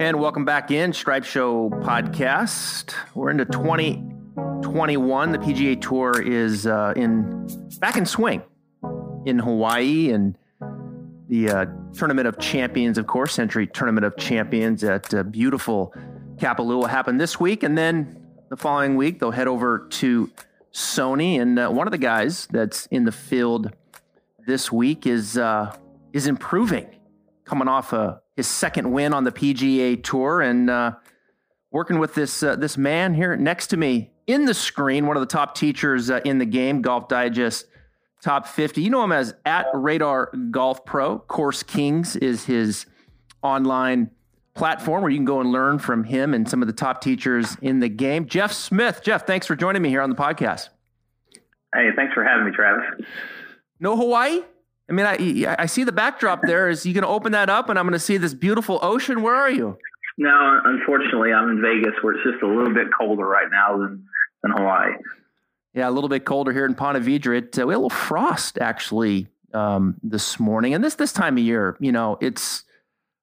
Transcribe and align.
And 0.00 0.18
welcome 0.18 0.46
back 0.46 0.70
in 0.70 0.94
Stripe 0.94 1.22
Show 1.22 1.68
podcast. 1.68 2.94
We're 3.14 3.28
into 3.28 3.44
2021. 3.44 5.32
The 5.32 5.38
PGA 5.38 5.78
Tour 5.78 6.22
is 6.22 6.66
uh, 6.66 6.94
in 6.96 7.46
back 7.78 7.98
in 7.98 8.06
swing 8.06 8.42
in 9.26 9.38
Hawaii 9.38 10.10
and 10.10 10.38
the 11.28 11.50
uh, 11.50 11.66
Tournament 11.92 12.26
of 12.26 12.38
Champions, 12.38 12.96
of 12.96 13.06
course, 13.06 13.34
Sentry 13.34 13.66
Tournament 13.66 14.06
of 14.06 14.16
Champions 14.16 14.82
at 14.82 15.12
uh, 15.12 15.24
beautiful 15.24 15.94
Kapalua 16.36 16.88
happened 16.88 17.20
this 17.20 17.38
week, 17.38 17.62
and 17.62 17.76
then 17.76 18.26
the 18.48 18.56
following 18.56 18.96
week 18.96 19.20
they'll 19.20 19.30
head 19.30 19.46
over 19.46 19.86
to 19.90 20.30
Sony. 20.72 21.38
And 21.38 21.58
uh, 21.58 21.68
one 21.68 21.86
of 21.86 21.90
the 21.90 21.98
guys 21.98 22.46
that's 22.46 22.86
in 22.86 23.04
the 23.04 23.12
field 23.12 23.72
this 24.46 24.72
week 24.72 25.06
is 25.06 25.36
uh, 25.36 25.76
is 26.14 26.26
improving, 26.26 26.86
coming 27.44 27.68
off 27.68 27.92
a 27.92 28.21
his 28.36 28.48
second 28.48 28.90
win 28.90 29.12
on 29.12 29.24
the 29.24 29.32
PGA 29.32 30.02
Tour 30.02 30.40
and 30.40 30.70
uh, 30.70 30.92
working 31.70 31.98
with 31.98 32.14
this 32.14 32.42
uh, 32.42 32.56
this 32.56 32.76
man 32.76 33.14
here 33.14 33.36
next 33.36 33.68
to 33.68 33.76
me 33.76 34.10
in 34.26 34.44
the 34.44 34.54
screen, 34.54 35.06
one 35.06 35.16
of 35.16 35.20
the 35.20 35.26
top 35.26 35.54
teachers 35.54 36.10
uh, 36.10 36.20
in 36.24 36.38
the 36.38 36.46
game, 36.46 36.82
Golf 36.82 37.08
Digest 37.08 37.66
top 38.22 38.46
50. 38.46 38.80
You 38.80 38.90
know 38.90 39.02
him 39.02 39.12
as 39.12 39.34
at 39.44 39.66
Radar 39.74 40.30
Golf 40.50 40.84
Pro. 40.84 41.18
Course 41.18 41.62
Kings 41.62 42.16
is 42.16 42.44
his 42.44 42.86
online 43.42 44.10
platform 44.54 45.02
where 45.02 45.10
you 45.10 45.18
can 45.18 45.24
go 45.24 45.40
and 45.40 45.50
learn 45.50 45.78
from 45.78 46.04
him 46.04 46.34
and 46.34 46.48
some 46.48 46.62
of 46.62 46.68
the 46.68 46.74
top 46.74 47.00
teachers 47.00 47.56
in 47.62 47.80
the 47.80 47.88
game. 47.88 48.26
Jeff 48.26 48.52
Smith, 48.52 49.00
Jeff, 49.02 49.26
thanks 49.26 49.46
for 49.46 49.56
joining 49.56 49.82
me 49.82 49.88
here 49.88 50.02
on 50.02 50.10
the 50.10 50.16
podcast. 50.16 50.68
Hey, 51.74 51.88
thanks 51.96 52.12
for 52.14 52.22
having 52.22 52.46
me, 52.46 52.52
Travis. 52.52 52.84
No 53.80 53.96
Hawaii? 53.96 54.42
I 54.92 54.94
mean, 54.94 55.06
I 55.06 55.56
I 55.58 55.66
see 55.66 55.84
the 55.84 55.92
backdrop 55.92 56.42
there. 56.42 56.68
Is 56.68 56.84
you 56.84 56.92
going 56.92 57.02
to 57.02 57.08
open 57.08 57.32
that 57.32 57.48
up 57.48 57.70
and 57.70 57.78
I'm 57.78 57.86
going 57.86 57.94
to 57.94 57.98
see 57.98 58.18
this 58.18 58.34
beautiful 58.34 58.78
ocean? 58.82 59.22
Where 59.22 59.34
are 59.34 59.50
you? 59.50 59.78
No, 60.18 60.60
unfortunately, 60.64 61.32
I'm 61.32 61.48
in 61.48 61.62
Vegas, 61.62 61.94
where 62.02 62.14
it's 62.14 62.22
just 62.22 62.42
a 62.42 62.46
little 62.46 62.74
bit 62.74 62.88
colder 62.96 63.26
right 63.26 63.50
now 63.50 63.78
than 63.78 64.06
than 64.42 64.52
Hawaii. 64.52 64.92
Yeah, 65.72 65.88
a 65.88 65.90
little 65.90 66.10
bit 66.10 66.26
colder 66.26 66.52
here 66.52 66.66
in 66.66 66.74
Ponte 66.74 67.02
Vedra. 67.02 67.38
It, 67.38 67.58
uh, 67.58 67.66
we 67.66 67.72
had 67.72 67.78
a 67.78 67.80
little 67.80 67.88
frost 67.88 68.58
actually 68.58 69.28
um, 69.54 69.96
this 70.02 70.38
morning, 70.38 70.74
and 70.74 70.84
this 70.84 70.96
this 70.96 71.14
time 71.14 71.38
of 71.38 71.42
year, 71.42 71.74
you 71.80 71.90
know, 71.90 72.18
it's 72.20 72.64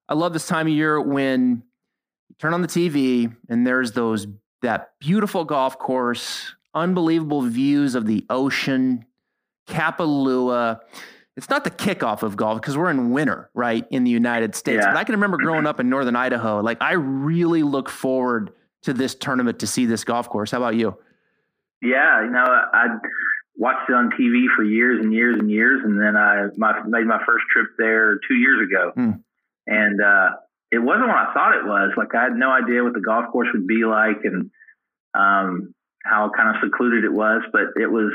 I 0.08 0.14
love 0.14 0.32
this 0.32 0.48
time 0.48 0.66
of 0.66 0.72
year 0.72 1.00
when 1.00 1.62
you 2.30 2.34
turn 2.40 2.52
on 2.52 2.62
the 2.62 2.68
TV 2.68 3.32
and 3.48 3.64
there's 3.64 3.92
those 3.92 4.26
that 4.62 4.90
beautiful 4.98 5.44
golf 5.44 5.78
course, 5.78 6.52
unbelievable 6.74 7.42
views 7.42 7.94
of 7.94 8.06
the 8.06 8.26
ocean, 8.28 9.06
Kapalua 9.68 10.80
it's 11.40 11.48
not 11.48 11.64
the 11.64 11.70
kickoff 11.70 12.22
of 12.22 12.36
golf 12.36 12.60
because 12.60 12.76
we're 12.76 12.90
in 12.90 13.12
winter, 13.12 13.48
right, 13.54 13.86
in 13.90 14.04
the 14.04 14.10
United 14.10 14.54
States. 14.54 14.84
Yeah. 14.84 14.92
But 14.92 14.98
I 14.98 15.04
can 15.04 15.14
remember 15.14 15.38
growing 15.38 15.64
up 15.64 15.80
in 15.80 15.88
northern 15.88 16.14
Idaho. 16.14 16.60
Like 16.60 16.76
I 16.82 16.92
really 16.92 17.62
look 17.62 17.88
forward 17.88 18.52
to 18.82 18.92
this 18.92 19.14
tournament 19.14 19.58
to 19.60 19.66
see 19.66 19.86
this 19.86 20.04
golf 20.04 20.28
course. 20.28 20.50
How 20.50 20.58
about 20.58 20.74
you? 20.74 20.98
Yeah, 21.80 22.24
you 22.24 22.30
know, 22.30 22.44
I 22.44 22.88
watched 23.56 23.88
it 23.88 23.94
on 23.94 24.10
TV 24.10 24.48
for 24.54 24.62
years 24.64 25.02
and 25.02 25.14
years 25.14 25.36
and 25.38 25.50
years, 25.50 25.80
and 25.82 25.98
then 25.98 26.14
I 26.14 26.48
my, 26.58 26.82
made 26.86 27.06
my 27.06 27.22
first 27.24 27.46
trip 27.50 27.68
there 27.78 28.20
two 28.28 28.34
years 28.34 28.68
ago, 28.68 28.92
hmm. 28.94 29.12
and 29.66 30.02
uh, 30.02 30.32
it 30.70 30.78
wasn't 30.78 31.08
what 31.08 31.16
I 31.16 31.32
thought 31.32 31.56
it 31.56 31.64
was. 31.64 31.92
Like 31.96 32.14
I 32.14 32.24
had 32.24 32.34
no 32.34 32.50
idea 32.50 32.84
what 32.84 32.92
the 32.92 33.00
golf 33.00 33.32
course 33.32 33.48
would 33.54 33.66
be 33.66 33.86
like, 33.86 34.24
and 34.24 34.50
um, 35.14 35.74
how 36.04 36.30
kind 36.36 36.54
of 36.54 36.56
secluded 36.62 37.04
it 37.04 37.12
was, 37.14 37.40
but 37.50 37.80
it 37.80 37.90
was 37.90 38.12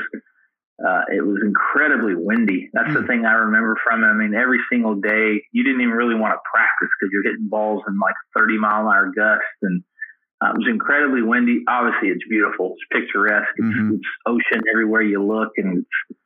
uh, 0.84 1.02
it 1.08 1.24
was 1.24 1.40
incredibly 1.42 2.14
windy. 2.14 2.68
That's 2.74 2.90
mm. 2.90 3.00
the 3.00 3.06
thing 3.06 3.24
I 3.24 3.32
remember 3.32 3.76
from 3.82 4.04
it. 4.04 4.08
I 4.08 4.12
mean, 4.12 4.34
every 4.34 4.60
single 4.70 4.94
day, 4.94 5.42
you 5.52 5.64
didn't 5.64 5.80
even 5.80 5.94
really 5.94 6.14
want 6.14 6.34
to 6.34 6.40
practice 6.52 6.88
because 7.00 7.10
you're 7.12 7.22
hitting 7.22 7.48
balls 7.48 7.82
in 7.88 7.98
like 7.98 8.14
30 8.34 8.58
mile 8.58 8.82
an 8.82 8.86
hour 8.88 9.10
gusts. 9.16 9.56
And 9.62 9.82
uh, 10.42 10.52
it 10.52 10.58
was 10.58 10.68
incredibly 10.68 11.22
windy. 11.22 11.64
Obviously, 11.66 12.08
it's 12.08 12.24
beautiful. 12.28 12.74
It's 12.76 13.00
picturesque. 13.00 13.48
It's, 13.56 13.66
mm-hmm. 13.66 13.94
it's 13.94 14.08
ocean 14.26 14.62
everywhere 14.70 15.00
you 15.00 15.24
look. 15.24 15.52
And 15.56 15.78
it's, 15.78 16.20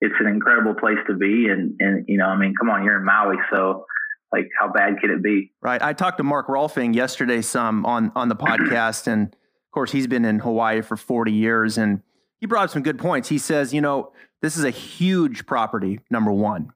it's 0.00 0.14
an 0.20 0.28
incredible 0.28 0.74
place 0.74 0.98
to 1.08 1.14
be. 1.14 1.48
And, 1.48 1.74
and, 1.80 2.04
you 2.06 2.18
know, 2.18 2.26
I 2.26 2.36
mean, 2.36 2.54
come 2.54 2.70
on, 2.70 2.84
you're 2.84 2.98
in 2.98 3.04
Maui. 3.04 3.36
So, 3.52 3.86
like, 4.30 4.46
how 4.60 4.70
bad 4.70 5.00
can 5.00 5.10
it 5.10 5.22
be? 5.22 5.52
Right. 5.60 5.82
I 5.82 5.92
talked 5.94 6.18
to 6.18 6.24
Mark 6.24 6.46
Rolfing 6.46 6.94
yesterday 6.94 7.42
some 7.42 7.84
on, 7.84 8.12
on 8.14 8.28
the 8.28 8.36
podcast. 8.36 9.08
and 9.08 9.34
of 9.34 9.70
course, 9.72 9.90
he's 9.90 10.06
been 10.06 10.24
in 10.24 10.38
Hawaii 10.38 10.80
for 10.80 10.96
40 10.96 11.32
years. 11.32 11.76
And 11.76 12.02
he 12.40 12.46
brought 12.46 12.64
up 12.64 12.70
some 12.70 12.82
good 12.82 12.98
points. 12.98 13.28
He 13.28 13.38
says, 13.38 13.72
you 13.72 13.80
know, 13.80 14.12
this 14.42 14.56
is 14.56 14.64
a 14.64 14.70
huge 14.70 15.46
property, 15.46 16.00
number 16.10 16.32
one. 16.32 16.72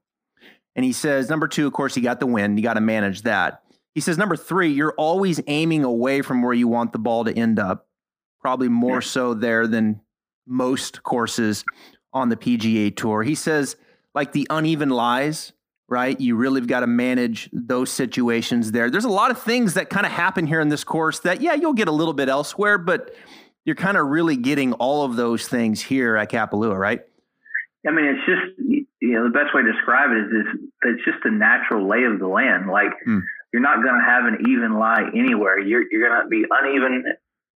And 0.75 0.85
he 0.85 0.93
says, 0.93 1.29
number 1.29 1.47
two, 1.47 1.67
of 1.67 1.73
course, 1.73 1.95
you 1.95 2.03
got 2.03 2.19
the 2.19 2.25
win. 2.25 2.57
You 2.57 2.63
got 2.63 2.75
to 2.75 2.81
manage 2.81 3.23
that. 3.23 3.63
He 3.93 4.01
says, 4.01 4.17
number 4.17 4.37
three, 4.37 4.69
you're 4.69 4.95
always 4.97 5.41
aiming 5.47 5.83
away 5.83 6.21
from 6.21 6.41
where 6.41 6.53
you 6.53 6.67
want 6.67 6.93
the 6.93 6.99
ball 6.99 7.25
to 7.25 7.37
end 7.37 7.59
up, 7.59 7.87
probably 8.39 8.69
more 8.69 8.95
yeah. 8.95 8.99
so 9.01 9.33
there 9.33 9.67
than 9.67 10.01
most 10.47 11.03
courses 11.03 11.65
on 12.13 12.29
the 12.29 12.37
PGA 12.37 12.95
Tour. 12.95 13.23
He 13.23 13.35
says, 13.35 13.75
like 14.15 14.31
the 14.31 14.47
uneven 14.49 14.89
lies, 14.89 15.53
right? 15.89 16.19
You 16.19 16.37
really 16.37 16.61
have 16.61 16.67
got 16.67 16.79
to 16.81 16.87
manage 16.87 17.49
those 17.51 17.89
situations 17.89 18.71
there. 18.71 18.89
There's 18.89 19.05
a 19.05 19.09
lot 19.09 19.29
of 19.29 19.41
things 19.41 19.73
that 19.73 19.89
kind 19.89 20.05
of 20.05 20.11
happen 20.11 20.47
here 20.47 20.61
in 20.61 20.69
this 20.69 20.85
course 20.85 21.19
that, 21.19 21.41
yeah, 21.41 21.53
you'll 21.53 21.73
get 21.73 21.89
a 21.89 21.93
little 21.93 22.13
bit 22.13 22.29
elsewhere, 22.29 22.77
but 22.77 23.13
you're 23.65 23.75
kind 23.75 23.97
of 23.97 24.07
really 24.07 24.37
getting 24.37 24.73
all 24.73 25.03
of 25.03 25.15
those 25.15 25.47
things 25.47 25.81
here 25.81 26.17
at 26.17 26.31
Kapalua, 26.31 26.77
right? 26.77 27.01
I 27.87 27.91
mean, 27.91 28.05
it's 28.05 28.25
just 28.25 28.85
you 29.01 29.13
know 29.13 29.23
the 29.23 29.33
best 29.33 29.53
way 29.53 29.63
to 29.63 29.71
describe 29.71 30.11
it 30.11 30.29
is, 30.29 30.29
is 30.29 30.47
it's 30.83 31.05
just 31.05 31.17
the 31.23 31.31
natural 31.31 31.87
lay 31.87 32.03
of 32.03 32.19
the 32.19 32.27
land. 32.27 32.69
Like 32.69 32.93
mm. 33.07 33.21
you're 33.51 33.61
not 33.61 33.81
going 33.83 33.97
to 33.97 34.05
have 34.05 34.25
an 34.25 34.45
even 34.49 34.77
lie 34.77 35.09
anywhere. 35.15 35.59
You're 35.59 35.83
you're 35.89 36.07
going 36.07 36.21
to 36.21 36.29
be 36.29 36.45
uneven. 36.49 37.03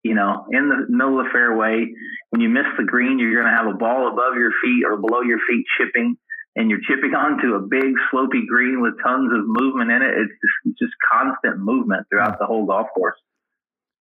You 0.04 0.14
know, 0.14 0.46
in 0.52 0.70
the 0.70 0.86
middle 0.88 1.20
of 1.20 1.26
the 1.26 1.32
fairway, 1.32 1.90
when 2.30 2.42
you 2.42 2.50
miss 2.50 2.70
the 2.78 2.84
green, 2.84 3.18
you're 3.18 3.42
going 3.42 3.50
to 3.52 3.58
have 3.58 3.66
a 3.66 3.78
ball 3.78 4.08
above 4.08 4.36
your 4.38 4.52
feet 4.62 4.86
or 4.86 4.98
below 4.98 5.22
your 5.22 5.40
feet 5.50 5.66
chipping, 5.78 6.16
and 6.56 6.70
you're 6.70 6.82
chipping 6.86 7.16
onto 7.18 7.56
a 7.56 7.60
big 7.60 7.94
slopy 8.12 8.46
green 8.46 8.82
with 8.82 8.94
tons 9.02 9.34
of 9.34 9.46
movement 9.46 9.90
in 9.90 10.02
it. 10.02 10.14
It's 10.14 10.34
just, 10.34 10.58
it's 10.66 10.80
just 10.80 10.94
constant 11.12 11.58
movement 11.58 12.06
throughout 12.10 12.38
the 12.38 12.46
whole 12.46 12.66
golf 12.66 12.88
course. 12.94 13.18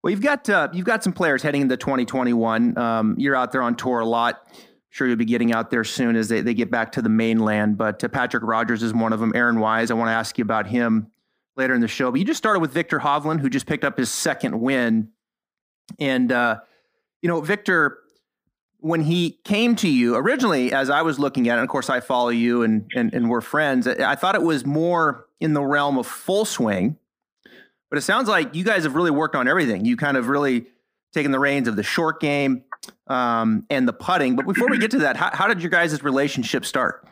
Well, 0.04 0.12
you've 0.12 0.22
got 0.22 0.50
uh, 0.50 0.70
you've 0.74 0.86
got 0.86 1.04
some 1.04 1.14
players 1.14 1.44
heading 1.44 1.62
into 1.62 1.78
2021. 1.78 2.78
Um, 2.78 3.16
you're 3.18 3.36
out 3.36 3.52
there 3.52 3.62
on 3.62 3.76
tour 3.76 4.00
a 4.00 4.06
lot. 4.06 4.48
sure, 4.90 5.08
you'll 5.08 5.16
be 5.16 5.26
getting 5.26 5.54
out 5.54 5.70
there 5.70 5.84
soon 5.84 6.16
as 6.16 6.28
they, 6.28 6.42
they 6.42 6.54
get 6.54 6.72
back 6.72 6.92
to 6.94 7.02
the 7.02 7.10
mainland. 7.10 7.78
But 7.78 8.04
uh, 8.04 8.08
Patrick 8.08 8.44
Rodgers 8.44 8.82
is 8.82 8.94
one 8.94 9.14
of 9.14 9.20
them. 9.20 9.32
Aaron 9.36 9.60
Wise, 9.60 9.92
I 9.92 9.94
want 9.94 10.08
to 10.10 10.14
ask 10.14 10.38
you 10.38 10.42
about 10.42 10.68
him 10.68 11.12
later 11.56 11.76
in 11.76 11.82
the 11.82 11.88
show. 11.88 12.10
But 12.10 12.20
you 12.20 12.26
just 12.26 12.40
started 12.40 12.62
with 12.62 12.72
Viktor 12.72 13.00
Hovland, 13.00 13.42
who 13.42 13.50
just 13.50 13.68
picked 13.68 13.84
up 13.84 13.98
his 13.98 14.10
second 14.10 14.60
win. 14.60 15.10
And 16.00 16.32
uh, 16.32 16.62
you 17.22 17.30
know, 17.30 17.42
Viktor, 17.42 18.00
when 18.80 19.02
he 19.02 19.40
came 19.44 19.76
to 19.76 19.88
you 19.88 20.16
originally, 20.16 20.74
as 20.74 20.90
I 20.90 21.04
was 21.04 21.20
looking 21.20 21.48
at 21.48 21.54
it, 21.54 21.60
and 21.60 21.64
of 21.64 21.70
course 21.70 21.92
I 21.92 22.00
follow 22.00 22.30
you 22.30 22.64
and 22.64 22.90
and, 22.96 23.14
and 23.14 23.30
we're 23.30 23.42
friends. 23.42 23.88
I 23.88 24.16
thought 24.16 24.34
it 24.34 24.42
was 24.42 24.66
more 24.66 25.28
in 25.40 25.54
the 25.54 25.62
realm 25.62 26.00
of 26.00 26.08
full 26.08 26.46
swing 26.46 26.98
but 27.92 27.98
it 27.98 28.02
sounds 28.02 28.30
like 28.30 28.56
you 28.56 28.64
guys 28.64 28.84
have 28.84 28.96
really 28.96 29.12
worked 29.12 29.36
on 29.36 29.50
everything. 29.50 29.86
You 29.86 29.98
kind 29.98 30.16
of 30.16 30.30
really 30.30 30.66
taken 31.14 31.32
the 31.32 31.40
reins 31.40 31.68
of 31.68 31.76
the 31.76 31.84
short 31.84 32.22
game 32.22 32.64
um, 33.08 33.66
and 33.70 33.86
the 33.86 33.94
putting. 33.94 34.38
But 34.38 34.48
before 34.48 34.70
we 34.70 34.78
get 34.80 34.92
to 34.92 35.00
that, 35.00 35.18
how, 35.18 35.30
how 35.32 35.48
did 35.48 35.62
your 35.62 35.70
guys' 35.70 36.02
relationship 36.02 36.66
start? 36.66 37.06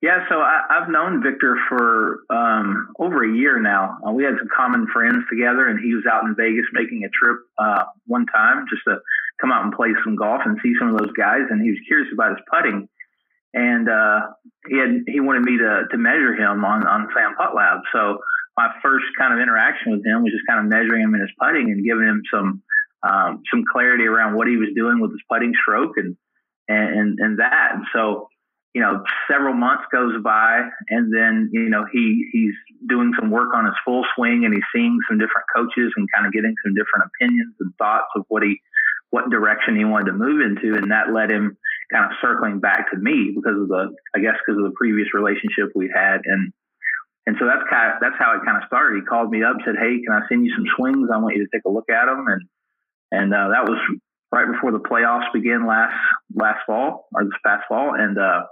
Yeah, 0.00 0.24
so 0.30 0.36
I, 0.36 0.62
have 0.70 0.88
known 0.88 1.22
Viktor 1.22 1.58
for 1.68 2.20
um, 2.30 2.94
over 2.98 3.22
a 3.22 3.36
year 3.36 3.60
now. 3.60 3.98
Uh, 4.06 4.12
we 4.12 4.22
had 4.24 4.34
some 4.38 4.48
common 4.56 4.86
friends 4.94 5.24
together, 5.28 5.66
and 5.68 5.78
he 5.78 5.94
was 5.94 6.04
out 6.10 6.24
in 6.24 6.34
Vegas 6.34 6.64
making 6.72 7.04
a 7.04 7.10
trip 7.10 7.40
uh, 7.58 7.84
one 8.06 8.24
time 8.26 8.64
just 8.70 8.82
to 8.86 9.00
come 9.40 9.52
out 9.52 9.64
and 9.64 9.74
play 9.74 9.88
some 10.04 10.16
golf 10.16 10.40
and 10.46 10.58
see 10.62 10.72
some 10.78 10.94
of 10.94 10.98
those 10.98 11.12
guys. 11.12 11.42
And 11.50 11.60
he 11.60 11.70
was 11.70 11.78
curious 11.86 12.08
about 12.14 12.30
his 12.30 12.46
putting, 12.50 12.88
and 13.52 13.90
uh, 13.90 14.20
he 14.68 14.78
had 14.78 15.02
he 15.06 15.20
wanted 15.20 15.42
me 15.42 15.58
to 15.58 15.82
to 15.90 15.98
measure 15.98 16.32
him 16.32 16.64
on 16.64 16.86
on 16.86 17.08
SAM 17.14 17.34
PuttLab. 17.38 17.82
So 17.92 18.20
my 18.60 18.74
first 18.82 19.06
kind 19.16 19.32
of 19.32 19.40
interaction 19.40 19.92
with 19.92 20.04
him 20.04 20.22
was 20.22 20.32
just 20.32 20.44
kind 20.46 20.60
of 20.60 20.68
measuring 20.68 21.02
him 21.02 21.14
in 21.14 21.20
his 21.20 21.32
putting 21.40 21.72
and 21.72 21.84
giving 21.84 22.04
him 22.04 22.22
some 22.32 22.62
um, 23.02 23.40
some 23.50 23.64
clarity 23.64 24.04
around 24.04 24.36
what 24.36 24.46
he 24.46 24.56
was 24.56 24.68
doing 24.76 25.00
with 25.00 25.12
his 25.12 25.24
putting 25.30 25.52
stroke 25.62 25.96
and 25.96 26.16
and 26.68 27.18
and 27.18 27.38
that. 27.38 27.70
And 27.72 27.84
so, 27.94 28.28
you 28.74 28.82
know, 28.82 29.02
several 29.30 29.54
months 29.54 29.84
goes 29.90 30.22
by, 30.22 30.68
and 30.90 31.08
then 31.08 31.48
you 31.52 31.70
know 31.70 31.86
he 31.90 32.28
he's 32.32 32.54
doing 32.86 33.12
some 33.18 33.30
work 33.30 33.54
on 33.54 33.64
his 33.64 33.74
full 33.84 34.04
swing, 34.14 34.44
and 34.44 34.52
he's 34.52 34.68
seeing 34.74 34.98
some 35.08 35.16
different 35.16 35.48
coaches 35.56 35.92
and 35.96 36.06
kind 36.14 36.26
of 36.26 36.32
getting 36.32 36.54
some 36.62 36.74
different 36.74 37.08
opinions 37.08 37.54
and 37.60 37.72
thoughts 37.78 38.12
of 38.14 38.24
what 38.28 38.42
he 38.42 38.60
what 39.08 39.30
direction 39.30 39.74
he 39.74 39.84
wanted 39.84 40.12
to 40.12 40.12
move 40.12 40.44
into, 40.44 40.76
and 40.76 40.92
that 40.92 41.12
led 41.12 41.32
him 41.32 41.56
kind 41.90 42.04
of 42.04 42.12
circling 42.20 42.60
back 42.60 42.90
to 42.92 42.98
me 42.98 43.32
because 43.34 43.56
of 43.56 43.68
the 43.68 43.88
I 44.14 44.20
guess 44.20 44.36
because 44.44 44.60
of 44.60 44.68
the 44.68 44.76
previous 44.76 45.08
relationship 45.14 45.72
we 45.74 45.88
had 45.88 46.20
and 46.26 46.52
and 47.30 47.38
so 47.38 47.46
that's 47.46 47.62
kind 47.70 47.94
of, 47.94 48.02
that's 48.02 48.18
how 48.18 48.34
it 48.34 48.42
kind 48.42 48.58
of 48.58 48.66
started. 48.66 48.98
He 48.98 49.06
called 49.06 49.30
me 49.30 49.46
up, 49.46 49.54
said, 49.62 49.78
"Hey, 49.78 50.02
can 50.02 50.10
I 50.10 50.26
send 50.26 50.44
you 50.44 50.50
some 50.50 50.66
swings? 50.74 51.14
I 51.14 51.18
want 51.22 51.36
you 51.36 51.46
to 51.46 51.50
take 51.54 51.62
a 51.64 51.70
look 51.70 51.86
at 51.86 52.06
them." 52.10 52.26
And 52.26 52.42
and 53.12 53.30
uh, 53.32 53.54
that 53.54 53.70
was 53.70 53.78
right 54.34 54.50
before 54.50 54.72
the 54.72 54.82
playoffs 54.82 55.30
began 55.32 55.64
last 55.64 55.94
last 56.34 56.66
fall 56.66 57.06
or 57.14 57.22
this 57.22 57.38
past 57.46 57.70
fall, 57.70 57.94
and 57.94 58.18
uh, 58.18 58.50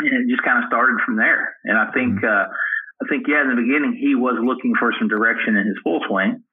and 0.00 0.20
it 0.20 0.28
just 0.28 0.44
kind 0.44 0.62
of 0.62 0.68
started 0.68 1.00
from 1.00 1.16
there. 1.16 1.56
And 1.64 1.78
I 1.78 1.90
think 1.92 2.20
mm-hmm. 2.20 2.28
uh, 2.28 2.52
I 3.00 3.08
think 3.08 3.24
yeah, 3.26 3.40
in 3.40 3.56
the 3.56 3.56
beginning 3.56 3.96
he 3.96 4.14
was 4.14 4.36
looking 4.36 4.74
for 4.78 4.92
some 5.00 5.08
direction 5.08 5.56
in 5.56 5.66
his 5.66 5.80
full 5.82 6.04
swing, 6.06 6.44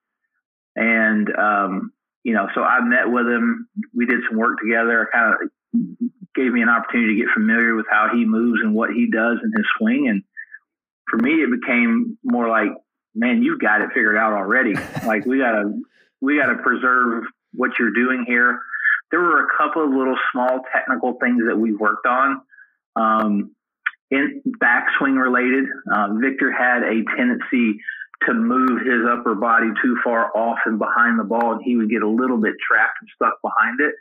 and 0.78 1.28
um, 1.36 1.92
you 2.24 2.32
know, 2.32 2.48
so 2.56 2.64
I 2.64 2.80
met 2.80 3.12
with 3.12 3.28
him. 3.28 3.68
We 3.94 4.06
did 4.06 4.24
some 4.30 4.40
work 4.40 4.56
together. 4.64 5.10
Kind 5.12 5.36
of 5.36 6.10
gave 6.34 6.54
me 6.54 6.62
an 6.62 6.70
opportunity 6.70 7.20
to 7.20 7.22
get 7.28 7.34
familiar 7.36 7.76
with 7.76 7.88
how 7.92 8.08
he 8.16 8.24
moves 8.24 8.62
and 8.64 8.74
what 8.74 8.92
he 8.92 9.12
does 9.12 9.36
in 9.44 9.52
his 9.52 9.68
swing. 9.78 10.08
And 10.08 10.24
for 11.10 11.18
me, 11.18 11.32
it 11.44 11.50
became 11.62 12.18
more 12.24 12.48
like, 12.48 12.70
man, 13.14 13.44
you've 13.44 13.60
got 13.60 13.82
it 13.82 13.90
figured 13.94 14.18
out 14.18 14.34
already. 14.34 14.74
like 15.06 15.26
we 15.26 15.40
gotta 15.40 15.72
we 16.22 16.40
gotta 16.40 16.56
preserve 16.62 17.24
what 17.54 17.72
you're 17.80 17.94
doing 17.94 18.26
here. 18.28 18.60
There 19.12 19.20
were 19.20 19.46
a 19.46 19.48
couple 19.58 19.84
of 19.84 19.92
little 19.92 20.18
small 20.32 20.62
technical 20.74 21.14
things 21.22 21.44
that 21.48 21.58
we 21.58 21.74
worked 21.74 22.06
on. 22.06 22.42
Um, 22.96 23.56
in 24.12 24.42
backswing 24.62 25.22
related, 25.22 25.66
uh, 25.94 26.10
Viktor 26.20 26.52
had 26.52 26.84
a 26.84 27.04
tendency 27.16 27.80
to 28.28 28.34
move 28.34 28.82
his 28.82 29.02
upper 29.10 29.36
body 29.36 29.68
too 29.84 29.98
far 30.04 30.36
off 30.36 30.60
and 30.66 30.80
behind 30.80 31.20
the 31.20 31.24
ball, 31.24 31.54
and 31.54 31.62
he 31.64 31.76
would 31.76 31.90
get 31.90 32.02
a 32.02 32.08
little 32.10 32.38
bit 32.38 32.54
trapped 32.66 32.98
and 33.02 33.10
stuck 33.16 33.42
behind 33.42 33.80
it. 33.82 33.94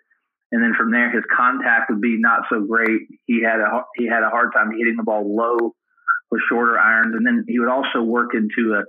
And 0.52 0.62
then 0.62 0.74
from 0.78 0.92
there, 0.92 1.10
his 1.10 1.24
contact 1.36 1.90
would 1.90 2.00
be 2.00 2.16
not 2.18 2.42
so 2.50 2.60
great. 2.60 3.02
He 3.26 3.42
had 3.42 3.60
a 3.60 3.82
he 3.96 4.06
had 4.06 4.22
a 4.22 4.30
hard 4.30 4.52
time 4.54 4.70
hitting 4.70 4.96
the 4.96 5.02
ball 5.02 5.34
low 5.34 5.74
with 6.34 6.42
shorter 6.48 6.76
irons, 6.76 7.14
and 7.14 7.25
then 7.25 7.44
he 7.46 7.60
would 7.60 7.70
also 7.70 8.02
work 8.02 8.34
into 8.34 8.75
a 8.75 8.82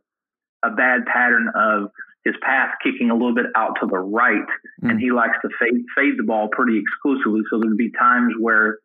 a 0.65 0.71
bad 0.71 1.05
pattern 1.05 1.51
of 1.53 1.91
his 2.25 2.33
path 2.41 2.71
kicking 2.83 3.11
a 3.11 3.13
little 3.13 3.35
bit 3.35 3.45
out 3.55 3.77
to 3.79 3.87
the 3.87 3.99
right, 3.99 4.49
mm. 4.83 4.89
and 4.89 4.99
he 4.99 5.11
likes 5.11 5.37
to 5.43 5.49
fade 5.59 5.85
fade 5.95 6.17
the 6.17 6.23
ball 6.23 6.49
pretty 6.51 6.81
exclusively. 6.81 7.41
So 7.51 7.59
there'd 7.59 7.77
be 7.77 7.91
times 7.91 8.33
where 8.39 8.79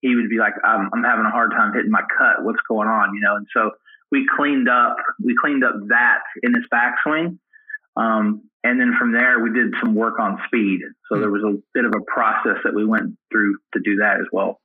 he 0.00 0.16
would 0.16 0.28
be 0.28 0.38
like, 0.38 0.54
I'm, 0.64 0.90
I'm 0.92 1.04
having 1.04 1.24
a 1.24 1.30
hard 1.30 1.52
time 1.52 1.72
hitting 1.72 1.90
my 1.90 2.02
cut. 2.18 2.42
What's 2.42 2.60
going 2.68 2.88
on? 2.88 3.14
You 3.14 3.20
know, 3.20 3.36
and 3.36 3.46
so 3.54 3.70
we 4.10 4.26
cleaned 4.36 4.68
up 4.68 4.96
we 5.22 5.36
cleaned 5.40 5.64
up 5.64 5.74
that 5.88 6.20
in 6.42 6.52
his 6.54 6.64
backswing. 6.72 7.38
Um, 7.96 8.42
and 8.62 8.78
then 8.78 8.94
from 8.98 9.12
there, 9.12 9.40
we 9.40 9.52
did 9.52 9.72
some 9.80 9.94
work 9.94 10.18
on 10.18 10.38
speed. 10.46 10.80
So 11.08 11.16
mm 11.16 11.20
there 11.20 11.30
was 11.30 11.42
a 11.42 11.58
bit 11.74 11.84
of 11.84 11.92
a 11.94 12.04
process 12.12 12.58
that 12.64 12.74
we 12.74 12.84
went 12.84 13.16
through 13.30 13.56
to 13.74 13.80
do 13.84 13.96
that 13.96 14.16
as 14.16 14.26
well. 14.32 14.60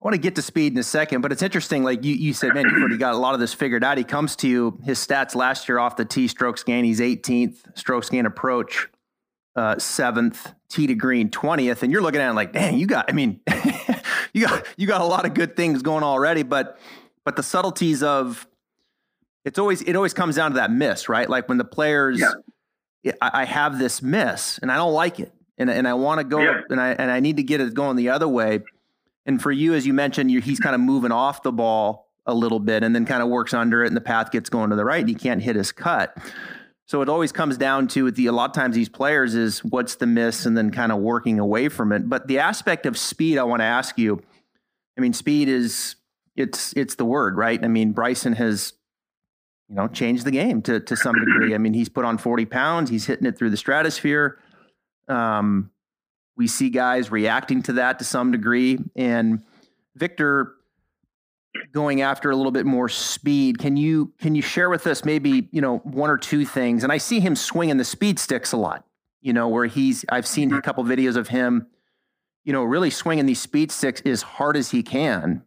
I 0.00 0.04
want 0.04 0.14
to 0.14 0.20
get 0.20 0.34
to 0.36 0.42
speed 0.42 0.72
in 0.72 0.78
a 0.78 0.82
second, 0.82 1.22
but 1.22 1.32
it's 1.32 1.42
interesting. 1.42 1.82
Like 1.82 2.04
you, 2.04 2.14
you 2.14 2.32
said, 2.32 2.54
man, 2.54 2.64
you've 2.64 2.78
already 2.78 2.98
got 2.98 3.14
a 3.14 3.18
lot 3.18 3.34
of 3.34 3.40
this 3.40 3.54
figured 3.54 3.82
out. 3.82 3.98
He 3.98 4.04
comes 4.04 4.36
to 4.36 4.48
you, 4.48 4.78
his 4.84 4.98
stats 5.04 5.34
last 5.34 5.68
year 5.68 5.78
off 5.78 5.96
the 5.96 6.04
tee 6.04 6.28
strokes 6.28 6.62
gain, 6.62 6.84
he's 6.84 7.00
18th, 7.00 7.76
strokes 7.76 8.10
gain 8.10 8.26
approach, 8.26 8.88
uh, 9.56 9.78
seventh, 9.78 10.52
tee 10.68 10.86
to 10.86 10.94
green, 10.94 11.30
20th. 11.30 11.82
And 11.82 11.90
you're 11.90 12.02
looking 12.02 12.20
at 12.20 12.30
it 12.30 12.34
like, 12.34 12.52
dang, 12.52 12.76
you 12.76 12.86
got, 12.86 13.10
I 13.10 13.12
mean, 13.12 13.40
you 14.34 14.46
got, 14.46 14.66
you 14.76 14.86
got 14.86 15.00
a 15.00 15.06
lot 15.06 15.24
of 15.24 15.34
good 15.34 15.56
things 15.56 15.82
going 15.82 16.04
already, 16.04 16.42
but, 16.42 16.78
but 17.24 17.36
the 17.36 17.42
subtleties 17.42 18.02
of, 18.02 18.46
it's 19.46 19.58
always, 19.58 19.80
it 19.82 19.96
always 19.96 20.12
comes 20.12 20.36
down 20.36 20.50
to 20.50 20.56
that 20.56 20.70
miss, 20.70 21.08
right? 21.08 21.28
Like 21.28 21.48
when 21.48 21.56
the 21.56 21.64
players, 21.64 22.20
yeah 22.20 22.32
I, 23.20 23.44
have 23.44 23.78
this 23.78 24.02
miss 24.02 24.58
and 24.58 24.70
I 24.70 24.76
don't 24.76 24.92
like 24.92 25.20
it. 25.20 25.32
And, 25.58 25.70
and 25.70 25.88
I 25.88 25.94
want 25.94 26.20
to 26.20 26.24
go 26.24 26.40
yeah. 26.40 26.60
and 26.68 26.80
I 26.80 26.88
and 26.90 27.10
I 27.10 27.20
need 27.20 27.38
to 27.38 27.42
get 27.42 27.62
it 27.62 27.72
going 27.72 27.96
the 27.96 28.10
other 28.10 28.28
way. 28.28 28.60
And 29.26 29.42
for 29.42 29.52
you, 29.52 29.74
as 29.74 29.86
you 29.86 29.92
mentioned, 29.92 30.30
he's 30.30 30.60
kind 30.60 30.74
of 30.74 30.80
moving 30.80 31.12
off 31.12 31.42
the 31.42 31.52
ball 31.52 32.08
a 32.24 32.34
little 32.34 32.60
bit 32.60 32.82
and 32.82 32.94
then 32.94 33.04
kind 33.04 33.22
of 33.22 33.28
works 33.28 33.52
under 33.52 33.84
it 33.84 33.88
and 33.88 33.96
the 33.96 34.00
path 34.00 34.30
gets 34.30 34.48
going 34.48 34.70
to 34.70 34.76
the 34.76 34.84
right 34.84 35.00
and 35.00 35.08
he 35.08 35.14
can't 35.14 35.42
hit 35.42 35.56
his 35.56 35.72
cut. 35.72 36.16
So 36.86 37.02
it 37.02 37.08
always 37.08 37.32
comes 37.32 37.58
down 37.58 37.88
to 37.88 38.10
the 38.12 38.26
a 38.26 38.32
lot 38.32 38.50
of 38.50 38.54
times 38.54 38.76
these 38.76 38.88
players 38.88 39.34
is 39.34 39.64
what's 39.64 39.96
the 39.96 40.06
miss 40.06 40.46
and 40.46 40.56
then 40.56 40.70
kind 40.70 40.92
of 40.92 40.98
working 40.98 41.40
away 41.40 41.68
from 41.68 41.92
it. 41.92 42.08
But 42.08 42.28
the 42.28 42.38
aspect 42.38 42.86
of 42.86 42.96
speed, 42.96 43.38
I 43.38 43.42
want 43.44 43.60
to 43.60 43.66
ask 43.66 43.98
you. 43.98 44.22
I 44.96 45.00
mean, 45.00 45.12
speed 45.12 45.48
is 45.48 45.96
it's 46.36 46.72
it's 46.74 46.94
the 46.94 47.04
word, 47.04 47.36
right? 47.36 47.62
I 47.62 47.68
mean, 47.68 47.92
Bryson 47.92 48.34
has 48.34 48.72
you 49.68 49.74
know, 49.74 49.88
changed 49.88 50.24
the 50.24 50.30
game 50.30 50.62
to 50.62 50.80
to 50.80 50.96
some 50.96 51.16
degree. 51.16 51.54
I 51.54 51.58
mean, 51.58 51.74
he's 51.74 51.88
put 51.88 52.04
on 52.04 52.18
40 52.18 52.46
pounds, 52.46 52.90
he's 52.90 53.06
hitting 53.06 53.26
it 53.26 53.36
through 53.36 53.50
the 53.50 53.56
stratosphere. 53.56 54.38
Um, 55.08 55.70
we 56.36 56.46
see 56.46 56.70
guys 56.70 57.10
reacting 57.10 57.62
to 57.64 57.74
that 57.74 57.98
to 57.98 58.04
some 58.04 58.30
degree. 58.30 58.78
And 58.94 59.42
Viktor 59.94 60.56
going 61.72 62.02
after 62.02 62.30
a 62.30 62.36
little 62.36 62.52
bit 62.52 62.66
more 62.66 62.88
speed. 62.88 63.58
Can 63.58 63.76
you 63.76 64.12
can 64.20 64.34
you 64.34 64.42
share 64.42 64.68
with 64.68 64.86
us 64.86 65.04
maybe, 65.04 65.48
you 65.52 65.60
know, 65.60 65.78
one 65.78 66.10
or 66.10 66.18
two 66.18 66.44
things? 66.44 66.82
And 66.82 66.92
I 66.92 66.98
see 66.98 67.20
him 67.20 67.34
swinging 67.34 67.76
the 67.78 67.84
speed 67.84 68.18
sticks 68.18 68.52
a 68.52 68.56
lot, 68.56 68.84
you 69.22 69.32
know, 69.32 69.48
where 69.48 69.66
he's 69.66 70.04
I've 70.08 70.26
seen 70.26 70.50
mm-hmm. 70.50 70.58
a 70.58 70.62
couple 70.62 70.84
videos 70.84 71.16
of 71.16 71.28
him, 71.28 71.66
you 72.44 72.52
know, 72.52 72.62
really 72.62 72.90
swinging 72.90 73.26
these 73.26 73.40
speed 73.40 73.72
sticks 73.72 74.02
as 74.02 74.22
hard 74.22 74.56
as 74.56 74.70
he 74.70 74.82
can. 74.82 75.42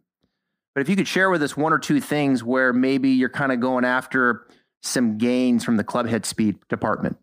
But 0.74 0.82
if 0.82 0.88
you 0.88 0.96
could 0.96 1.08
share 1.08 1.30
with 1.30 1.42
us 1.42 1.56
one 1.56 1.72
or 1.72 1.78
two 1.78 2.00
things 2.00 2.44
where 2.44 2.72
maybe 2.72 3.10
you're 3.10 3.28
kind 3.28 3.52
of 3.52 3.60
going 3.60 3.84
after 3.84 4.46
some 4.82 5.18
gains 5.18 5.64
from 5.64 5.76
the 5.76 5.84
club 5.84 6.06
head 6.06 6.24
speed 6.24 6.56
department. 6.68 7.18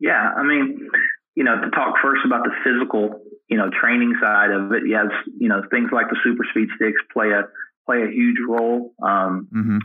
Yeah, 0.00 0.32
I 0.36 0.42
mean, 0.42 0.88
you 1.38 1.44
know, 1.44 1.54
to 1.54 1.70
talk 1.70 1.94
first 2.02 2.26
about 2.26 2.42
the 2.42 2.50
physical, 2.64 3.22
you 3.46 3.56
know, 3.56 3.70
training 3.70 4.12
side 4.20 4.50
of 4.50 4.72
it, 4.72 4.82
yes, 4.88 5.06
you 5.38 5.48
know, 5.48 5.62
things 5.70 5.88
like 5.92 6.10
the 6.10 6.18
super 6.24 6.42
speed 6.50 6.66
sticks 6.74 7.00
play 7.12 7.30
a 7.30 7.46
play 7.86 8.02
a 8.02 8.10
huge 8.10 8.38
role. 8.48 8.92
Um, 9.00 9.46
mm-hmm. 9.54 9.78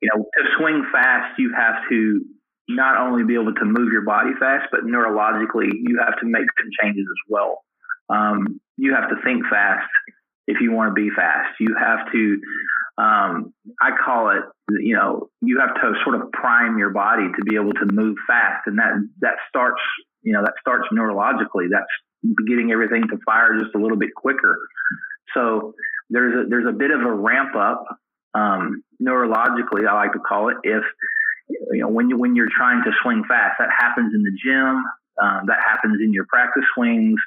You 0.00 0.08
know, 0.14 0.22
to 0.22 0.42
swing 0.56 0.86
fast, 0.92 1.36
you 1.36 1.52
have 1.52 1.82
to 1.90 2.24
not 2.68 2.96
only 2.96 3.24
be 3.24 3.34
able 3.34 3.52
to 3.52 3.64
move 3.64 3.92
your 3.92 4.04
body 4.04 4.30
fast, 4.38 4.68
but 4.70 4.84
neurologically, 4.84 5.72
you 5.72 5.98
have 5.98 6.16
to 6.20 6.26
make 6.26 6.46
some 6.56 6.70
changes 6.80 7.06
as 7.10 7.20
well. 7.28 7.64
Um, 8.08 8.60
you 8.76 8.94
have 8.94 9.10
to 9.10 9.16
think 9.24 9.42
fast 9.50 9.90
if 10.46 10.60
you 10.60 10.70
want 10.70 10.90
to 10.90 10.94
be 10.94 11.10
fast. 11.10 11.58
You 11.58 11.74
have 11.76 12.06
to, 12.12 12.40
um, 12.98 13.52
I 13.82 13.90
call 14.04 14.30
it, 14.30 14.44
you 14.80 14.94
know, 14.94 15.28
you 15.40 15.58
have 15.58 15.74
to 15.74 15.92
sort 16.04 16.22
of 16.22 16.30
prime 16.30 16.78
your 16.78 16.90
body 16.90 17.26
to 17.36 17.44
be 17.44 17.56
able 17.56 17.72
to 17.72 17.86
move 17.92 18.16
fast, 18.28 18.66
and 18.66 18.78
that 18.78 18.92
that 19.22 19.34
starts, 19.48 19.82
you 20.22 20.32
know, 20.32 20.42
that 20.42 20.54
starts 20.60 20.88
neurologically. 20.92 21.68
That's 21.70 21.90
getting 22.46 22.72
everything 22.72 23.08
to 23.08 23.18
fire 23.24 23.58
just 23.58 23.74
a 23.74 23.78
little 23.78 23.96
bit 23.96 24.14
quicker. 24.14 24.56
So 25.34 25.74
there's 26.10 26.46
a 26.46 26.48
there's 26.48 26.66
a 26.68 26.72
bit 26.72 26.90
of 26.90 27.00
a 27.00 27.12
ramp 27.12 27.54
up 27.56 27.84
um, 28.34 28.82
neurologically. 29.02 29.86
I 29.88 29.94
like 29.94 30.12
to 30.12 30.18
call 30.18 30.48
it 30.48 30.56
if 30.64 30.84
you 31.48 31.82
know 31.82 31.88
when 31.88 32.10
you 32.10 32.18
when 32.18 32.36
you're 32.36 32.50
trying 32.54 32.82
to 32.84 32.90
swing 33.02 33.24
fast. 33.28 33.56
That 33.58 33.70
happens 33.76 34.12
in 34.14 34.22
the 34.22 34.32
gym. 34.44 34.84
Um, 35.20 35.46
that 35.46 35.58
happens 35.64 35.98
in 36.02 36.12
your 36.12 36.26
practice 36.26 36.64
swings. 36.74 37.20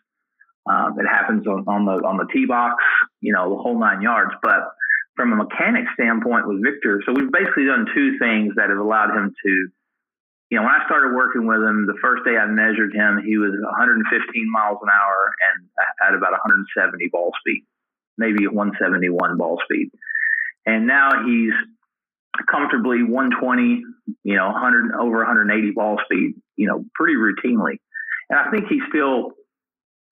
Um, 0.65 0.97
it 0.97 1.05
happens 1.07 1.45
on, 1.45 1.65
on 1.67 1.85
the 1.85 2.05
on 2.07 2.17
the 2.17 2.27
tee 2.33 2.45
box, 2.45 2.83
you 3.21 3.33
know, 3.33 3.49
the 3.49 3.61
whole 3.61 3.79
nine 3.79 4.01
yards. 4.01 4.31
But 4.41 4.71
from 5.15 5.33
a 5.33 5.35
mechanic 5.35 5.85
standpoint 5.93 6.47
with 6.47 6.63
Viktor, 6.63 7.01
so 7.05 7.13
we've 7.13 7.31
basically 7.31 7.65
done 7.65 7.85
two 7.93 8.17
things 8.17 8.53
that 8.55 8.69
have 8.69 8.79
allowed 8.79 9.15
him 9.15 9.35
to, 9.45 9.67
you 10.53 10.61
know, 10.61 10.69
when 10.69 10.77
I 10.77 10.85
started 10.85 11.17
working 11.17 11.49
with 11.49 11.65
him, 11.65 11.89
the 11.89 11.97
first 11.97 12.21
day 12.29 12.37
I 12.37 12.45
measured 12.45 12.93
him, 12.93 13.25
he 13.25 13.41
was 13.41 13.57
115 13.57 14.05
miles 14.53 14.77
an 14.85 14.89
hour 14.93 15.33
and 15.49 15.65
at 16.05 16.13
about 16.13 16.29
170 16.29 17.09
ball 17.09 17.33
speed, 17.41 17.65
maybe 18.21 18.45
171 18.45 19.17
ball 19.41 19.57
speed. 19.65 19.89
And 20.69 20.85
now 20.85 21.25
he's 21.25 21.57
comfortably 22.45 23.01
120, 23.01 23.81
you 24.21 24.35
know, 24.37 24.53
100 24.53 24.93
over 24.93 25.25
180 25.25 25.71
ball 25.73 25.97
speed, 26.05 26.37
you 26.55 26.69
know, 26.69 26.85
pretty 26.93 27.17
routinely. 27.17 27.81
And 28.29 28.37
I 28.37 28.51
think 28.53 28.69
he 28.69 28.77
still 28.93 29.33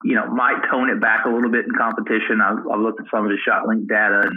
you 0.04 0.16
know, 0.16 0.26
might 0.26 0.58
tone 0.72 0.90
it 0.90 1.00
back 1.00 1.26
a 1.26 1.30
little 1.30 1.52
bit 1.52 1.66
in 1.70 1.78
competition. 1.78 2.42
I've, 2.42 2.66
I've 2.66 2.82
looked 2.82 3.00
at 3.00 3.06
some 3.14 3.26
of 3.26 3.30
his 3.30 3.46
ShotLink 3.46 3.86
data 3.86 4.26
and, 4.26 4.34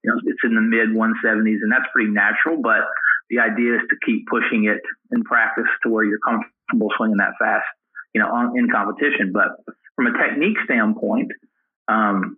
you 0.00 0.08
know, 0.08 0.16
it's 0.24 0.40
in 0.44 0.56
the 0.56 0.64
mid 0.64 0.96
170s 0.96 1.60
and 1.60 1.68
that's 1.68 1.84
pretty 1.92 2.08
natural, 2.08 2.56
but 2.56 2.88
the 3.32 3.40
idea 3.40 3.80
is 3.80 3.88
to 3.88 3.96
keep 4.04 4.28
pushing 4.28 4.68
it 4.68 4.84
in 5.10 5.24
practice 5.24 5.66
to 5.82 5.88
where 5.88 6.04
you're 6.04 6.20
comfortable 6.20 6.92
swinging 6.96 7.16
that 7.16 7.32
fast, 7.40 7.64
you 8.12 8.20
know, 8.20 8.28
on, 8.28 8.52
in 8.58 8.68
competition. 8.68 9.32
But 9.32 9.56
from 9.96 10.06
a 10.06 10.12
technique 10.12 10.60
standpoint, 10.68 11.32
um, 11.88 12.36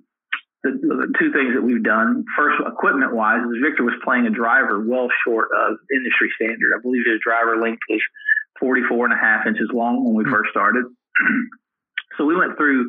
the, 0.63 0.71
the, 0.71 1.13
two 1.19 1.35
things 1.35 1.53
that 1.59 1.63
we've 1.67 1.83
done 1.83 2.25
first 2.39 2.63
equipment 2.65 3.13
wise 3.13 3.43
is 3.43 3.59
Viktor 3.59 3.83
was 3.83 3.99
playing 4.07 4.27
a 4.27 4.31
driver 4.31 4.81
well 4.81 5.09
short 5.27 5.51
of 5.51 5.77
industry 5.93 6.31
standard. 6.39 6.71
I 6.73 6.81
believe 6.81 7.03
his 7.05 7.21
driver 7.21 7.59
length 7.61 7.83
was 7.91 8.01
44 8.61 9.11
and 9.11 9.15
a 9.15 9.19
half 9.19 9.47
inches 9.47 9.69
long 9.75 10.07
when 10.07 10.15
we 10.15 10.25
hmm. 10.25 10.31
first 10.31 10.51
started. 10.51 10.87
So 12.17 12.25
we 12.25 12.37
went 12.37 12.57
through 12.57 12.87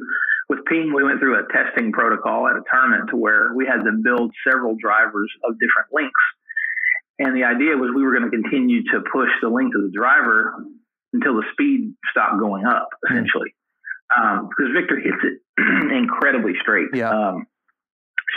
with 0.49 0.59
Ping, 0.69 0.93
we 0.93 1.03
went 1.03 1.19
through 1.19 1.39
a 1.39 1.47
testing 1.49 1.91
protocol 1.91 2.47
at 2.47 2.55
a 2.55 2.61
tournament 2.71 3.09
to 3.09 3.17
where 3.17 3.53
we 3.55 3.65
had 3.65 3.83
them 3.83 4.03
build 4.03 4.31
several 4.45 4.75
drivers 4.77 5.31
of 5.43 5.57
different 5.57 5.89
lengths. 5.91 6.13
And 7.19 7.35
the 7.35 7.45
idea 7.45 7.77
was 7.77 7.91
we 7.95 8.03
were 8.03 8.11
going 8.11 8.29
to 8.29 8.35
continue 8.35 8.83
to 8.91 9.01
push 9.11 9.29
the 9.41 9.49
length 9.49 9.75
of 9.75 9.83
the 9.83 9.91
driver 9.95 10.55
until 11.13 11.35
the 11.35 11.43
speed 11.53 11.95
stopped 12.11 12.39
going 12.39 12.65
up, 12.65 12.89
hmm. 13.05 13.13
essentially. 13.13 13.55
Um, 14.15 14.49
because 14.49 14.71
Viktor 14.73 14.99
hits 14.99 15.17
it 15.23 15.39
incredibly 15.91 16.53
straight. 16.61 16.89
Yeah. 16.93 17.09
Um, 17.09 17.47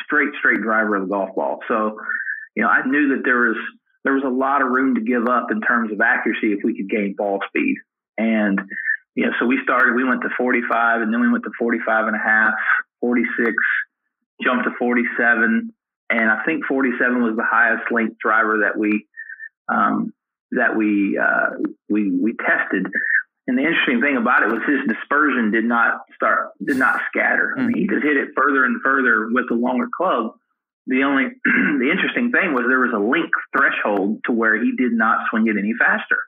straight, 0.04 0.30
straight 0.38 0.62
driver 0.62 0.96
of 0.96 1.02
the 1.02 1.08
golf 1.08 1.34
ball. 1.34 1.58
So, 1.68 1.98
you 2.54 2.62
know, 2.62 2.68
I 2.68 2.86
knew 2.86 3.16
that 3.16 3.22
there 3.24 3.48
was 3.48 3.56
there 4.04 4.14
was 4.14 4.22
a 4.24 4.30
lot 4.30 4.62
of 4.62 4.68
room 4.68 4.94
to 4.94 5.00
give 5.00 5.26
up 5.26 5.50
in 5.50 5.60
terms 5.60 5.92
of 5.92 6.00
accuracy 6.00 6.52
if 6.52 6.60
we 6.64 6.76
could 6.76 6.88
gain 6.88 7.14
ball 7.18 7.40
speed. 7.48 7.76
And 8.16 8.60
you 9.14 9.26
know, 9.26 9.32
so 9.40 9.46
we 9.46 9.58
started, 9.64 9.96
we 9.96 10.04
went 10.04 10.22
to 10.22 10.28
45 10.38 11.02
and 11.02 11.12
then 11.12 11.20
we 11.20 11.28
went 11.28 11.42
to 11.42 11.50
45 11.58 12.06
and 12.06 12.14
a 12.14 12.18
half, 12.18 12.54
46, 13.00 13.52
jumped 14.40 14.64
to 14.64 14.70
47. 14.78 15.74
And 16.10 16.30
I 16.30 16.42
think 16.44 16.64
47 16.66 17.22
was 17.22 17.36
the 17.36 17.44
highest 17.44 17.90
length 17.90 18.16
driver 18.18 18.60
that 18.62 18.78
we 18.78 19.06
um, 19.68 20.12
that 20.52 20.76
we 20.76 21.18
uh, 21.18 21.50
we 21.88 22.10
we 22.10 22.34
tested. 22.34 22.86
And 23.46 23.56
the 23.56 23.62
interesting 23.62 24.02
thing 24.02 24.16
about 24.16 24.42
it 24.42 24.52
was 24.52 24.60
his 24.66 24.86
dispersion 24.88 25.50
did 25.50 25.64
not 25.64 26.02
start 26.14 26.50
did 26.64 26.76
not 26.76 27.00
scatter. 27.08 27.54
I 27.56 27.62
mean, 27.62 27.76
he 27.76 27.86
just 27.86 28.04
hit 28.04 28.16
it 28.16 28.28
further 28.36 28.64
and 28.64 28.80
further 28.82 29.28
with 29.30 29.48
the 29.48 29.54
longer 29.54 29.88
club. 29.94 30.32
The 30.86 31.02
only 31.02 31.24
the 31.44 31.90
interesting 31.90 32.30
thing 32.30 32.52
was 32.52 32.64
there 32.68 32.80
was 32.80 32.92
a 32.94 32.98
length 32.98 33.36
threshold 33.56 34.20
to 34.24 34.32
where 34.32 34.62
he 34.62 34.72
did 34.76 34.92
not 34.92 35.28
swing 35.30 35.46
it 35.48 35.56
any 35.58 35.72
faster. 35.78 36.18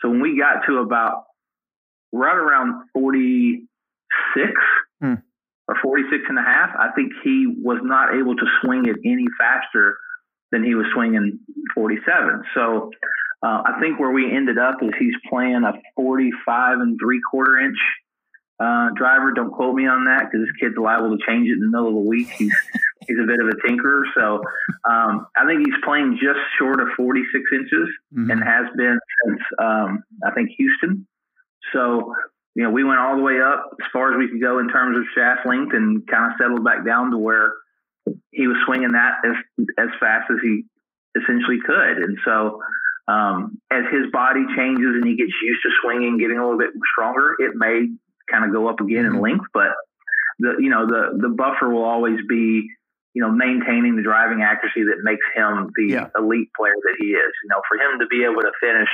So 0.00 0.10
when 0.10 0.20
we 0.20 0.38
got 0.38 0.66
to 0.66 0.78
about 0.78 1.24
right 2.12 2.36
around 2.36 2.88
46 2.92 4.52
hmm. 5.00 5.14
Or 5.68 5.76
46 5.82 6.24
and 6.28 6.38
a 6.38 6.42
half, 6.42 6.70
I 6.78 6.90
think 6.94 7.12
he 7.22 7.46
was 7.46 7.78
not 7.82 8.14
able 8.14 8.34
to 8.36 8.46
swing 8.60 8.86
it 8.86 8.96
any 9.04 9.26
faster 9.38 9.96
than 10.50 10.64
he 10.64 10.74
was 10.74 10.86
swinging 10.92 11.38
47. 11.74 12.42
So 12.54 12.90
uh, 13.42 13.62
I 13.64 13.80
think 13.80 13.98
where 13.98 14.10
we 14.10 14.30
ended 14.30 14.58
up 14.58 14.82
is 14.82 14.90
he's 14.98 15.14
playing 15.28 15.64
a 15.64 15.72
45 15.96 16.80
and 16.80 16.98
three 17.00 17.20
quarter 17.30 17.58
inch 17.58 17.78
uh, 18.60 18.90
driver. 18.96 19.32
Don't 19.32 19.50
quote 19.50 19.74
me 19.74 19.86
on 19.86 20.04
that 20.04 20.30
because 20.30 20.46
this 20.46 20.56
kid's 20.60 20.76
liable 20.76 21.16
to 21.16 21.24
change 21.26 21.48
it 21.48 21.54
in 21.54 21.60
the 21.60 21.66
middle 21.66 21.88
of 21.88 21.94
the 21.94 22.08
week. 22.08 22.28
He's 22.28 22.54
he's 23.08 23.18
a 23.18 23.26
bit 23.26 23.40
of 23.40 23.48
a 23.48 23.56
tinkerer. 23.66 24.04
So 24.14 24.42
um, 24.88 25.26
I 25.36 25.46
think 25.46 25.66
he's 25.66 25.74
playing 25.84 26.18
just 26.22 26.38
short 26.58 26.80
of 26.80 26.88
46 26.96 27.42
inches 27.52 27.88
mm-hmm. 28.14 28.30
and 28.30 28.42
has 28.44 28.66
been 28.76 28.98
since 29.24 29.40
um, 29.58 30.04
I 30.24 30.30
think 30.32 30.50
Houston. 30.56 31.06
So 31.72 32.14
you 32.54 32.62
know 32.62 32.70
we 32.70 32.84
went 32.84 33.00
all 33.00 33.16
the 33.16 33.22
way 33.22 33.40
up 33.40 33.70
as 33.80 33.86
far 33.92 34.12
as 34.12 34.18
we 34.18 34.28
could 34.28 34.40
go 34.40 34.58
in 34.58 34.68
terms 34.68 34.96
of 34.96 35.04
shaft 35.14 35.46
length 35.46 35.74
and 35.74 36.06
kind 36.06 36.32
of 36.32 36.38
settled 36.38 36.64
back 36.64 36.84
down 36.84 37.10
to 37.10 37.18
where 37.18 37.54
he 38.30 38.46
was 38.46 38.56
swinging 38.66 38.92
that 38.92 39.22
as 39.24 39.66
as 39.78 39.88
fast 40.00 40.30
as 40.30 40.38
he 40.42 40.64
essentially 41.16 41.58
could. 41.64 41.98
And 41.98 42.18
so 42.24 42.60
um, 43.08 43.58
as 43.70 43.84
his 43.92 44.10
body 44.12 44.44
changes 44.56 44.96
and 44.96 45.06
he 45.06 45.16
gets 45.16 45.32
used 45.42 45.62
to 45.62 45.70
swinging, 45.82 46.18
getting 46.18 46.38
a 46.38 46.42
little 46.42 46.58
bit 46.58 46.70
stronger, 46.92 47.36
it 47.38 47.52
may 47.54 47.88
kind 48.30 48.44
of 48.44 48.52
go 48.52 48.68
up 48.68 48.80
again 48.80 49.04
in 49.04 49.12
mm-hmm. 49.12 49.20
length. 49.20 49.46
But 49.52 49.72
the 50.38 50.56
you 50.58 50.70
know 50.70 50.86
the 50.86 51.18
the 51.20 51.28
buffer 51.28 51.68
will 51.68 51.84
always 51.84 52.18
be 52.28 52.68
you 53.14 53.22
know 53.22 53.30
maintaining 53.30 53.96
the 53.96 54.02
driving 54.02 54.42
accuracy 54.42 54.84
that 54.84 55.02
makes 55.02 55.24
him 55.34 55.70
the 55.76 55.86
yeah. 55.86 56.08
elite 56.16 56.48
player 56.56 56.74
that 56.82 56.96
he 56.98 57.08
is. 57.08 57.32
You 57.44 57.48
know, 57.50 57.60
for 57.68 57.76
him 57.76 58.00
to 58.00 58.06
be 58.06 58.24
able 58.24 58.42
to 58.42 58.52
finish, 58.60 58.88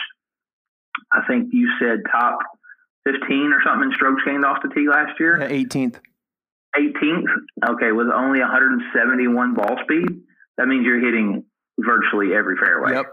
I 1.12 1.22
think 1.26 1.52
you 1.52 1.70
said 1.80 2.02
top 2.10 2.38
fifteen 3.08 3.52
or 3.52 3.60
something 3.64 3.88
in 3.88 3.94
strokes 3.94 4.22
gained 4.24 4.44
off 4.44 4.58
the 4.62 4.68
tee 4.74 4.88
last 4.88 5.18
year. 5.18 5.40
Eighteenth. 5.40 6.00
Yeah, 6.02 6.08
18th. 6.78 7.72
Okay, 7.74 7.92
with 7.92 8.08
only 8.08 8.40
171 8.40 9.54
ball 9.54 9.78
speed, 9.82 10.22
that 10.56 10.66
means 10.66 10.84
you're 10.84 11.00
hitting 11.00 11.44
virtually 11.78 12.34
every 12.34 12.56
fairway. 12.56 12.92
Yep. 12.92 13.06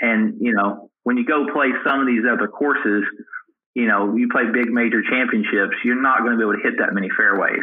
And, 0.00 0.36
you 0.40 0.52
know, 0.52 0.90
when 1.02 1.16
you 1.16 1.24
go 1.24 1.52
play 1.52 1.68
some 1.86 2.00
of 2.00 2.06
these 2.06 2.22
other 2.30 2.48
courses, 2.48 3.04
you 3.74 3.86
know, 3.86 4.16
you 4.16 4.28
play 4.28 4.44
big 4.52 4.70
major 4.70 5.02
championships, 5.02 5.76
you're 5.84 6.00
not 6.00 6.20
going 6.20 6.32
to 6.32 6.36
be 6.36 6.42
able 6.42 6.54
to 6.54 6.62
hit 6.62 6.78
that 6.78 6.92
many 6.92 7.08
fairways. 7.16 7.62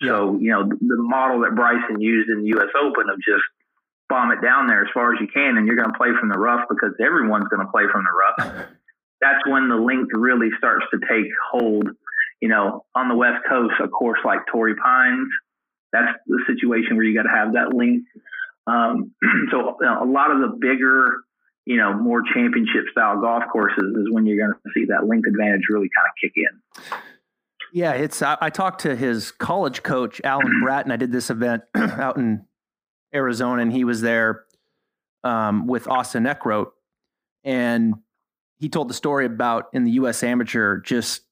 Yeah. 0.00 0.10
So, 0.10 0.38
you 0.40 0.50
know, 0.50 0.64
the 0.64 1.02
model 1.02 1.40
that 1.42 1.54
Bryson 1.54 2.00
used 2.00 2.30
in 2.30 2.42
the 2.42 2.48
U.S. 2.58 2.68
Open 2.80 3.10
of 3.10 3.18
just 3.18 3.42
bomb 4.08 4.30
it 4.32 4.40
down 4.40 4.66
there 4.66 4.82
as 4.82 4.88
far 4.94 5.12
as 5.12 5.20
you 5.20 5.26
can, 5.28 5.56
and 5.56 5.66
you're 5.66 5.76
going 5.76 5.90
to 5.90 5.98
play 5.98 6.10
from 6.18 6.28
the 6.28 6.38
rough 6.38 6.68
because 6.68 6.94
everyone's 7.00 7.48
going 7.48 7.64
to 7.64 7.70
play 7.70 7.84
from 7.90 8.04
the 8.04 8.46
rough. 8.46 8.66
That's 9.20 9.40
when 9.46 9.68
the 9.68 9.76
length 9.76 10.10
really 10.12 10.50
starts 10.58 10.86
to 10.92 10.98
take 11.08 11.26
hold. 11.50 11.88
You 12.40 12.48
know, 12.48 12.84
on 12.94 13.08
the 13.08 13.16
West 13.16 13.44
Coast, 13.48 13.74
a 13.82 13.88
course 13.88 14.20
like 14.24 14.40
Torrey 14.50 14.76
Pines, 14.76 15.28
that's 15.92 16.18
the 16.26 16.40
situation 16.46 16.96
where 16.96 17.04
you 17.04 17.16
got 17.16 17.24
to 17.24 17.34
have 17.36 17.54
that 17.54 17.74
length. 17.74 18.06
Um, 18.66 19.12
so 19.50 19.76
you 19.80 19.86
know, 19.86 20.02
a 20.02 20.06
lot 20.06 20.30
of 20.30 20.40
the 20.40 20.56
bigger 20.60 21.16
you 21.68 21.76
know, 21.76 21.92
more 21.92 22.22
championship 22.34 22.84
style 22.90 23.20
golf 23.20 23.42
courses 23.52 23.94
is 23.94 24.06
when 24.10 24.24
you're 24.24 24.38
going 24.38 24.54
to 24.54 24.70
see 24.74 24.86
that 24.86 25.06
length 25.06 25.26
advantage 25.28 25.60
really 25.68 25.90
kind 25.94 26.08
of 26.08 26.14
kick 26.18 26.32
in. 26.34 26.82
Yeah, 27.74 27.92
it's. 27.92 28.22
I, 28.22 28.38
I 28.40 28.48
talked 28.48 28.80
to 28.82 28.96
his 28.96 29.32
college 29.32 29.82
coach, 29.82 30.18
Alan 30.24 30.62
Bratton. 30.62 30.90
I 30.90 30.96
did 30.96 31.12
this 31.12 31.28
event 31.28 31.64
out 31.74 32.16
in 32.16 32.46
Arizona, 33.14 33.60
and 33.60 33.70
he 33.70 33.84
was 33.84 34.00
there 34.00 34.46
um, 35.24 35.66
with 35.66 35.86
Austin 35.86 36.24
Eckroat, 36.24 36.68
and 37.44 37.96
he 38.58 38.68
told 38.68 38.88
the 38.88 38.94
story 38.94 39.24
about 39.24 39.68
in 39.72 39.84
the 39.84 39.92
U.S. 39.92 40.22
Amateur 40.22 40.78
just 40.80 41.22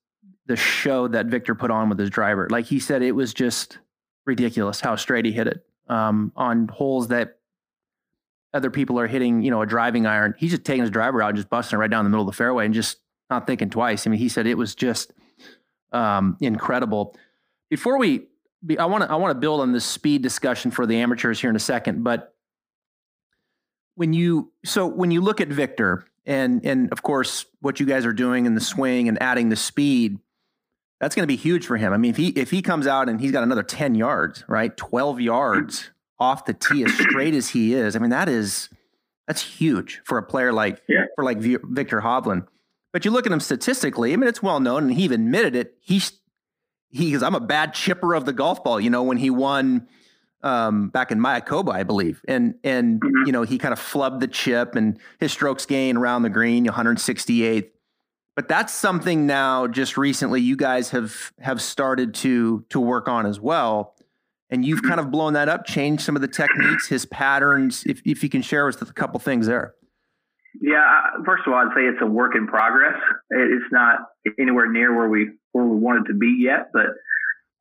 the 0.46 0.56
show 0.56 1.08
that 1.08 1.26
Viktor 1.26 1.54
put 1.54 1.70
on 1.70 1.88
with 1.88 1.98
his 1.98 2.08
driver. 2.08 2.46
Like 2.50 2.66
he 2.66 2.78
said, 2.78 3.02
it 3.02 3.12
was 3.12 3.34
just 3.34 3.78
ridiculous 4.24 4.80
how 4.80 4.96
straight 4.96 5.24
he 5.24 5.32
hit 5.32 5.48
it 5.48 5.66
um, 5.88 6.32
on 6.36 6.68
holes 6.68 7.08
that 7.08 7.38
other 8.54 8.70
people 8.70 8.98
are 8.98 9.06
hitting, 9.06 9.42
you 9.42 9.50
know, 9.50 9.60
a 9.62 9.66
driving 9.66 10.06
iron. 10.06 10.34
He's 10.38 10.52
just 10.52 10.64
taking 10.64 10.82
his 10.82 10.90
driver 10.90 11.22
out, 11.22 11.30
and 11.30 11.36
just 11.36 11.50
busting 11.50 11.76
it 11.76 11.80
right 11.80 11.90
down 11.90 12.04
the 12.04 12.10
middle 12.10 12.26
of 12.26 12.32
the 12.32 12.36
fairway, 12.36 12.64
and 12.64 12.72
just 12.72 12.98
not 13.28 13.46
thinking 13.46 13.70
twice. 13.70 14.06
I 14.06 14.10
mean, 14.10 14.20
he 14.20 14.28
said 14.28 14.46
it 14.46 14.56
was 14.56 14.74
just 14.74 15.12
um, 15.92 16.36
incredible. 16.40 17.16
Before 17.68 17.98
we, 17.98 18.28
I 18.78 18.86
want 18.86 19.02
to, 19.02 19.10
I 19.10 19.16
want 19.16 19.32
to 19.32 19.40
build 19.40 19.60
on 19.60 19.72
this 19.72 19.84
speed 19.84 20.22
discussion 20.22 20.70
for 20.70 20.86
the 20.86 20.96
amateurs 20.96 21.40
here 21.40 21.50
in 21.50 21.56
a 21.56 21.60
second, 21.60 22.04
but 22.04 22.34
when 23.96 24.12
you, 24.12 24.52
so 24.64 24.86
when 24.86 25.10
you 25.10 25.20
look 25.20 25.40
at 25.40 25.48
Viktor, 25.48 26.06
and 26.26 26.64
and 26.64 26.92
of 26.92 27.02
course 27.02 27.46
what 27.60 27.80
you 27.80 27.86
guys 27.86 28.04
are 28.04 28.12
doing 28.12 28.46
in 28.46 28.54
the 28.54 28.60
swing 28.60 29.08
and 29.08 29.20
adding 29.22 29.48
the 29.48 29.56
speed, 29.56 30.18
that's 31.00 31.14
going 31.14 31.22
to 31.22 31.28
be 31.28 31.36
huge 31.36 31.66
for 31.66 31.76
him. 31.76 31.92
I 31.92 31.96
mean, 31.96 32.10
if 32.10 32.16
he 32.16 32.28
if 32.28 32.50
he 32.50 32.62
comes 32.62 32.86
out 32.86 33.08
and 33.08 33.20
he's 33.20 33.32
got 33.32 33.42
another 33.42 33.62
ten 33.62 33.94
yards, 33.94 34.44
right, 34.48 34.76
twelve 34.76 35.20
yards 35.20 35.90
off 36.18 36.44
the 36.44 36.54
tee 36.54 36.84
as 36.84 36.92
straight 36.92 37.34
as 37.34 37.48
he 37.48 37.74
is. 37.74 37.96
I 37.96 37.98
mean, 37.98 38.10
that 38.10 38.28
is 38.28 38.68
that's 39.26 39.42
huge 39.42 40.00
for 40.04 40.18
a 40.18 40.22
player 40.22 40.52
like 40.52 40.82
yeah. 40.88 41.06
for 41.14 41.24
like 41.24 41.38
Viktor 41.38 42.00
Hovland. 42.00 42.46
But 42.92 43.04
you 43.04 43.10
look 43.10 43.26
at 43.26 43.32
him 43.32 43.40
statistically. 43.40 44.12
I 44.12 44.16
mean, 44.16 44.28
it's 44.28 44.42
well 44.42 44.60
known, 44.60 44.84
and 44.84 44.92
he 44.92 45.04
even 45.04 45.22
admitted 45.22 45.54
it. 45.54 45.76
He's 45.80 46.12
he 46.90 47.12
goes, 47.12 47.22
I'm 47.22 47.34
a 47.34 47.40
bad 47.40 47.74
chipper 47.74 48.14
of 48.14 48.24
the 48.24 48.32
golf 48.32 48.64
ball. 48.64 48.80
You 48.80 48.90
know, 48.90 49.02
when 49.02 49.18
he 49.18 49.30
won 49.30 49.88
um, 50.46 50.88
back 50.90 51.10
in 51.10 51.18
Mayakoba, 51.18 51.72
I 51.72 51.82
believe, 51.82 52.22
and 52.28 52.54
and 52.62 53.00
mm-hmm. 53.00 53.26
you 53.26 53.32
know 53.32 53.42
he 53.42 53.58
kind 53.58 53.72
of 53.72 53.80
flubbed 53.80 54.20
the 54.20 54.28
chip, 54.28 54.74
and 54.74 54.98
his 55.18 55.32
strokes 55.32 55.66
gain 55.66 55.96
around 55.96 56.22
the 56.22 56.30
green, 56.30 56.66
168th. 56.66 57.70
But 58.34 58.48
that's 58.48 58.72
something 58.72 59.26
now, 59.26 59.66
just 59.66 59.96
recently, 59.96 60.40
you 60.40 60.56
guys 60.56 60.90
have 60.90 61.32
have 61.40 61.60
started 61.60 62.14
to 62.14 62.64
to 62.68 62.80
work 62.80 63.08
on 63.08 63.26
as 63.26 63.40
well 63.40 63.96
and 64.50 64.64
you've 64.64 64.82
kind 64.82 65.00
of 65.00 65.10
blown 65.10 65.32
that 65.32 65.48
up, 65.48 65.66
changed 65.66 66.02
some 66.04 66.14
of 66.14 66.22
the 66.22 66.28
techniques, 66.28 66.86
his 66.88 67.04
patterns. 67.06 67.84
If 67.86 68.00
if 68.04 68.22
you 68.22 68.28
can 68.28 68.42
share 68.42 68.66
with 68.66 68.80
us 68.82 68.88
a 68.88 68.92
couple 68.92 69.18
things 69.18 69.46
there. 69.46 69.74
Yeah, 70.60 70.84
first 71.24 71.42
of 71.46 71.52
all, 71.52 71.58
I'd 71.58 71.74
say 71.74 71.82
it's 71.82 72.00
a 72.00 72.06
work 72.06 72.34
in 72.34 72.46
progress. 72.46 72.94
It's 73.30 73.72
not 73.72 73.98
anywhere 74.38 74.70
near 74.70 74.96
where 74.96 75.08
we 75.08 75.30
where 75.52 75.64
we 75.64 75.76
wanted 75.76 76.06
to 76.06 76.14
be 76.14 76.38
yet, 76.40 76.70
but 76.72 76.86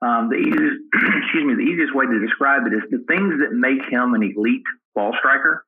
um, 0.01 0.29
the 0.29 0.35
easiest 0.35 0.77
excuse 1.23 1.45
me 1.45 1.55
the 1.55 1.69
easiest 1.71 1.95
way 1.95 2.05
to 2.05 2.19
describe 2.19 2.67
it 2.67 2.73
is 2.73 2.83
the 2.91 3.03
things 3.07 3.39
that 3.39 3.53
make 3.53 3.81
him 3.89 4.13
an 4.13 4.23
elite 4.23 4.63
ball 4.93 5.13
striker 5.19 5.65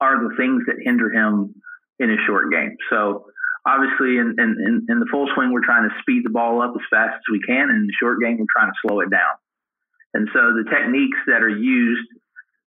are 0.00 0.28
the 0.28 0.34
things 0.36 0.62
that 0.66 0.76
hinder 0.82 1.10
him 1.10 1.54
in 1.98 2.10
his 2.10 2.18
short 2.26 2.50
game. 2.50 2.76
So 2.90 3.26
obviously 3.66 4.18
in, 4.18 4.36
in, 4.38 4.86
in 4.88 5.00
the 5.00 5.06
full 5.10 5.28
swing, 5.34 5.52
we're 5.52 5.64
trying 5.64 5.88
to 5.88 5.94
speed 6.00 6.24
the 6.24 6.30
ball 6.30 6.60
up 6.62 6.74
as 6.74 6.82
fast 6.90 7.16
as 7.16 7.26
we 7.30 7.40
can. 7.40 7.70
And 7.70 7.78
in 7.82 7.86
the 7.86 7.96
short 7.98 8.20
game, 8.20 8.38
we're 8.38 8.50
trying 8.54 8.70
to 8.70 8.78
slow 8.82 9.00
it 9.00 9.10
down. 9.10 9.34
And 10.12 10.28
so 10.32 10.54
the 10.54 10.68
techniques 10.70 11.18
that 11.26 11.42
are 11.42 11.48
used 11.48 12.08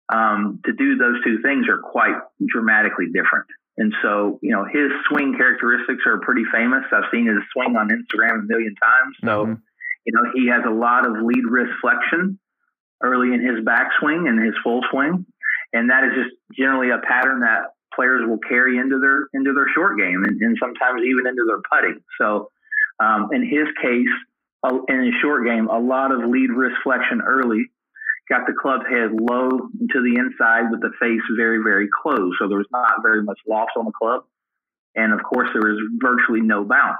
um, 0.09 0.59
to 0.65 0.73
do 0.73 0.97
those 0.97 1.23
two 1.23 1.41
things 1.41 1.67
are 1.69 1.79
quite 1.79 2.15
dramatically 2.45 3.07
different. 3.07 3.45
And 3.77 3.93
so, 4.01 4.37
you 4.41 4.51
know, 4.51 4.65
his 4.65 4.91
swing 5.07 5.35
characteristics 5.37 6.03
are 6.05 6.19
pretty 6.19 6.43
famous. 6.51 6.83
I've 6.91 7.09
seen 7.11 7.25
his 7.25 7.39
swing 7.53 7.77
on 7.77 7.89
Instagram 7.89 8.39
a 8.39 8.43
million 8.43 8.75
times. 8.75 9.15
So, 9.21 9.45
mm-hmm. 9.45 9.53
You 10.05 10.13
know, 10.13 10.31
he 10.33 10.47
has 10.47 10.63
a 10.65 10.73
lot 10.73 11.05
of 11.05 11.23
lead 11.23 11.43
wrist 11.49 11.71
flexion 11.81 12.39
early 13.03 13.33
in 13.33 13.41
his 13.41 13.63
backswing 13.65 14.27
and 14.27 14.43
his 14.43 14.53
full 14.63 14.81
swing. 14.91 15.25
And 15.73 15.89
that 15.89 16.03
is 16.03 16.11
just 16.15 16.35
generally 16.57 16.89
a 16.89 16.99
pattern 16.99 17.41
that 17.41 17.73
players 17.93 18.27
will 18.27 18.39
carry 18.39 18.77
into 18.77 18.99
their 18.99 19.27
into 19.33 19.53
their 19.53 19.67
short 19.73 19.97
game 19.97 20.23
and, 20.23 20.41
and 20.41 20.57
sometimes 20.59 21.01
even 21.03 21.27
into 21.27 21.43
their 21.45 21.61
putting. 21.69 22.01
So 22.19 22.49
um, 22.99 23.29
in 23.33 23.43
his 23.43 23.67
case, 23.81 24.11
in 24.89 25.03
his 25.03 25.13
short 25.21 25.45
game, 25.45 25.67
a 25.67 25.79
lot 25.79 26.11
of 26.11 26.29
lead 26.29 26.51
wrist 26.51 26.75
flexion 26.83 27.21
early, 27.21 27.71
got 28.29 28.45
the 28.47 28.53
club 28.53 28.81
head 28.85 29.11
low 29.11 29.49
to 29.49 30.01
the 30.01 30.15
inside 30.17 30.71
with 30.71 30.81
the 30.81 30.91
face 30.99 31.21
very, 31.35 31.59
very 31.63 31.89
close. 32.01 32.33
So 32.39 32.47
there 32.47 32.57
was 32.57 32.69
not 32.71 33.01
very 33.01 33.23
much 33.23 33.39
loft 33.47 33.71
on 33.77 33.85
the 33.85 33.91
club. 33.91 34.23
And 34.95 35.13
of 35.13 35.23
course, 35.23 35.49
there 35.53 35.61
was 35.61 35.79
virtually 36.01 36.41
no 36.41 36.63
bounce. 36.63 36.99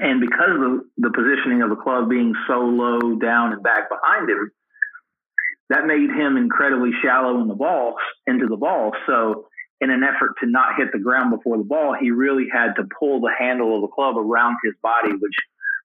And 0.00 0.20
because 0.20 0.50
of 0.50 0.80
the 0.98 1.10
positioning 1.10 1.62
of 1.62 1.70
the 1.70 1.76
club 1.76 2.08
being 2.08 2.34
so 2.48 2.60
low 2.60 3.16
down 3.16 3.52
and 3.52 3.62
back 3.62 3.88
behind 3.88 4.28
him, 4.28 4.50
that 5.70 5.86
made 5.86 6.10
him 6.10 6.36
incredibly 6.36 6.90
shallow 7.02 7.40
in 7.40 7.48
the 7.48 7.54
ball, 7.54 7.94
into 8.26 8.46
the 8.46 8.56
ball. 8.56 8.92
So 9.06 9.46
in 9.80 9.90
an 9.90 10.02
effort 10.02 10.34
to 10.40 10.46
not 10.50 10.76
hit 10.76 10.88
the 10.92 10.98
ground 10.98 11.30
before 11.30 11.58
the 11.58 11.64
ball, 11.64 11.96
he 11.98 12.10
really 12.10 12.46
had 12.52 12.74
to 12.74 12.84
pull 12.98 13.20
the 13.20 13.32
handle 13.38 13.76
of 13.76 13.82
the 13.82 13.88
club 13.88 14.16
around 14.18 14.56
his 14.64 14.74
body, 14.82 15.12
which 15.12 15.34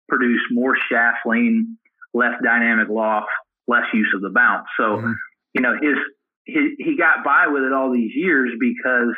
produced 0.07 0.45
more 0.51 0.75
shaft 0.91 1.19
lean, 1.25 1.77
less 2.13 2.33
dynamic 2.43 2.89
loft, 2.89 3.29
less 3.67 3.85
use 3.93 4.11
of 4.15 4.21
the 4.21 4.29
bounce. 4.29 4.67
So 4.75 4.83
mm-hmm. 4.83 5.11
you 5.53 5.61
know, 5.61 5.73
his, 5.81 5.97
he, 6.45 6.75
he 6.79 6.97
got 6.97 7.23
by 7.23 7.47
with 7.47 7.63
it 7.63 7.73
all 7.73 7.91
these 7.93 8.11
years 8.15 8.51
because, 8.59 9.13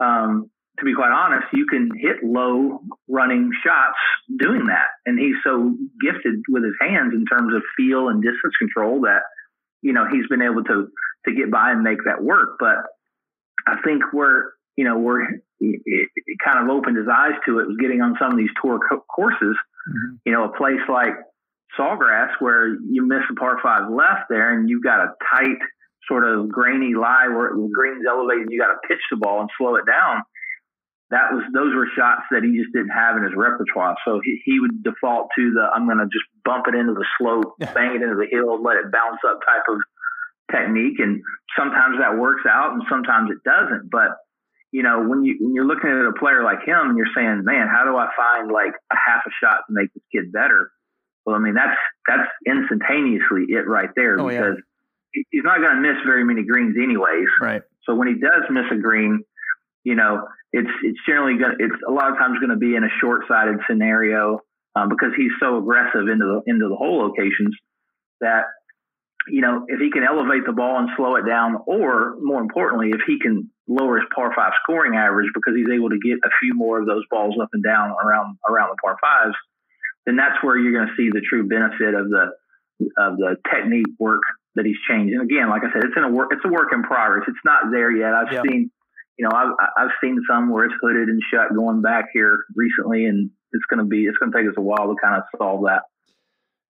um, 0.00 0.50
to 0.78 0.84
be 0.84 0.94
quite 0.94 1.10
honest, 1.10 1.46
you 1.52 1.66
can 1.66 1.90
hit 1.98 2.22
low 2.22 2.80
running 3.08 3.50
shots 3.64 3.98
doing 4.38 4.66
that. 4.66 4.86
And 5.06 5.18
he's 5.18 5.36
so 5.44 5.74
gifted 6.00 6.42
with 6.48 6.64
his 6.64 6.74
hands 6.80 7.12
in 7.14 7.24
terms 7.26 7.54
of 7.54 7.62
feel 7.76 8.08
and 8.08 8.22
distance 8.22 8.54
control 8.58 9.02
that, 9.02 9.22
you 9.82 9.92
know, 9.92 10.06
he's 10.10 10.26
been 10.28 10.42
able 10.42 10.62
to, 10.64 10.88
to 11.26 11.34
get 11.34 11.50
by 11.50 11.72
and 11.72 11.82
make 11.82 11.98
that 12.04 12.22
work. 12.22 12.56
But 12.60 12.78
I 13.66 13.80
think 13.84 14.02
where, 14.12 14.52
you 14.76 14.84
know, 14.84 14.98
where 14.98 15.22
it, 15.24 15.40
it 15.84 16.38
kind 16.44 16.62
of 16.62 16.70
opened 16.74 16.96
his 16.96 17.08
eyes 17.08 17.34
to 17.46 17.58
it 17.58 17.66
was 17.66 17.76
getting 17.80 18.00
on 18.00 18.16
some 18.20 18.32
of 18.32 18.38
these 18.38 18.50
tour 18.62 18.78
co- 18.88 19.04
courses, 19.12 19.56
mm-hmm. 19.88 20.16
you 20.24 20.32
know, 20.32 20.44
a 20.44 20.56
place 20.56 20.80
like 20.88 21.14
Sawgrass 21.78 22.30
where 22.38 22.68
you 22.68 23.06
miss 23.06 23.26
a 23.30 23.34
par 23.34 23.58
five 23.62 23.90
left 23.90 24.30
there 24.30 24.56
and 24.56 24.68
you've 24.68 24.84
got 24.84 25.00
a 25.00 25.14
tight 25.34 25.58
sort 26.06 26.24
of 26.24 26.48
grainy 26.48 26.94
lie 26.94 27.28
where 27.28 27.50
the 27.50 27.68
green's 27.72 28.04
elevated 28.08 28.46
you 28.48 28.58
got 28.58 28.68
to 28.68 28.88
pitch 28.88 29.02
the 29.10 29.16
ball 29.16 29.40
and 29.40 29.50
slow 29.58 29.74
it 29.74 29.84
down 29.84 30.22
that 31.10 31.32
was 31.32 31.42
those 31.54 31.74
were 31.74 31.88
shots 31.96 32.28
that 32.30 32.44
he 32.44 32.52
just 32.52 32.72
didn't 32.72 32.92
have 32.92 33.16
in 33.16 33.24
his 33.24 33.32
repertoire. 33.34 33.96
So 34.04 34.20
he, 34.22 34.40
he 34.44 34.60
would 34.60 34.82
default 34.84 35.28
to 35.36 35.52
the 35.52 35.64
I'm 35.72 35.86
going 35.86 35.98
to 35.98 36.10
just 36.12 36.28
bump 36.44 36.68
it 36.68 36.74
into 36.74 36.92
the 36.92 37.06
slope, 37.16 37.56
bang 37.58 37.96
it 37.96 38.02
into 38.04 38.16
the 38.16 38.28
hill, 38.30 38.60
let 38.62 38.76
it 38.76 38.92
bounce 38.92 39.20
up 39.24 39.40
type 39.40 39.64
of 39.68 39.80
technique. 40.52 41.00
And 41.00 41.22
sometimes 41.56 41.96
that 42.00 42.18
works 42.20 42.44
out, 42.44 42.74
and 42.76 42.82
sometimes 42.88 43.30
it 43.32 43.40
doesn't. 43.40 43.88
But 43.90 44.20
you 44.70 44.82
know, 44.82 45.00
when 45.00 45.24
you 45.24 45.40
when 45.40 45.54
you're 45.54 45.66
looking 45.66 45.88
at 45.88 46.04
a 46.04 46.12
player 46.12 46.44
like 46.44 46.60
him, 46.60 46.92
and 46.92 46.96
you're 46.96 47.12
saying, 47.16 47.40
"Man, 47.44 47.68
how 47.72 47.88
do 47.88 47.96
I 47.96 48.12
find 48.12 48.52
like 48.52 48.76
a 48.92 48.96
half 48.96 49.24
a 49.24 49.32
shot 49.40 49.64
to 49.64 49.72
make 49.72 49.88
this 49.94 50.04
kid 50.12 50.30
better?" 50.32 50.70
Well, 51.24 51.36
I 51.36 51.40
mean, 51.40 51.54
that's 51.54 51.76
that's 52.06 52.28
instantaneously 52.44 53.48
it 53.48 53.64
right 53.64 53.90
there 53.96 54.20
oh, 54.20 54.28
because 54.28 54.60
yeah. 55.14 55.22
he's 55.30 55.44
not 55.44 55.60
going 55.64 55.76
to 55.76 55.80
miss 55.80 55.96
very 56.04 56.24
many 56.24 56.44
greens 56.44 56.76
anyways. 56.76 57.28
Right. 57.40 57.62
So 57.84 57.94
when 57.94 58.08
he 58.08 58.14
does 58.20 58.44
miss 58.50 58.64
a 58.70 58.76
green, 58.76 59.24
you 59.88 59.94
know, 59.94 60.28
it's 60.52 60.68
it's 60.82 60.98
generally 61.08 61.38
going 61.38 61.56
it's 61.58 61.80
a 61.86 61.90
lot 61.90 62.12
of 62.12 62.18
times 62.18 62.38
going 62.40 62.52
to 62.52 62.60
be 62.60 62.76
in 62.76 62.84
a 62.84 62.92
short 63.00 63.24
sided 63.26 63.56
scenario 63.68 64.40
um, 64.76 64.90
because 64.90 65.12
he's 65.16 65.32
so 65.40 65.56
aggressive 65.56 66.08
into 66.12 66.26
the 66.28 66.42
into 66.46 66.68
the 66.68 66.76
hole 66.76 67.00
locations 67.08 67.56
that 68.20 68.44
you 69.28 69.40
know 69.40 69.64
if 69.66 69.80
he 69.80 69.90
can 69.90 70.04
elevate 70.04 70.44
the 70.44 70.52
ball 70.52 70.78
and 70.78 70.90
slow 70.94 71.16
it 71.16 71.24
down, 71.24 71.56
or 71.64 72.16
more 72.20 72.42
importantly, 72.42 72.90
if 72.90 73.00
he 73.06 73.18
can 73.18 73.50
lower 73.66 73.96
his 73.96 74.06
par 74.14 74.30
five 74.36 74.52
scoring 74.62 74.94
average 74.94 75.30
because 75.32 75.54
he's 75.56 75.72
able 75.72 75.88
to 75.88 75.98
get 76.04 76.18
a 76.22 76.30
few 76.40 76.52
more 76.52 76.80
of 76.80 76.86
those 76.86 77.04
balls 77.10 77.36
up 77.40 77.48
and 77.54 77.64
down 77.64 77.96
around 78.04 78.36
around 78.46 78.68
the 78.68 78.76
par 78.84 78.96
fives, 79.00 79.36
then 80.04 80.16
that's 80.16 80.36
where 80.42 80.58
you're 80.58 80.76
going 80.76 80.88
to 80.88 80.96
see 81.00 81.08
the 81.08 81.24
true 81.24 81.48
benefit 81.48 81.94
of 81.94 82.10
the 82.10 82.36
of 82.98 83.16
the 83.16 83.36
technique 83.50 83.88
work 83.98 84.20
that 84.54 84.66
he's 84.66 84.76
changed. 84.88 85.14
And 85.14 85.22
again, 85.22 85.48
like 85.48 85.62
I 85.64 85.72
said, 85.72 85.84
it's 85.84 85.96
in 85.96 86.04
a 86.04 86.10
work 86.10 86.28
it's 86.32 86.44
a 86.44 86.52
work 86.52 86.72
in 86.72 86.82
progress. 86.82 87.24
It's 87.26 87.44
not 87.44 87.70
there 87.72 87.90
yet. 87.90 88.12
I've 88.12 88.32
yep. 88.32 88.44
seen 88.48 88.70
you 89.18 89.28
know, 89.28 89.36
I've, 89.36 89.52
I've 89.76 89.90
seen 90.00 90.22
some 90.30 90.50
where 90.50 90.64
it's 90.64 90.74
hooded 90.80 91.08
and 91.08 91.20
shut 91.32 91.54
going 91.54 91.82
back 91.82 92.06
here 92.12 92.44
recently, 92.54 93.06
and 93.06 93.30
it's 93.52 93.64
going 93.68 93.78
to 93.78 93.84
be, 93.84 94.04
it's 94.04 94.16
going 94.18 94.30
to 94.30 94.38
take 94.38 94.48
us 94.48 94.54
a 94.56 94.60
while 94.60 94.86
to 94.88 94.94
kind 95.02 95.16
of 95.16 95.24
solve 95.36 95.64
that. 95.64 95.82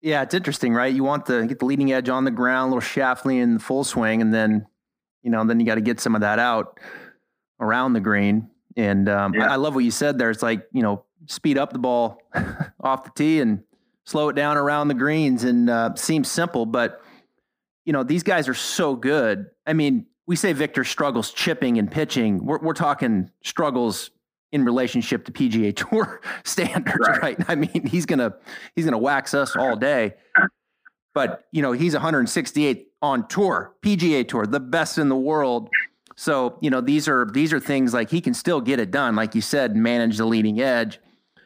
Yeah, 0.02 0.22
it's 0.22 0.34
interesting, 0.34 0.74
right? 0.74 0.94
You 0.94 1.06
want 1.06 1.26
to 1.28 1.48
get 1.48 1.60
the 1.60 1.66
leading 1.66 1.94
edge 1.94 2.10
on 2.10 2.26
the 2.26 2.32
ground, 2.32 2.68
a 2.68 2.76
little 2.76 2.82
shaft 2.82 3.26
lean 3.26 3.42
in 3.42 3.54
the 3.54 3.60
full 3.62 3.86
swing, 3.86 4.22
and 4.22 4.34
then, 4.34 4.68
you 5.22 5.32
know, 5.32 5.46
then 5.46 5.62
you 5.62 5.66
got 5.66 5.76
to 5.76 5.82
get 5.82 6.02
some 6.02 6.16
of 6.16 6.22
that 6.22 6.38
out 6.38 6.82
around 7.62 7.94
the 7.94 8.02
green. 8.02 8.50
And 8.76 9.08
um, 9.08 9.34
yeah. 9.34 9.48
I, 9.48 9.54
I, 9.54 9.56
love 9.56 9.76
what 9.76 9.86
you 9.86 9.92
said 9.92 10.18
there. 10.18 10.30
It's 10.30 10.44
like, 10.44 10.68
you 10.74 10.82
know, 10.82 11.06
speed 11.28 11.58
up 11.58 11.72
the 11.72 11.80
ball 11.80 12.22
off 12.82 13.06
the 13.06 13.12
tee 13.16 13.40
and 13.40 13.64
slow 14.04 14.28
it 14.28 14.36
down 14.36 14.58
around 14.58 14.90
the 14.90 14.96
greens. 14.96 15.46
And 15.46 15.70
uh, 15.70 15.96
seems 15.96 16.30
simple, 16.30 16.66
but, 16.66 17.02
you 17.86 17.94
know, 17.94 18.04
these 18.04 18.24
guys 18.24 18.50
are 18.50 18.54
so 18.54 18.96
good. 18.96 19.46
I 19.66 19.72
mean, 19.72 20.08
we 20.26 20.36
say 20.36 20.54
Viktor 20.54 20.84
struggles 20.84 21.32
chipping 21.32 21.78
and 21.78 21.92
pitching. 21.92 22.46
We're, 22.46 22.60
we're 22.60 22.74
talking 22.74 23.30
struggles 23.44 24.12
in 24.52 24.64
relationship 24.64 25.26
to 25.26 25.32
PGA 25.32 25.76
Tour 25.76 26.22
standards, 26.44 27.08
right. 27.08 27.22
right? 27.22 27.38
I 27.48 27.56
mean, 27.56 27.88
he's 27.88 28.06
gonna 28.06 28.34
he's 28.76 28.86
gonna 28.86 28.98
wax 28.98 29.34
us 29.34 29.56
all 29.56 29.76
day. 29.76 30.14
But 31.14 31.46
you 31.52 31.62
know, 31.62 31.74
he's 31.74 31.94
168 31.94 32.88
on 33.02 33.28
tour, 33.28 33.76
PGA 33.82 34.28
Tour, 34.28 34.46
the 34.46 34.60
best 34.60 34.98
in 34.98 35.10
the 35.10 35.16
world. 35.16 35.70
So 36.16 36.58
you 36.62 36.70
know, 36.70 36.82
these 36.82 37.08
are 37.08 37.28
these 37.32 37.52
are 37.52 37.60
things 37.60 37.94
like 37.94 38.10
he 38.10 38.22
can 38.22 38.34
still 38.34 38.62
get 38.62 38.80
it 38.80 38.92
done, 38.92 39.16
like 39.16 39.36
you 39.36 39.42
said, 39.42 39.76
manage 39.76 40.18
the 40.18 40.26
leading 40.26 40.62
edge. 40.62 41.00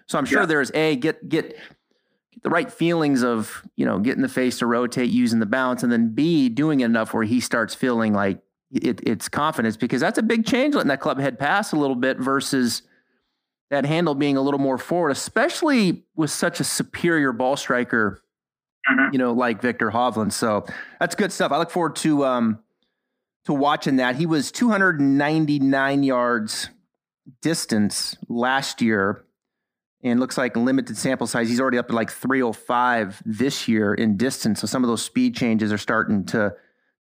So 0.07 0.17
I'm 0.17 0.25
sure 0.25 0.41
yeah. 0.41 0.45
there's 0.45 0.71
a 0.73 0.95
get 0.97 1.27
get 1.27 1.49
get 1.49 2.43
the 2.43 2.49
right 2.49 2.71
feelings 2.71 3.23
of 3.23 3.63
you 3.75 3.85
know 3.85 3.99
getting 3.99 4.21
the 4.21 4.29
face 4.29 4.59
to 4.59 4.65
rotate, 4.65 5.09
using 5.09 5.39
the 5.39 5.45
bounce, 5.45 5.83
and 5.83 5.91
then 5.91 6.09
B 6.09 6.49
doing 6.49 6.81
enough 6.81 7.13
where 7.13 7.23
he 7.23 7.39
starts 7.39 7.73
feeling 7.73 8.13
like 8.13 8.39
it, 8.71 9.01
it's 9.03 9.29
confidence 9.29 9.77
because 9.77 10.01
that's 10.01 10.17
a 10.17 10.23
big 10.23 10.45
change 10.45 10.75
letting 10.75 10.89
that 10.89 10.99
club 10.99 11.19
head 11.19 11.39
pass 11.39 11.71
a 11.71 11.75
little 11.75 11.95
bit 11.95 12.17
versus 12.17 12.81
that 13.69 13.85
handle 13.85 14.15
being 14.15 14.37
a 14.37 14.41
little 14.41 14.59
more 14.59 14.77
forward, 14.77 15.11
especially 15.11 16.03
with 16.15 16.31
such 16.31 16.59
a 16.59 16.63
superior 16.63 17.33
ball 17.33 17.57
striker, 17.57 18.21
mm-hmm. 18.89 19.13
you 19.13 19.19
know, 19.19 19.33
like 19.33 19.61
Viktor 19.61 19.91
Hovland. 19.91 20.31
So 20.31 20.65
that's 20.99 21.15
good 21.15 21.31
stuff. 21.31 21.51
I 21.51 21.57
look 21.57 21.71
forward 21.71 21.95
to 21.97 22.25
um, 22.25 22.59
to 23.45 23.53
watching 23.53 23.97
that. 23.97 24.15
He 24.15 24.25
was 24.25 24.51
299 24.51 26.03
yards 26.03 26.69
distance 27.41 28.15
last 28.29 28.81
year, 28.81 29.25
and 30.03 30.19
looks 30.19 30.37
like 30.37 30.55
limited 30.55 30.97
sample 30.97 31.27
size. 31.27 31.49
He's 31.49 31.59
already 31.59 31.77
up 31.77 31.89
to 31.89 31.95
like 31.95 32.11
305 32.11 33.21
this 33.25 33.67
year 33.67 33.93
in 33.93 34.17
distance. 34.17 34.61
So 34.61 34.67
some 34.67 34.83
of 34.83 34.87
those 34.87 35.03
speed 35.03 35.35
changes 35.35 35.73
are 35.73 35.77
starting 35.77 36.25
to 36.27 36.53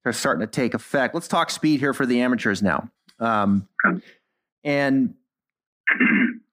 are 0.06 0.12
starting 0.12 0.40
to 0.40 0.46
take 0.46 0.74
effect. 0.74 1.14
Let's 1.14 1.28
talk 1.28 1.50
speed 1.50 1.80
here 1.80 1.92
for 1.92 2.06
the 2.06 2.20
amateurs 2.20 2.62
now. 2.62 2.88
Um, 3.18 3.68
and 4.64 5.14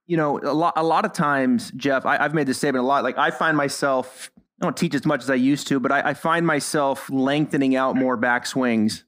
you 0.07 0.17
know, 0.17 0.39
a 0.39 0.53
lot 0.53 0.73
a 0.75 0.83
lot 0.83 1.05
of 1.05 1.13
times, 1.13 1.71
Jeff, 1.75 2.05
I, 2.05 2.17
have 2.17 2.33
made 2.33 2.47
this 2.47 2.57
statement 2.57 2.83
a 2.83 2.87
lot. 2.87 3.03
Like 3.03 3.17
I 3.17 3.31
find 3.31 3.55
myself, 3.55 4.31
I 4.61 4.65
don't 4.65 4.75
teach 4.75 4.93
as 4.95 5.05
much 5.05 5.23
as 5.23 5.29
I 5.29 5.35
used 5.35 5.67
to, 5.67 5.79
but 5.79 5.91
I, 5.91 6.09
I 6.09 6.13
find 6.13 6.45
myself 6.45 7.09
lengthening 7.09 7.75
out 7.75 7.95
more 7.95 8.17
backswings 8.17 9.03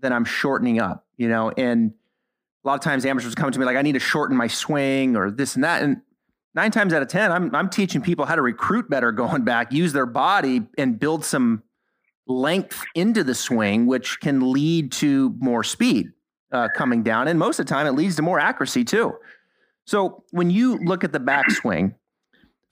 than 0.00 0.12
I'm 0.12 0.24
shortening 0.24 0.80
up. 0.80 1.06
You 1.16 1.28
know, 1.28 1.50
and 1.56 1.92
a 2.64 2.68
lot 2.68 2.74
of 2.74 2.80
times 2.80 3.06
amateurs 3.06 3.34
come 3.34 3.50
to 3.52 3.58
me 3.58 3.64
like, 3.64 3.76
I 3.76 3.82
need 3.82 3.92
to 3.92 4.00
shorten 4.00 4.36
my 4.36 4.48
swing 4.48 5.16
or 5.16 5.30
this 5.30 5.54
and 5.54 5.64
that, 5.64 5.82
and 5.82 6.00
nine 6.54 6.70
times 6.70 6.92
out 6.92 7.02
of 7.02 7.08
ten, 7.08 7.30
I'm 7.30 7.54
I'm 7.54 7.68
teaching 7.68 8.02
people 8.02 8.26
how 8.26 8.34
to 8.34 8.42
recruit 8.42 8.88
better 8.90 9.12
going 9.12 9.44
back, 9.44 9.72
use 9.72 9.92
their 9.92 10.06
body, 10.06 10.62
and 10.78 10.98
build 10.98 11.24
some 11.24 11.62
length 12.26 12.82
into 12.94 13.24
the 13.24 13.34
swing, 13.34 13.86
which 13.86 14.20
can 14.20 14.52
lead 14.52 14.92
to 14.92 15.34
more 15.38 15.62
speed 15.62 16.12
uh, 16.52 16.68
coming 16.74 17.02
down. 17.02 17.28
And 17.28 17.38
most 17.38 17.58
of 17.58 17.66
the 17.66 17.70
time, 17.70 17.86
it 17.86 17.92
leads 17.92 18.16
to 18.16 18.22
more 18.22 18.38
accuracy 18.40 18.84
too. 18.84 19.14
So 19.84 20.24
when 20.30 20.50
you 20.50 20.78
look 20.78 21.04
at 21.04 21.12
the 21.12 21.20
backswing 21.20 21.94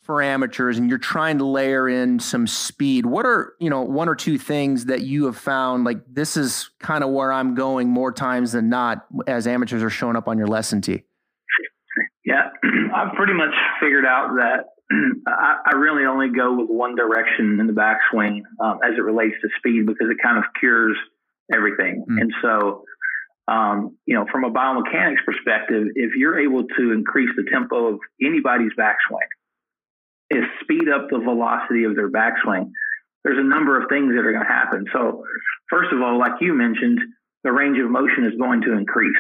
for 0.03 0.23
amateurs 0.23 0.79
and 0.79 0.89
you're 0.89 0.99
trying 0.99 1.39
to 1.39 1.45
layer 1.45 1.89
in 1.89 2.19
some 2.19 2.47
speed, 2.47 3.05
what 3.05 3.27
are, 3.27 3.55
you 3.61 3.69
know, 3.69 3.83
one 3.83 4.09
or 4.09 4.15
two 4.15 4.39
things 4.39 4.87
that 4.87 5.03
you 5.03 5.27
have 5.27 5.37
found 5.37 5.85
like 5.85 5.99
this 6.11 6.37
is 6.37 6.71
kind 6.81 7.05
of 7.05 7.11
where 7.11 7.31
I'm 7.31 7.55
going 7.55 7.89
more 7.89 8.13
times 8.13 8.53
than 8.53 8.69
not 8.69 9.05
as 9.27 9.47
amateurs 9.47 9.83
are 9.83 9.91
showing 9.91 10.17
up 10.17 10.27
on 10.29 10.39
your 10.39 10.47
lesson 10.47 10.81
tee? 10.81 11.03
Yeah, 12.25 12.49
I've 12.95 13.15
pretty 13.15 13.35
much 13.35 13.55
figured 13.81 14.07
out 14.07 14.37
that 14.37 14.72
I, 15.27 15.57
I, 15.67 15.77
really 15.77 16.05
only 16.05 16.29
go 16.31 16.55
with 16.55 16.69
one 16.69 16.97
direction 16.97 17.59
in 17.61 17.67
the 17.67 17.73
backswing 17.73 18.43
um, 18.61 18.81
as 18.85 18.95
it 18.97 19.03
relates 19.03 19.35
to 19.43 19.49
speed 19.59 19.87
because 19.87 20.09
it 20.11 20.17
kind 20.23 20.39
of 20.39 20.45
cures 20.59 20.97
everything. 21.53 22.05
Mm. 22.09 22.21
And 22.21 22.33
so, 22.43 22.85
um, 23.49 23.97
you 24.07 24.15
know, 24.15 24.27
from 24.31 24.45
a 24.45 24.51
biomechanics 24.51 25.25
perspective, 25.25 25.89
if 25.95 26.15
you're 26.17 26.39
able 26.39 26.65
to 26.65 26.93
increase 26.93 27.31
the 27.37 27.45
tempo 27.51 27.95
of 27.95 28.01
anybody's 28.23 28.73
backswing, 28.79 29.29
is 30.31 30.45
speed 30.63 30.89
up 30.89 31.09
the 31.11 31.19
velocity 31.19 31.85
of 31.85 31.95
their 31.95 32.11
backswing, 32.11 32.71
there's 33.25 33.39
a 33.39 33.49
number 33.49 33.81
of 33.81 33.89
things 33.89 34.15
that 34.15 34.25
are 34.25 34.33
going 34.33 34.45
to 34.45 34.53
happen. 34.53 34.87
So, 34.93 35.25
first 35.71 35.93
of 35.93 36.01
all, 36.01 36.19
like 36.19 36.41
you 36.41 36.55
mentioned, 36.55 36.99
the 37.45 37.53
range 37.53 37.79
of 37.79 37.91
motion 37.91 38.25
is 38.25 38.33
going 38.39 38.63
to 38.63 38.73
increase. 38.73 39.17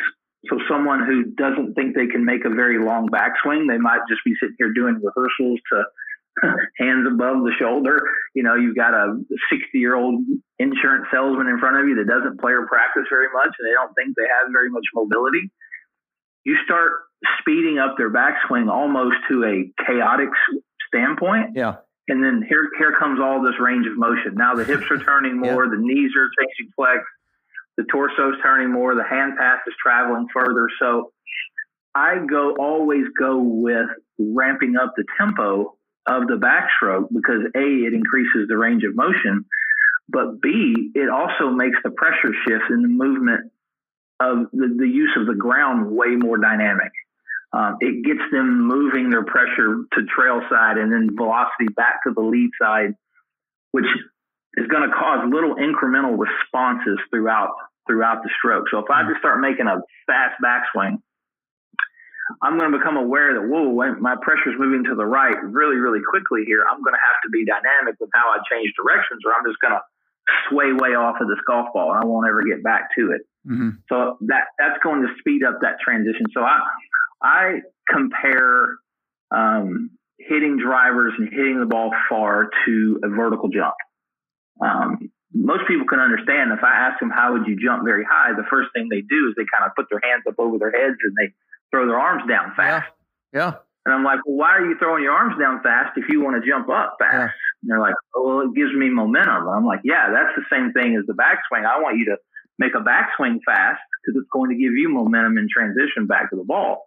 So 0.51 0.59
someone 0.69 1.07
who 1.07 1.25
doesn't 1.39 1.75
think 1.75 1.95
they 1.95 2.09
can 2.09 2.25
make 2.25 2.45
a 2.45 2.51
very 2.51 2.83
long 2.83 3.09
backswing, 3.09 3.69
they 3.69 3.79
might 3.79 4.01
just 4.09 4.23
be 4.25 4.35
sitting 4.41 4.57
here 4.59 4.73
doing 4.73 5.01
rehearsals 5.01 5.61
to 5.71 5.85
hands 6.79 7.07
above 7.07 7.45
the 7.45 7.53
shoulder. 7.59 8.03
You 8.35 8.43
know, 8.43 8.57
you've 8.57 8.77
got 8.77 8.95
a 8.95 9.23
60 9.51 9.79
year 9.79 9.95
old 9.95 10.25
insurance 10.59 11.07
salesman 11.13 11.47
in 11.47 11.59
front 11.59 11.79
of 11.79 11.87
you 11.87 11.97
that 11.97 12.09
doesn't 12.09 12.41
play 12.41 12.53
or 12.53 12.67
practice 12.67 13.05
very 13.09 13.29
much 13.33 13.55
and 13.59 13.69
they 13.69 13.73
don't 13.73 13.95
think 13.95 14.17
they 14.17 14.27
have 14.27 14.51
very 14.51 14.71
much 14.71 14.85
mobility. 14.95 15.51
You 16.45 16.57
start 16.65 17.07
speeding 17.39 17.79
up 17.79 17.97
their 17.97 18.11
backswing 18.11 18.71
almost 18.71 19.17
to 19.31 19.45
a 19.45 19.85
chaotic 19.87 20.31
standpoint. 20.89 21.55
Yeah. 21.55 21.77
And 22.09 22.23
then 22.23 22.43
here, 22.49 22.69
here 22.79 22.95
comes 22.99 23.21
all 23.21 23.43
this 23.43 23.55
range 23.61 23.87
of 23.87 23.97
motion. 23.97 24.35
Now 24.35 24.55
the 24.55 24.65
hips 24.65 24.91
are 24.91 24.99
turning 24.99 25.39
more, 25.41 25.65
yeah. 25.65 25.71
the 25.71 25.79
knees 25.79 26.11
are 26.17 26.29
changing 26.39 26.73
flex, 26.75 26.99
the 27.77 27.85
torso's 27.85 28.37
turning 28.43 28.71
more, 28.73 28.95
the 28.95 29.05
hand 29.05 29.35
pass 29.39 29.59
is 29.67 29.75
traveling 29.83 30.27
further. 30.35 30.69
So 30.81 31.13
I 31.95 32.25
go 32.29 32.57
always 32.59 33.05
go 33.19 33.39
with 33.39 33.89
ramping 34.19 34.77
up 34.77 34.95
the 34.97 35.05
tempo 35.19 35.75
of 36.07 36.27
the 36.27 36.35
backstroke 36.35 37.09
because 37.13 37.43
a 37.55 37.61
it 37.61 37.95
increases 37.95 38.49
the 38.49 38.57
range 38.57 38.83
of 38.85 38.95
motion, 38.95 39.45
but 40.09 40.41
B, 40.41 40.91
it 40.95 41.09
also 41.09 41.51
makes 41.51 41.77
the 41.85 41.91
pressure 41.91 42.35
shift 42.47 42.65
in 42.71 42.83
the 42.83 42.89
movement 42.89 43.53
of 44.21 44.51
the, 44.53 44.75
the 44.79 44.87
use 44.87 45.17
of 45.17 45.27
the 45.27 45.35
ground 45.35 45.91
way 45.91 46.17
more 46.17 46.39
dynamic. 46.39 46.93
Um, 47.53 47.77
it 47.81 48.05
gets 48.05 48.23
them 48.31 48.67
moving 48.67 49.11
their 49.11 49.25
pressure 49.25 49.85
to 49.93 50.05
trail 50.07 50.41
side 50.51 50.79
and 50.79 50.91
then 50.91 51.11
velocity 51.15 51.69
back 51.77 52.03
to 52.07 52.15
the 52.15 52.23
lead 52.23 52.51
side, 52.61 52.95
which 53.73 53.85
is 54.55 54.67
going 54.69 54.89
to 54.89 54.95
cause 54.95 55.25
little 55.33 55.57
incremental 55.57 56.19
responses 56.19 56.99
throughout 57.11 57.55
throughout 57.87 58.23
the 58.23 58.31
stroke. 58.39 58.67
So 58.71 58.79
if 58.79 58.87
I 58.91 59.03
just 59.09 59.19
start 59.19 59.41
making 59.41 59.67
a 59.67 59.83
fast 60.07 60.39
backswing, 60.39 61.03
I'm 62.41 62.57
going 62.57 62.71
to 62.71 62.79
become 62.79 62.97
aware 62.97 63.35
that 63.35 63.43
whoa, 63.43 63.75
my 63.99 64.15
pressure 64.23 64.55
is 64.55 64.57
moving 64.59 64.85
to 64.85 64.95
the 64.95 65.05
right 65.05 65.35
really, 65.43 65.77
really 65.77 66.01
quickly 66.01 66.45
here. 66.47 66.63
I'm 66.63 66.83
going 66.83 66.95
to 66.95 67.03
have 67.03 67.19
to 67.25 67.31
be 67.31 67.45
dynamic 67.45 67.99
with 67.99 68.11
how 68.15 68.31
I 68.31 68.39
change 68.51 68.71
directions, 68.79 69.23
or 69.27 69.35
I'm 69.35 69.45
just 69.45 69.59
going 69.61 69.75
to 69.75 69.83
sway 70.49 70.73
way 70.73 70.95
off 70.95 71.17
of 71.21 71.29
this 71.29 71.41
golf 71.47 71.73
ball, 71.75 71.93
and 71.93 72.03
I 72.03 72.07
won't 72.07 72.29
ever 72.29 72.43
get 72.43 72.63
back 72.63 72.95
to 72.97 73.13
it. 73.13 73.23
Mm-hmm. 73.47 73.83
So 73.89 74.17
that 74.29 74.55
that's 74.59 74.79
going 74.83 75.03
to 75.03 75.09
speed 75.19 75.43
up 75.43 75.59
that 75.63 75.81
transition. 75.83 76.27
So 76.33 76.43
I 76.43 76.61
I 77.21 77.61
compare 77.89 78.79
um, 79.35 79.91
hitting 80.19 80.59
drivers 80.59 81.15
and 81.19 81.29
hitting 81.29 81.59
the 81.59 81.67
ball 81.67 81.91
far 82.09 82.51
to 82.67 83.01
a 83.03 83.09
vertical 83.09 83.49
jump. 83.49 83.75
Um, 84.61 85.11
most 85.35 85.67
people 85.67 85.87
can 85.87 85.99
understand 85.99 86.53
if 86.53 86.63
I 86.63 86.73
ask 86.73 87.01
them 87.01 87.11
how 87.11 87.33
would 87.33 87.47
you 87.47 87.57
jump 87.57 87.85
very 87.85 88.05
high, 88.05 88.33
the 88.37 88.47
first 88.51 88.69
thing 88.75 88.89
they 88.89 89.01
do 89.01 89.29
is 89.29 89.35
they 89.37 89.47
kind 89.51 89.65
of 89.65 89.75
put 89.75 89.87
their 89.91 90.01
hands 90.05 90.25
up 90.29 90.35
over 90.39 90.59
their 90.59 90.71
heads 90.71 90.99
and 91.03 91.15
they 91.17 91.33
throw 91.71 91.87
their 91.87 91.99
arms 91.99 92.23
down 92.29 92.53
fast. 92.55 92.91
Yeah. 93.33 93.41
yeah. 93.41 93.53
And 93.85 93.95
I'm 93.95 94.05
like, 94.05 94.21
well, 94.27 94.37
why 94.37 94.57
are 94.57 94.65
you 94.65 94.79
throwing 94.79 95.03
your 95.03 95.13
arms 95.13 95.35
down 95.41 95.63
fast 95.63 95.97
if 95.97 96.09
you 96.09 96.21
want 96.21 96.41
to 96.43 96.49
jump 96.49 96.69
up 96.69 96.97
fast? 97.01 97.13
Yeah. 97.13 97.29
And 97.63 97.71
they're 97.71 97.81
like, 97.81 97.95
oh, 98.15 98.27
well, 98.27 98.41
it 98.47 98.55
gives 98.55 98.73
me 98.73 98.91
momentum. 98.91 99.49
And 99.49 99.57
I'm 99.57 99.67
like, 99.67 99.81
yeah, 99.83 100.11
that's 100.13 100.37
the 100.37 100.45
same 100.55 100.73
thing 100.73 100.95
as 100.97 101.07
the 101.07 101.15
backswing. 101.15 101.67
I 101.67 101.81
want 101.81 101.99
you 101.99 102.05
to 102.07 102.17
make 102.59 102.75
a 102.77 102.85
backswing 102.85 103.39
fast 103.45 103.81
because 104.05 104.21
it's 104.21 104.31
going 104.33 104.51
to 104.51 104.57
give 104.57 104.75
you 104.75 104.89
momentum 104.89 105.39
in 105.39 105.49
transition 105.51 106.07
back 106.07 106.31
to 106.31 106.37
the 106.37 106.45
ball. 106.45 106.87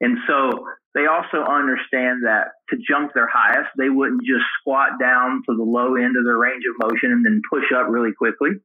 And 0.00 0.18
so 0.26 0.66
they 0.96 1.04
also 1.04 1.44
understand 1.44 2.24
that 2.24 2.56
to 2.70 2.76
jump 2.80 3.12
their 3.12 3.28
highest, 3.28 3.68
they 3.76 3.90
wouldn't 3.90 4.24
just 4.24 4.48
squat 4.58 4.98
down 4.98 5.42
to 5.44 5.54
the 5.54 5.62
low 5.62 5.94
end 5.94 6.16
of 6.16 6.24
their 6.24 6.38
range 6.38 6.64
of 6.64 6.72
motion 6.80 7.12
and 7.12 7.24
then 7.24 7.42
push 7.52 7.68
up 7.76 7.86
really 7.90 8.16
quickly. 8.16 8.56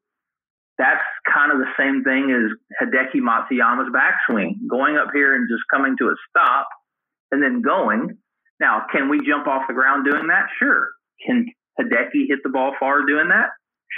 That's 0.78 1.04
kind 1.28 1.52
of 1.52 1.60
the 1.60 1.68
same 1.78 2.06
thing 2.06 2.32
as 2.32 2.56
Hideki 2.80 3.20
Matsuyama's 3.20 3.92
backswing, 3.92 4.56
going 4.70 4.96
up 4.96 5.10
here 5.14 5.36
and 5.36 5.50
just 5.52 5.64
coming 5.70 5.98
to 6.00 6.08
a 6.08 6.16
stop 6.30 6.70
and 7.34 7.44
then 7.44 7.62
going. 7.62 8.18
Now, 8.62 8.86
can 8.90 9.10
we 9.10 9.20
jump 9.28 9.48
off 9.48 9.64
the 9.68 9.74
ground 9.74 10.08
doing 10.10 10.28
that? 10.28 10.48
Sure. 10.58 10.92
Can 11.28 11.48
Hideki 11.78 12.30
hit 12.30 12.40
the 12.44 12.50
ball 12.50 12.74
far 12.80 13.06
doing 13.06 13.28
that? 13.28 13.50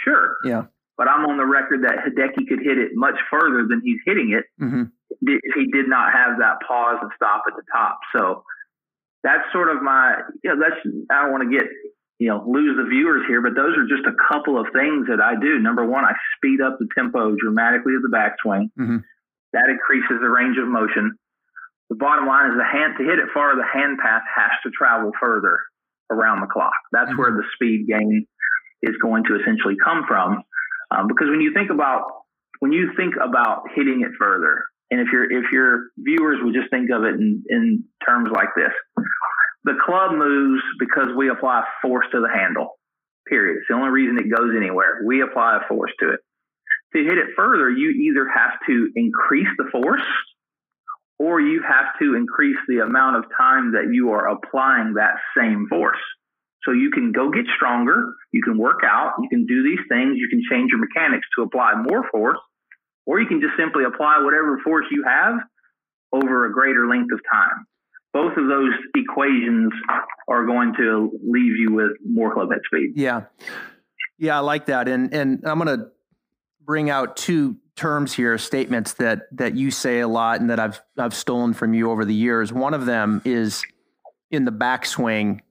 Sure. 0.04 0.38
Yeah. 0.44 0.64
But 0.98 1.08
I'm 1.08 1.26
on 1.26 1.38
the 1.38 1.46
record 1.46 1.84
that 1.84 2.00
Hideki 2.02 2.48
could 2.50 2.60
hit 2.66 2.80
it 2.80 2.92
much 2.96 3.16
further 3.30 3.68
than 3.70 3.82
he's 3.84 4.00
hitting 4.06 4.32
it 4.32 4.46
mm-hmm. 4.60 4.84
He 5.22 5.68
did 5.72 5.88
not 5.88 6.14
have 6.14 6.40
that 6.40 6.60
pause 6.68 6.98
and 7.02 7.12
stop 7.16 7.44
at 7.48 7.56
the 7.56 7.64
top. 7.72 8.00
So 8.16 8.44
that's 9.24 9.44
sort 9.52 9.70
of 9.70 9.82
my, 9.82 10.22
you 10.44 10.50
know, 10.50 10.60
that's, 10.60 10.80
I 11.12 11.24
don't 11.24 11.32
want 11.32 11.50
to 11.50 11.52
get, 11.52 11.68
you 12.20 12.30
know, 12.30 12.44
lose 12.46 12.78
the 12.78 12.88
viewers 12.88 13.24
here, 13.28 13.42
but 13.42 13.56
those 13.56 13.76
are 13.78 13.88
just 13.88 14.08
a 14.08 14.16
couple 14.32 14.60
of 14.60 14.68
things 14.74 15.08
that 15.08 15.20
I 15.20 15.40
do. 15.40 15.60
Number 15.60 15.86
one, 15.86 16.06
I 16.06 16.14
speed 16.38 16.62
up 16.62 16.78
the 16.80 16.88
tempo 16.96 17.36
dramatically 17.36 17.96
of 17.96 18.02
the 18.02 18.14
backswing. 18.14 18.70
Mm-hmm. 18.80 18.98
That 19.54 19.70
increases 19.70 20.20
the 20.22 20.30
range 20.30 20.58
of 20.58 20.68
motion. 20.68 21.16
The 21.90 21.96
bottom 21.96 22.28
line 22.28 22.52
is 22.52 22.58
the 22.58 22.66
hand 22.66 22.96
to 22.98 23.04
hit 23.04 23.20
it 23.20 23.30
far, 23.34 23.56
the 23.56 23.68
hand 23.68 24.00
path 24.02 24.24
has 24.36 24.52
to 24.64 24.72
travel 24.72 25.12
further 25.20 25.60
around 26.10 26.42
the 26.42 26.48
clock. 26.48 26.74
That's 26.92 27.10
mm-hmm. 27.10 27.20
where 27.20 27.32
the 27.32 27.44
speed 27.56 27.88
gain 27.88 28.26
is 28.82 28.96
going 29.02 29.24
to 29.26 29.40
essentially 29.40 29.76
come 29.84 30.04
from. 30.08 30.44
Um, 30.92 31.08
because 31.08 31.30
when 31.30 31.42
you 31.42 31.54
think 31.54 31.72
about 31.72 32.04
when 32.60 32.72
you 32.72 32.92
think 32.96 33.16
about 33.22 33.64
hitting 33.76 34.02
it 34.02 34.12
further, 34.18 34.64
and 34.92 35.00
if 35.00 35.08
your 35.12 35.24
if 35.32 35.52
your 35.52 35.88
viewers 35.98 36.40
would 36.42 36.54
just 36.54 36.70
think 36.70 36.90
of 36.92 37.04
it 37.04 37.16
in, 37.16 37.44
in 37.50 37.84
terms 38.06 38.30
like 38.34 38.50
this, 38.56 38.74
the 39.64 39.74
club 39.86 40.12
moves 40.14 40.62
because 40.80 41.08
we 41.18 41.30
apply 41.30 41.64
force 41.82 42.06
to 42.12 42.20
the 42.20 42.30
handle. 42.30 42.80
Period. 43.28 43.60
It's 43.60 43.68
the 43.70 43.76
only 43.76 43.90
reason 43.90 44.18
it 44.18 44.30
goes 44.30 44.54
anywhere. 44.56 45.02
We 45.06 45.22
apply 45.22 45.60
a 45.64 45.68
force 45.68 45.92
to 46.00 46.10
it. 46.10 46.20
To 46.96 47.04
hit 47.04 47.18
it 47.18 47.34
further, 47.36 47.70
you 47.70 47.90
either 47.90 48.28
have 48.30 48.52
to 48.68 48.90
increase 48.96 49.48
the 49.58 49.66
force 49.72 50.06
or 51.18 51.40
you 51.40 51.64
have 51.64 51.86
to 52.02 52.16
increase 52.16 52.58
the 52.68 52.80
amount 52.80 53.16
of 53.16 53.24
time 53.38 53.72
that 53.72 53.90
you 53.92 54.12
are 54.12 54.28
applying 54.28 54.96
that 54.96 55.16
same 55.38 55.68
force. 55.70 55.98
So 56.66 56.72
you 56.72 56.92
can 56.92 57.12
go 57.12 57.30
get 57.30 57.46
stronger, 57.56 58.14
you 58.32 58.42
can 58.42 58.58
work 58.58 58.82
out, 58.86 59.14
you 59.22 59.30
can 59.30 59.46
do 59.46 59.64
these 59.64 59.84
things, 59.90 60.18
you 60.18 60.30
can 60.30 60.42
change 60.50 60.72
your 60.72 60.80
mechanics 60.80 61.28
to 61.38 61.44
apply 61.44 61.74
more 61.76 62.06
force, 62.12 62.38
or 63.06 63.20
you 63.20 63.28
can 63.28 63.42
just 63.42 63.54
simply 63.58 63.84
apply 63.84 64.22
whatever 64.24 64.60
force 64.64 64.86
you 64.92 65.04
have 65.08 65.36
over 66.12 66.46
a 66.46 66.54
greater 66.54 66.88
length 66.88 67.12
of 67.12 67.20
time. 67.32 67.66
Both 68.14 68.38
of 68.38 68.48
those 68.48 68.74
equations 68.96 69.72
are 70.28 70.46
going 70.46 70.74
to 70.78 71.12
leave 71.26 71.58
you 71.58 71.74
with 71.74 71.92
more 72.08 72.34
club 72.34 72.52
head 72.52 72.62
speed. 72.66 72.94
Yeah. 72.96 73.24
Yeah, 74.20 74.38
I 74.38 74.40
like 74.42 74.68
that. 74.68 74.88
And 74.88 75.14
and 75.14 75.42
I'm 75.44 75.58
gonna 75.58 75.88
bring 76.62 76.90
out 76.90 77.18
two 77.18 77.58
terms 77.76 78.14
here, 78.14 78.38
statements 78.38 78.94
that 78.96 79.24
that 79.32 79.56
you 79.56 79.72
say 79.72 80.02
a 80.02 80.08
lot 80.08 80.40
and 80.40 80.50
that 80.50 80.60
I've 80.60 80.80
I've 80.98 81.16
stolen 81.16 81.54
from 81.54 81.74
you 81.74 81.90
over 81.90 82.06
the 82.06 82.14
years. 82.14 82.54
One 82.54 82.76
of 82.76 82.86
them 82.86 83.22
is 83.26 83.64
in 84.30 84.46
the 84.46 84.52
backswing 84.52 85.42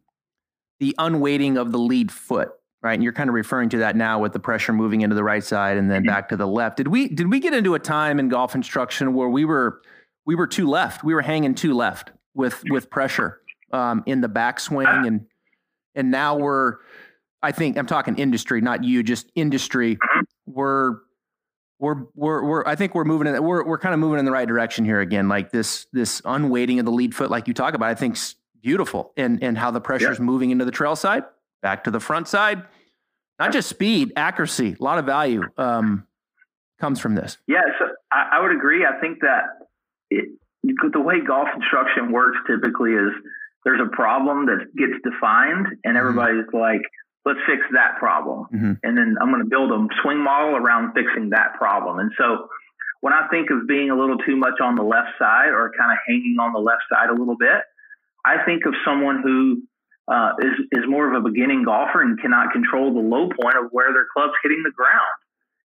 the 0.83 0.95
unweighting 0.99 1.57
of 1.59 1.71
the 1.71 1.79
lead 1.79 2.11
foot, 2.11 2.51
right? 2.83 2.95
And 2.95 3.03
you're 3.03 3.13
kind 3.13 3.31
of 3.31 3.35
referring 3.35 3.69
to 3.71 3.79
that 3.79 3.97
now 3.97 4.19
with 4.19 4.33
the 4.33 4.41
pressure 4.41 4.73
moving 4.73 5.03
into 5.03 5.15
the 5.15 5.25
right 5.25 5.45
side 5.45 5.77
and 5.77 5.91
then 5.91 6.03
mm-hmm. 6.03 6.09
back 6.09 6.29
to 6.31 6.37
the 6.37 6.47
left. 6.47 6.77
Did 6.77 6.89
we 6.89 7.09
did 7.09 7.31
we 7.31 7.41
get 7.41 7.55
into 7.55 7.75
a 7.75 7.79
time 7.79 8.19
in 8.19 8.29
golf 8.29 8.55
instruction 8.55 9.15
where 9.15 9.29
we 9.29 9.45
were 9.45 9.81
we 10.27 10.35
were 10.35 10.47
too 10.47 10.69
left? 10.69 11.05
We 11.05 11.15
were 11.15 11.23
hanging 11.23 11.55
too 11.55 11.75
left 11.75 12.11
with 12.35 12.63
with 12.69 12.91
pressure 12.91 13.41
um, 13.73 14.03
in 14.07 14.21
the 14.21 14.29
backswing 14.29 15.07
and 15.07 15.27
and 15.95 16.11
now 16.11 16.37
we're 16.37 16.79
I 17.43 17.53
think 17.53 17.77
I'm 17.77 17.87
talking 17.87 18.17
industry, 18.17 18.61
not 18.61 18.85
you, 18.85 19.03
just 19.03 19.31
industry. 19.35 19.97
Mm-hmm. 19.97 20.21
We're 20.47 20.95
we're 21.79 22.05
we're 22.15 22.45
we're 22.45 22.67
I 22.67 22.77
think 22.77 22.95
we're 22.95 23.05
moving 23.05 23.27
in 23.27 23.43
we're 23.43 23.65
we're 23.65 23.79
kind 23.79 23.93
of 23.93 24.01
moving 24.01 24.19
in 24.19 24.25
the 24.25 24.33
right 24.33 24.47
direction 24.47 24.85
here 24.85 25.01
again. 25.01 25.29
Like 25.29 25.51
this 25.51 25.87
this 25.93 26.23
unweighting 26.25 26.79
of 26.79 26.85
the 26.85 26.93
lead 26.93 27.15
foot, 27.15 27.31
like 27.31 27.49
you 27.49 27.55
talk 27.55 27.75
about, 27.75 27.89
I 27.89 27.95
think's 27.95 28.37
beautiful 28.63 29.13
and 29.17 29.43
and 29.43 29.59
how 29.59 29.71
the 29.71 29.81
pressure 29.81 30.13
is 30.13 30.21
moving 30.21 30.51
into 30.51 30.65
the 30.65 30.71
trail 30.71 30.95
side, 30.95 31.25
back 31.63 31.85
to 31.85 31.91
the 31.91 32.01
front 32.01 32.29
side. 32.29 32.65
Not 33.39 33.53
just 33.53 33.69
speed, 33.69 34.13
accuracy, 34.17 34.77
a 34.79 34.83
lot 34.83 34.99
of 34.99 35.07
value 35.07 35.43
um, 35.57 36.07
comes 36.81 37.01
from 37.01 37.15
this. 37.15 37.39
Yeah, 37.47 37.63
so 37.79 37.87
I, 38.13 38.33
I 38.37 38.41
would 38.41 38.53
agree. 38.53 38.85
I 38.85 39.01
think 39.01 39.21
that 39.21 39.45
it, 40.11 40.29
the 40.63 41.01
way 41.01 41.21
golf 41.27 41.49
instruction 41.57 42.13
works 42.13 42.39
typically 42.47 42.93
is 42.93 43.11
there's 43.65 43.81
a 43.81 43.95
problem 43.95 44.47
that 44.47 44.67
gets 44.77 44.95
defined, 45.03 45.67
and 45.67 45.77
mm-hmm. 45.77 45.97
everybody's 45.97 46.47
mm-hmm. 46.47 46.57
like, 46.57 46.83
let's 47.25 47.39
fix 47.47 47.63
that 47.73 47.97
problem. 47.99 48.47
Mm-hmm. 48.53 48.73
And 48.83 48.99
then 48.99 49.17
I'm 49.21 49.31
going 49.31 49.43
to 49.43 49.49
build 49.49 49.71
a 49.71 49.87
swing 50.03 50.19
model 50.19 50.57
around 50.57 50.93
fixing 50.93 51.31
that 51.31 51.55
problem. 51.57 51.99
And 51.99 52.13
so 52.19 52.49
when 53.01 53.13
I 53.13 53.27
think 53.29 53.51
of 53.51 53.67
being 53.67 53.91
a 53.91 53.97
little 53.97 54.19
too 54.19 54.37
much 54.37 54.61
on 54.63 54.77
the 54.77 54.83
left 54.83 55.11
side 55.19 55.49
or 55.49 55.73
kind 55.79 55.91
of 55.91 55.99
hanging 56.07 56.37
on 56.41 56.53
the 56.53 56.59
left 56.59 56.83
side 56.91 57.11
a 57.11 57.15
little 57.15 57.37
bit, 57.37 57.63
I 58.25 58.45
think 58.45 58.67
of 58.67 58.75
someone 58.85 59.23
who 59.23 59.63
uh, 60.09 60.33
is 60.41 60.55
is 60.73 60.85
more 60.89 61.07
of 61.09 61.15
a 61.15 61.29
beginning 61.29 61.65
golfer 61.65 62.03
and 62.03 62.21
cannot 62.21 62.53
control 62.53 62.93
the 62.93 63.01
low 63.01 63.29
point 63.29 63.57
of 63.57 63.71
where 63.71 63.93
their 63.93 64.07
club's 64.13 64.35
hitting 64.43 64.63
the 64.65 64.73
ground. 64.73 65.17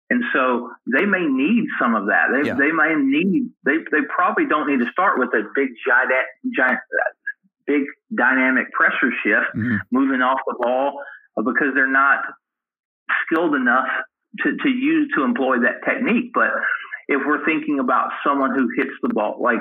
And 0.09 0.23
so 0.33 0.71
they 0.87 1.05
may 1.05 1.25
need 1.25 1.65
some 1.79 1.93
of 1.93 2.07
that. 2.07 2.27
They, 2.31 2.47
yeah. 2.47 2.55
they 2.55 2.71
may 2.71 2.95
need, 2.95 3.49
they, 3.65 3.77
they 3.91 4.07
probably 4.07 4.45
don't 4.47 4.69
need 4.69 4.79
to 4.79 4.89
start 4.89 5.19
with 5.19 5.29
a 5.33 5.43
big, 5.53 5.69
giant, 5.85 6.11
giant 6.55 6.79
big 7.65 7.83
dynamic 8.15 8.71
pressure 8.71 9.11
shift 9.23 9.51
mm-hmm. 9.53 9.77
moving 9.91 10.21
off 10.21 10.39
the 10.47 10.55
ball 10.61 11.03
uh, 11.35 11.41
because 11.41 11.75
they're 11.75 11.91
not 11.91 12.23
skilled 13.25 13.55
enough 13.55 13.87
to, 14.43 14.55
to 14.55 14.69
use, 14.69 15.11
to 15.17 15.23
employ 15.23 15.57
that 15.59 15.83
technique. 15.83 16.31
But 16.33 16.51
if 17.09 17.21
we're 17.25 17.43
thinking 17.43 17.79
about 17.79 18.11
someone 18.25 18.55
who 18.55 18.69
hits 18.77 18.95
the 19.01 19.09
ball, 19.13 19.39
like 19.41 19.59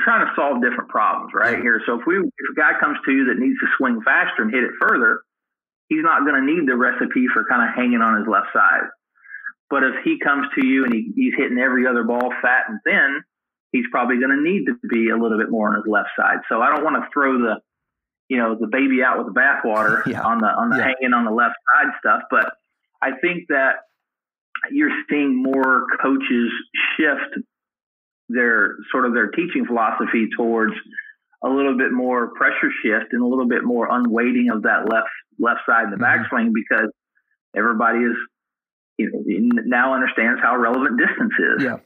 we're 0.00 0.04
trying 0.04 0.26
to 0.26 0.32
solve 0.34 0.62
different 0.62 0.88
problems 0.88 1.32
right 1.34 1.58
yeah. 1.58 1.62
here. 1.62 1.82
So 1.86 2.00
if 2.00 2.06
we 2.06 2.16
if 2.18 2.46
a 2.52 2.54
guy 2.56 2.78
comes 2.80 2.98
to 3.04 3.12
you 3.12 3.26
that 3.26 3.38
needs 3.38 3.58
to 3.60 3.66
swing 3.76 4.00
faster 4.02 4.42
and 4.42 4.52
hit 4.52 4.64
it 4.64 4.72
further, 4.80 5.22
he's 5.88 6.02
not 6.02 6.24
going 6.24 6.40
to 6.40 6.46
need 6.46 6.68
the 6.68 6.76
recipe 6.76 7.26
for 7.32 7.44
kind 7.44 7.68
of 7.68 7.74
hanging 7.74 8.00
on 8.00 8.18
his 8.18 8.28
left 8.28 8.48
side. 8.52 8.88
But 9.68 9.84
if 9.84 10.04
he 10.04 10.18
comes 10.18 10.46
to 10.58 10.66
you 10.66 10.84
and 10.84 10.92
he, 10.92 11.12
he's 11.14 11.34
hitting 11.36 11.58
every 11.58 11.86
other 11.86 12.02
ball 12.02 12.32
fat 12.42 12.66
and 12.68 12.80
thin, 12.84 13.22
he's 13.72 13.84
probably 13.90 14.18
going 14.18 14.34
to 14.34 14.42
need 14.42 14.66
to 14.66 14.74
be 14.88 15.10
a 15.10 15.16
little 15.16 15.38
bit 15.38 15.50
more 15.50 15.68
on 15.68 15.76
his 15.76 15.84
left 15.86 16.10
side. 16.18 16.38
So 16.48 16.60
I 16.60 16.74
don't 16.74 16.82
want 16.82 16.96
to 16.96 17.08
throw 17.12 17.38
the 17.38 17.60
you 18.28 18.38
know 18.38 18.56
the 18.58 18.68
baby 18.68 19.02
out 19.02 19.18
with 19.18 19.26
the 19.26 19.38
bathwater 19.38 20.06
yeah. 20.06 20.22
on 20.22 20.38
the 20.38 20.46
on 20.48 20.70
the 20.70 20.78
yeah. 20.78 20.94
hanging 20.94 21.14
on 21.14 21.24
the 21.24 21.32
left 21.32 21.56
side 21.74 21.92
stuff. 21.98 22.22
But 22.30 22.54
I 23.02 23.12
think 23.20 23.48
that 23.48 23.86
you're 24.70 24.90
seeing 25.08 25.42
more 25.42 25.86
coaches 26.00 26.50
shift 26.96 27.44
their 28.34 28.76
sort 28.90 29.06
of 29.06 29.14
their 29.14 29.28
teaching 29.28 29.66
philosophy 29.66 30.28
towards 30.36 30.74
a 31.42 31.48
little 31.48 31.76
bit 31.76 31.92
more 31.92 32.32
pressure 32.34 32.70
shift 32.82 33.12
and 33.12 33.22
a 33.22 33.26
little 33.26 33.48
bit 33.48 33.64
more 33.64 33.88
unweighting 33.90 34.50
of 34.52 34.62
that 34.62 34.88
left 34.90 35.08
left 35.38 35.60
side 35.66 35.84
in 35.84 35.90
the 35.90 35.96
mm-hmm. 35.96 36.04
backswing 36.04 36.52
because 36.54 36.90
everybody 37.56 38.00
is 38.00 38.16
you 38.98 39.10
know, 39.10 39.62
now 39.64 39.94
understands 39.94 40.40
how 40.42 40.56
relevant 40.56 40.98
distance 40.98 41.32
is. 41.38 41.64
Yeah. 41.64 41.76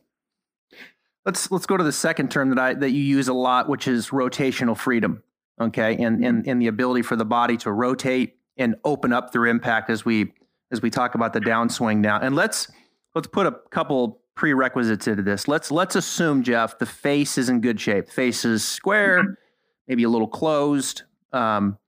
Let's 1.24 1.50
let's 1.50 1.66
go 1.66 1.76
to 1.76 1.84
the 1.84 1.92
second 1.92 2.30
term 2.30 2.50
that 2.50 2.58
I 2.58 2.74
that 2.74 2.90
you 2.90 3.02
use 3.02 3.28
a 3.28 3.34
lot, 3.34 3.68
which 3.68 3.88
is 3.88 4.10
rotational 4.10 4.76
freedom. 4.76 5.22
Okay, 5.60 5.96
and 5.96 6.24
and 6.24 6.46
and 6.46 6.60
the 6.60 6.66
ability 6.66 7.02
for 7.02 7.16
the 7.16 7.24
body 7.24 7.56
to 7.58 7.72
rotate 7.72 8.36
and 8.56 8.76
open 8.84 9.12
up 9.12 9.32
through 9.32 9.48
impact 9.50 9.88
as 9.88 10.04
we 10.04 10.32
as 10.70 10.82
we 10.82 10.90
talk 10.90 11.14
about 11.14 11.32
the 11.32 11.40
downswing 11.40 11.98
now. 11.98 12.18
And 12.20 12.34
let's 12.34 12.70
let's 13.14 13.28
put 13.28 13.46
a 13.46 13.52
couple 13.70 14.20
prerequisites 14.34 15.06
into 15.06 15.22
this. 15.22 15.48
Let's 15.48 15.70
let's 15.70 15.96
assume 15.96 16.42
Jeff 16.42 16.78
the 16.78 16.86
face 16.86 17.38
is 17.38 17.48
in 17.48 17.60
good 17.60 17.80
shape. 17.80 18.06
The 18.06 18.12
face 18.12 18.44
is 18.44 18.66
square, 18.66 19.22
mm-hmm. 19.22 19.32
maybe 19.88 20.02
a 20.04 20.08
little 20.08 20.28
closed 20.28 21.02
um, 21.32 21.78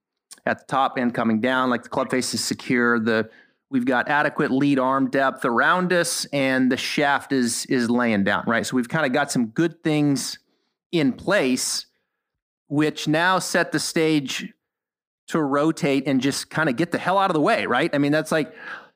at 0.45 0.59
the 0.59 0.65
top 0.65 0.97
and 0.97 1.13
coming 1.13 1.41
down, 1.41 1.69
like 1.69 1.83
the 1.83 1.89
club 1.89 2.09
face 2.09 2.33
is 2.33 2.43
secure. 2.43 2.99
The 2.99 3.29
we've 3.69 3.85
got 3.85 4.09
adequate 4.09 4.51
lead 4.51 4.79
arm 4.79 5.09
depth 5.09 5.45
around 5.45 5.91
us, 5.93 6.25
and 6.25 6.71
the 6.71 6.77
shaft 6.77 7.33
is 7.33 7.65
is 7.67 7.89
laying 7.89 8.23
down 8.23 8.43
right. 8.47 8.65
So 8.65 8.75
we've 8.75 8.89
kind 8.89 9.05
of 9.05 9.13
got 9.13 9.31
some 9.31 9.47
good 9.47 9.83
things 9.83 10.39
in 10.91 11.13
place, 11.13 11.85
which 12.67 13.07
now 13.07 13.39
set 13.39 13.71
the 13.71 13.79
stage 13.79 14.53
to 15.27 15.41
rotate 15.41 16.07
and 16.07 16.21
just 16.21 16.49
kind 16.49 16.69
of 16.69 16.77
get 16.77 16.91
the 16.91 16.97
hell 16.97 17.17
out 17.17 17.29
of 17.29 17.33
the 17.33 17.41
way, 17.41 17.65
right? 17.65 17.93
I 17.93 17.97
mean, 17.97 18.13
that's 18.13 18.31
like 18.31 18.53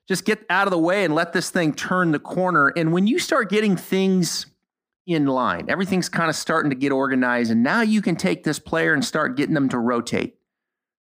just 0.07 0.25
get 0.25 0.45
out 0.49 0.67
of 0.67 0.71
the 0.71 0.79
way 0.79 1.05
and 1.05 1.15
let 1.15 1.33
this 1.33 1.49
thing 1.49 1.73
turn 1.73 2.11
the 2.11 2.19
corner. 2.19 2.67
And 2.75 2.91
when 2.91 3.07
you 3.07 3.19
start 3.19 3.49
getting 3.49 3.75
things 3.75 4.45
in 5.07 5.25
line, 5.25 5.65
everything's 5.69 6.09
kind 6.09 6.29
of 6.29 6.35
starting 6.35 6.69
to 6.69 6.75
get 6.75 6.91
organized, 6.91 7.51
and 7.51 7.63
now 7.63 7.81
you 7.81 8.01
can 8.01 8.15
take 8.15 8.43
this 8.43 8.59
player 8.59 8.93
and 8.93 9.03
start 9.03 9.37
getting 9.37 9.55
them 9.55 9.69
to 9.69 9.79
rotate. 9.79 10.35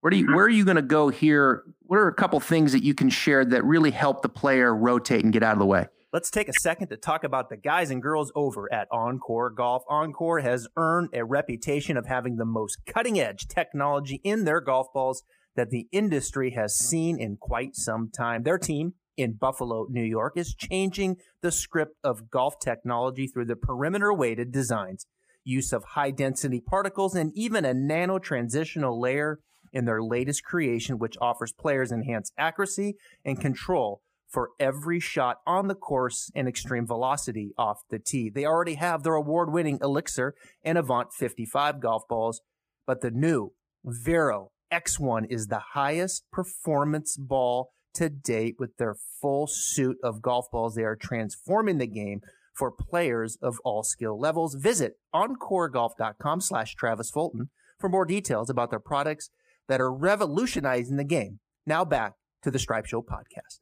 Where 0.01 0.11
do 0.11 0.17
you, 0.17 0.25
mm-hmm. 0.25 0.35
where 0.35 0.45
are 0.45 0.49
you 0.49 0.65
going 0.65 0.75
to 0.75 0.83
go 0.83 1.09
here? 1.09 1.63
What 1.81 1.97
are 1.97 2.07
a 2.07 2.13
couple 2.13 2.39
things 2.39 2.71
that 2.73 2.83
you 2.83 2.93
can 2.93 3.09
share 3.09 3.45
that 3.45 3.63
really 3.63 3.91
help 3.91 4.21
the 4.21 4.29
player 4.29 4.75
rotate 4.75 5.23
and 5.23 5.33
get 5.33 5.43
out 5.43 5.53
of 5.53 5.59
the 5.59 5.65
way? 5.65 5.87
Let's 6.13 6.29
take 6.29 6.47
a 6.47 6.53
second 6.61 6.87
to 6.89 6.97
talk 6.97 7.23
about 7.23 7.49
the 7.49 7.57
guys 7.57 7.89
and 7.91 8.01
girls 8.01 8.31
over 8.35 8.71
at 8.71 8.87
Encore 8.89 9.49
Golf. 9.49 9.83
Encore 9.89 10.39
has 10.39 10.67
earned 10.77 11.09
a 11.13 11.25
reputation 11.25 11.97
of 11.97 12.05
having 12.05 12.37
the 12.37 12.45
most 12.45 12.85
cutting 12.85 13.19
edge 13.19 13.47
technology 13.47 14.21
in 14.23 14.45
their 14.45 14.61
golf 14.61 14.93
balls 14.93 15.23
that 15.55 15.69
the 15.69 15.87
industry 15.91 16.51
has 16.51 16.77
seen 16.77 17.19
in 17.19 17.37
quite 17.37 17.75
some 17.75 18.09
time. 18.09 18.43
Their 18.43 18.57
team 18.57 18.93
in 19.17 19.33
Buffalo, 19.33 19.87
New 19.89 20.03
York 20.03 20.33
is 20.35 20.53
changing 20.53 21.17
the 21.41 21.51
script 21.51 21.97
of 22.03 22.29
golf 22.29 22.59
technology 22.59 23.27
through 23.27 23.45
the 23.45 23.55
perimeter 23.55 24.13
weighted 24.13 24.51
designs, 24.51 25.05
use 25.43 25.71
of 25.71 25.83
high 25.83 26.11
density 26.11 26.59
particles, 26.59 27.15
and 27.15 27.31
even 27.35 27.65
a 27.65 27.73
nano 27.73 28.19
transitional 28.19 28.99
layer 28.99 29.39
in 29.71 29.85
their 29.85 30.01
latest 30.01 30.43
creation, 30.43 30.97
which 30.97 31.17
offers 31.21 31.53
players 31.53 31.91
enhanced 31.91 32.33
accuracy 32.37 32.95
and 33.23 33.39
control 33.39 34.01
for 34.27 34.49
every 34.59 34.99
shot 34.99 35.37
on 35.45 35.67
the 35.67 35.75
course 35.75 36.29
and 36.35 36.47
extreme 36.47 36.85
velocity 36.85 37.53
off 37.57 37.83
the 37.89 37.99
tee. 37.99 38.29
They 38.29 38.45
already 38.45 38.75
have 38.75 39.03
their 39.03 39.13
award 39.13 39.51
winning 39.51 39.79
Elixir 39.81 40.35
and 40.63 40.77
Avant 40.77 41.13
55 41.13 41.79
golf 41.79 42.03
balls, 42.09 42.41
but 42.85 43.01
the 43.01 43.11
new 43.11 43.53
Vero 43.85 44.51
X1 44.75 45.27
is 45.29 45.47
the 45.47 45.61
highest 45.73 46.25
performance 46.31 47.15
ball 47.15 47.71
to 47.93 48.09
date 48.09 48.55
with 48.59 48.75
their 48.75 48.95
full 49.21 49.47
suit 49.47 49.97
of 50.03 50.21
golf 50.21 50.51
balls. 50.51 50.75
They 50.75 50.83
are 50.83 50.97
transforming 50.97 51.77
the 51.77 51.87
game 51.87 52.19
for 52.53 52.71
players 52.71 53.37
of 53.41 53.57
all 53.63 53.83
skill 53.83 54.19
levels. 54.19 54.55
Visit 54.55 54.97
encoregolf.com 55.13 56.41
slash 56.41 56.75
Travis 56.75 57.09
Fulton 57.09 57.49
for 57.79 57.87
more 57.87 58.05
details 58.05 58.49
about 58.49 58.69
their 58.69 58.79
products 58.79 59.29
that 59.69 59.79
are 59.79 59.93
revolutionizing 59.93 60.97
the 60.97 61.05
game. 61.05 61.39
Now 61.65 61.85
back 61.85 62.13
to 62.43 62.51
the 62.51 62.59
Stripe 62.59 62.85
Show 62.85 63.01
podcast. 63.01 63.59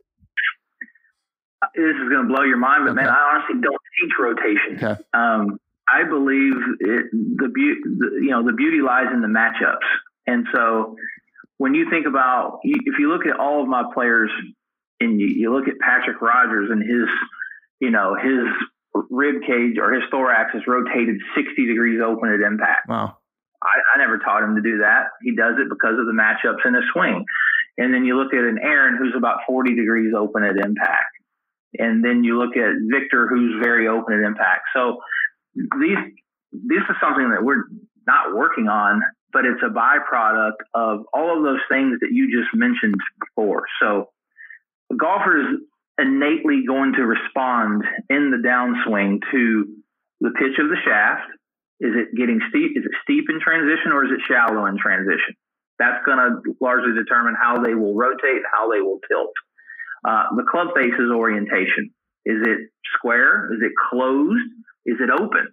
This 1.75 1.95
is 1.95 2.09
going 2.09 2.27
to 2.27 2.33
blow 2.33 2.43
your 2.43 2.57
mind, 2.57 2.85
but 2.85 2.91
okay. 2.91 3.03
man, 3.03 3.09
I 3.09 3.35
honestly 3.35 3.61
don't 3.61 3.77
teach 4.01 4.13
rotation. 4.19 4.77
Okay. 4.77 5.01
Um, 5.13 5.59
I 5.87 6.03
believe 6.09 6.55
it, 6.79 7.05
the, 7.11 7.49
be- 7.53 7.81
the 7.83 8.19
you 8.21 8.31
know 8.31 8.43
the 8.43 8.53
beauty 8.53 8.81
lies 8.81 9.07
in 9.13 9.21
the 9.21 9.27
matchups. 9.27 9.77
And 10.25 10.47
so 10.53 10.95
when 11.57 11.73
you 11.73 11.89
think 11.89 12.05
about, 12.07 12.59
if 12.63 12.99
you 12.99 13.11
look 13.11 13.25
at 13.25 13.39
all 13.39 13.61
of 13.61 13.67
my 13.67 13.83
players 13.93 14.31
and 14.99 15.19
you, 15.19 15.27
you 15.27 15.53
look 15.53 15.67
at 15.67 15.75
Patrick 15.79 16.21
Rodgers 16.21 16.69
and 16.71 16.81
his, 16.81 17.09
you 17.79 17.91
know, 17.91 18.15
his 18.15 18.47
rib 19.09 19.41
cage 19.45 19.77
or 19.79 19.93
his 19.93 20.03
thorax 20.11 20.53
is 20.55 20.61
rotated 20.67 21.17
60 21.35 21.65
degrees 21.65 21.99
open 22.03 22.31
at 22.31 22.39
impact. 22.39 22.87
Wow. 22.87 23.17
I, 23.61 23.95
I 23.95 23.97
never 23.97 24.17
taught 24.17 24.43
him 24.43 24.55
to 24.55 24.61
do 24.61 24.79
that. 24.79 25.07
He 25.21 25.35
does 25.35 25.55
it 25.57 25.69
because 25.69 25.97
of 25.99 26.05
the 26.05 26.13
matchups 26.13 26.65
in 26.65 26.73
his 26.73 26.83
swing. 26.93 27.25
And 27.77 27.93
then 27.93 28.05
you 28.05 28.17
look 28.17 28.33
at 28.33 28.43
an 28.43 28.59
Aaron 28.61 28.97
who's 28.97 29.15
about 29.17 29.39
40 29.47 29.75
degrees 29.75 30.13
open 30.15 30.43
at 30.43 30.57
impact. 30.57 31.15
And 31.79 32.05
then 32.05 32.23
you 32.23 32.37
look 32.37 32.55
at 32.55 32.75
Viktor 32.91 33.27
who's 33.27 33.63
very 33.63 33.87
open 33.87 34.13
at 34.13 34.19
impact. 34.19 34.63
So 34.75 34.97
these, 35.55 35.97
this 36.51 36.83
is 36.89 36.95
something 37.01 37.31
that 37.31 37.43
we're 37.43 37.63
not 38.05 38.35
working 38.35 38.67
on 38.67 39.01
but 39.33 39.45
it's 39.45 39.61
a 39.65 39.73
byproduct 39.73 40.61
of 40.73 41.05
all 41.13 41.37
of 41.37 41.43
those 41.43 41.61
things 41.69 41.99
that 42.01 42.11
you 42.11 42.29
just 42.31 42.53
mentioned 42.53 42.95
before. 43.19 43.65
So 43.81 44.09
a 44.91 44.95
golfer 44.95 45.41
is 45.41 45.59
innately 45.99 46.63
going 46.67 46.93
to 46.93 47.03
respond 47.03 47.83
in 48.09 48.31
the 48.31 48.37
downswing 48.37 49.19
to 49.31 49.65
the 50.21 50.31
pitch 50.31 50.57
of 50.59 50.69
the 50.69 50.77
shaft. 50.85 51.29
Is 51.79 51.93
it 51.95 52.15
getting 52.15 52.39
steep? 52.49 52.77
Is 52.77 52.85
it 52.85 52.95
steep 53.03 53.25
in 53.29 53.39
transition 53.41 53.91
or 53.91 54.05
is 54.05 54.11
it 54.11 54.21
shallow 54.27 54.67
in 54.67 54.77
transition? 54.77 55.35
That's 55.79 56.05
going 56.05 56.17
to 56.17 56.55
largely 56.61 56.93
determine 56.93 57.35
how 57.35 57.61
they 57.61 57.73
will 57.73 57.95
rotate, 57.95 58.45
how 58.51 58.71
they 58.71 58.79
will 58.79 58.99
tilt. 59.09 59.33
Uh, 60.07 60.35
the 60.37 60.43
club 60.49 60.67
face's 60.75 61.11
orientation. 61.11 61.91
Is 62.25 62.39
it 62.45 62.69
square? 62.95 63.51
Is 63.53 63.59
it 63.61 63.73
closed? 63.89 64.47
Is 64.85 64.97
it 65.01 65.09
open? 65.09 65.47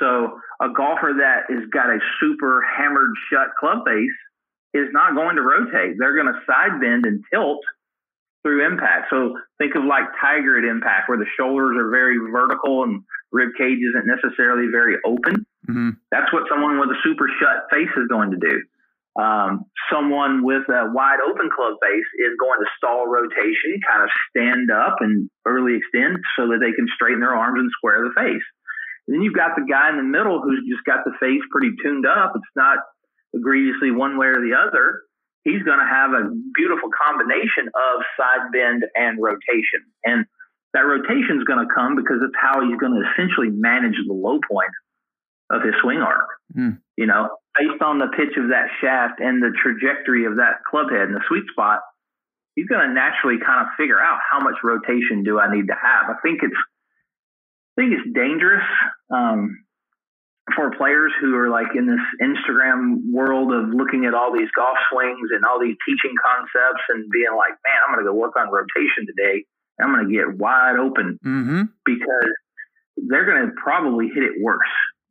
So 0.00 0.40
a 0.60 0.68
golfer 0.72 1.12
that 1.20 1.52
has 1.52 1.68
got 1.70 1.90
a 1.90 1.98
super 2.20 2.64
hammered 2.64 3.12
shut 3.30 3.48
club 3.58 3.84
face 3.86 4.18
is 4.74 4.88
not 4.92 5.14
going 5.14 5.36
to 5.36 5.42
rotate. 5.42 5.96
They're 5.98 6.14
going 6.14 6.32
to 6.32 6.40
side 6.46 6.80
bend 6.80 7.06
and 7.06 7.22
tilt 7.32 7.60
through 8.42 8.64
impact. 8.66 9.08
So 9.10 9.36
think 9.58 9.74
of 9.76 9.84
like 9.84 10.04
Tiger 10.20 10.58
at 10.58 10.64
impact, 10.64 11.08
where 11.08 11.18
the 11.18 11.28
shoulders 11.36 11.76
are 11.78 11.90
very 11.90 12.16
vertical 12.32 12.84
and 12.84 13.04
rib 13.32 13.50
cage 13.58 13.78
isn't 13.78 14.06
necessarily 14.06 14.72
very 14.72 14.96
open. 15.04 15.44
Mm-hmm. 15.68 15.90
That's 16.10 16.32
what 16.32 16.44
someone 16.48 16.80
with 16.80 16.88
a 16.88 16.98
super 17.04 17.28
shut 17.38 17.68
face 17.70 17.92
is 17.96 18.08
going 18.08 18.30
to 18.32 18.40
do. 18.40 18.62
Um, 19.20 19.66
someone 19.92 20.44
with 20.44 20.64
a 20.70 20.88
wide 20.94 21.18
open 21.20 21.50
club 21.50 21.74
face 21.82 22.08
is 22.24 22.32
going 22.40 22.60
to 22.60 22.66
stall 22.78 23.06
rotation, 23.06 23.76
kind 23.84 24.04
of 24.04 24.10
stand 24.30 24.70
up 24.70 24.96
and 25.00 25.28
early 25.44 25.76
extend 25.76 26.16
so 26.38 26.48
that 26.48 26.62
they 26.62 26.72
can 26.72 26.86
straighten 26.94 27.20
their 27.20 27.34
arms 27.34 27.58
and 27.58 27.70
square 27.76 28.06
the 28.06 28.14
face. 28.16 28.46
And 29.10 29.18
then 29.18 29.26
you've 29.26 29.34
got 29.34 29.58
the 29.58 29.66
guy 29.66 29.90
in 29.90 29.98
the 29.98 30.06
middle 30.06 30.38
who's 30.38 30.62
just 30.70 30.86
got 30.86 31.02
the 31.02 31.10
face 31.18 31.42
pretty 31.50 31.74
tuned 31.82 32.06
up. 32.06 32.30
It's 32.38 32.54
not 32.54 32.78
egregiously 33.34 33.90
one 33.90 34.14
way 34.14 34.30
or 34.30 34.38
the 34.38 34.54
other. 34.54 35.02
He's 35.42 35.66
going 35.66 35.82
to 35.82 35.90
have 35.90 36.14
a 36.14 36.30
beautiful 36.54 36.94
combination 36.94 37.74
of 37.74 38.06
side 38.14 38.54
bend 38.54 38.86
and 38.94 39.18
rotation. 39.18 39.82
And 40.06 40.30
that 40.78 40.86
rotation 40.86 41.42
is 41.42 41.44
going 41.44 41.58
to 41.58 41.74
come 41.74 41.98
because 41.98 42.22
it's 42.22 42.38
how 42.38 42.62
he's 42.62 42.78
going 42.78 42.94
to 42.94 43.02
essentially 43.02 43.50
manage 43.50 43.98
the 44.06 44.14
low 44.14 44.38
point 44.46 44.70
of 45.50 45.66
his 45.66 45.74
swing 45.82 45.98
arc. 45.98 46.30
Mm. 46.54 46.78
You 46.94 47.10
know, 47.10 47.34
based 47.58 47.82
on 47.82 47.98
the 47.98 48.14
pitch 48.14 48.38
of 48.38 48.54
that 48.54 48.70
shaft 48.78 49.18
and 49.18 49.42
the 49.42 49.50
trajectory 49.58 50.22
of 50.30 50.36
that 50.38 50.62
club 50.70 50.94
head 50.94 51.10
and 51.10 51.18
the 51.18 51.26
sweet 51.26 51.50
spot, 51.50 51.82
he's 52.54 52.70
going 52.70 52.86
to 52.86 52.94
naturally 52.94 53.42
kind 53.42 53.66
of 53.66 53.74
figure 53.74 53.98
out 53.98 54.22
how 54.22 54.38
much 54.38 54.62
rotation 54.62 55.26
do 55.26 55.42
I 55.42 55.50
need 55.50 55.66
to 55.66 55.74
have. 55.74 56.14
I 56.14 56.20
think 56.22 56.46
it's 56.46 56.54
I 57.80 57.82
think 57.82 57.94
it's 57.98 58.14
dangerous 58.14 58.64
um, 59.10 59.64
for 60.54 60.70
players 60.76 61.12
who 61.20 61.34
are 61.36 61.48
like 61.48 61.68
in 61.74 61.86
this 61.86 62.00
Instagram 62.20 63.10
world 63.10 63.52
of 63.52 63.70
looking 63.70 64.04
at 64.04 64.12
all 64.12 64.36
these 64.36 64.50
golf 64.54 64.76
swings 64.92 65.30
and 65.32 65.44
all 65.46 65.58
these 65.58 65.76
teaching 65.88 66.14
concepts 66.22 66.84
and 66.90 67.08
being 67.10 67.32
like, 67.34 67.56
man, 67.64 67.80
I'm 67.88 67.94
going 67.94 68.04
to 68.04 68.12
go 68.12 68.14
work 68.14 68.36
on 68.36 68.50
rotation 68.50 69.06
today. 69.06 69.44
I'm 69.80 69.94
going 69.94 70.06
to 70.06 70.12
get 70.12 70.36
wide 70.36 70.76
open 70.76 71.18
mm-hmm. 71.24 71.62
because 71.86 72.32
they're 73.08 73.24
going 73.24 73.46
to 73.46 73.52
probably 73.56 74.08
hit 74.08 74.24
it 74.24 74.42
worse. 74.42 74.60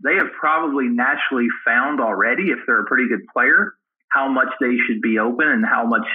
They 0.03 0.15
have 0.15 0.31
probably 0.39 0.85
naturally 0.89 1.47
found 1.65 1.99
already, 1.99 2.51
if 2.51 2.59
they're 2.67 2.81
a 2.81 2.85
pretty 2.85 3.09
good 3.09 3.25
player, 3.33 3.73
how 4.09 4.29
much 4.29 4.49
they 4.61 4.77
should 4.85 5.01
be 5.01 5.17
open 5.17 5.47
and 5.47 5.65
how 5.65 5.87
much 5.87 6.05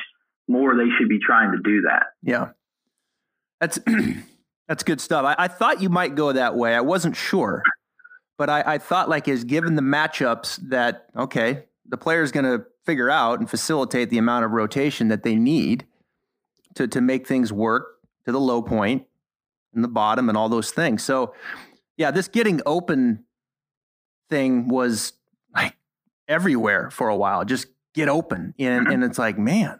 more 0.46 0.76
they 0.76 0.88
should 0.98 1.08
be 1.08 1.18
trying 1.18 1.50
to 1.50 1.58
do 1.58 1.82
that. 1.82 2.06
Yeah. 2.22 2.50
That's 3.60 3.80
That's 4.68 4.82
good 4.82 5.00
stuff. 5.00 5.24
I, 5.24 5.44
I, 5.44 5.48
thought 5.48 5.82
you 5.82 5.90
might 5.90 6.14
go 6.14 6.32
that 6.32 6.54
way. 6.56 6.74
I 6.74 6.80
wasn't 6.80 7.16
sure, 7.16 7.62
but 8.38 8.48
I, 8.48 8.62
I 8.66 8.78
thought 8.78 9.08
like 9.08 9.28
is 9.28 9.44
given 9.44 9.74
the 9.74 9.82
matchups 9.82 10.56
that 10.70 11.06
okay, 11.16 11.64
the 11.86 11.98
player 11.98 12.22
is 12.22 12.32
going 12.32 12.44
to 12.44 12.64
figure 12.84 13.10
out 13.10 13.40
and 13.40 13.48
facilitate 13.48 14.10
the 14.10 14.18
amount 14.18 14.44
of 14.44 14.52
rotation 14.52 15.08
that 15.08 15.22
they 15.22 15.36
need 15.36 15.86
to 16.74 16.88
to 16.88 17.00
make 17.00 17.26
things 17.26 17.52
work 17.52 17.98
to 18.24 18.32
the 18.32 18.40
low 18.40 18.62
point 18.62 19.06
and 19.74 19.84
the 19.84 19.88
bottom 19.88 20.28
and 20.28 20.38
all 20.38 20.48
those 20.48 20.70
things. 20.70 21.02
So 21.02 21.34
yeah, 21.96 22.10
this 22.10 22.28
getting 22.28 22.62
open 22.64 23.24
thing 24.30 24.68
was 24.68 25.12
like 25.54 25.76
everywhere 26.26 26.90
for 26.90 27.08
a 27.08 27.16
while. 27.16 27.44
Just 27.44 27.66
get 27.92 28.08
open, 28.08 28.54
and 28.58 28.88
and 28.88 29.04
it's 29.04 29.18
like 29.18 29.38
man, 29.38 29.78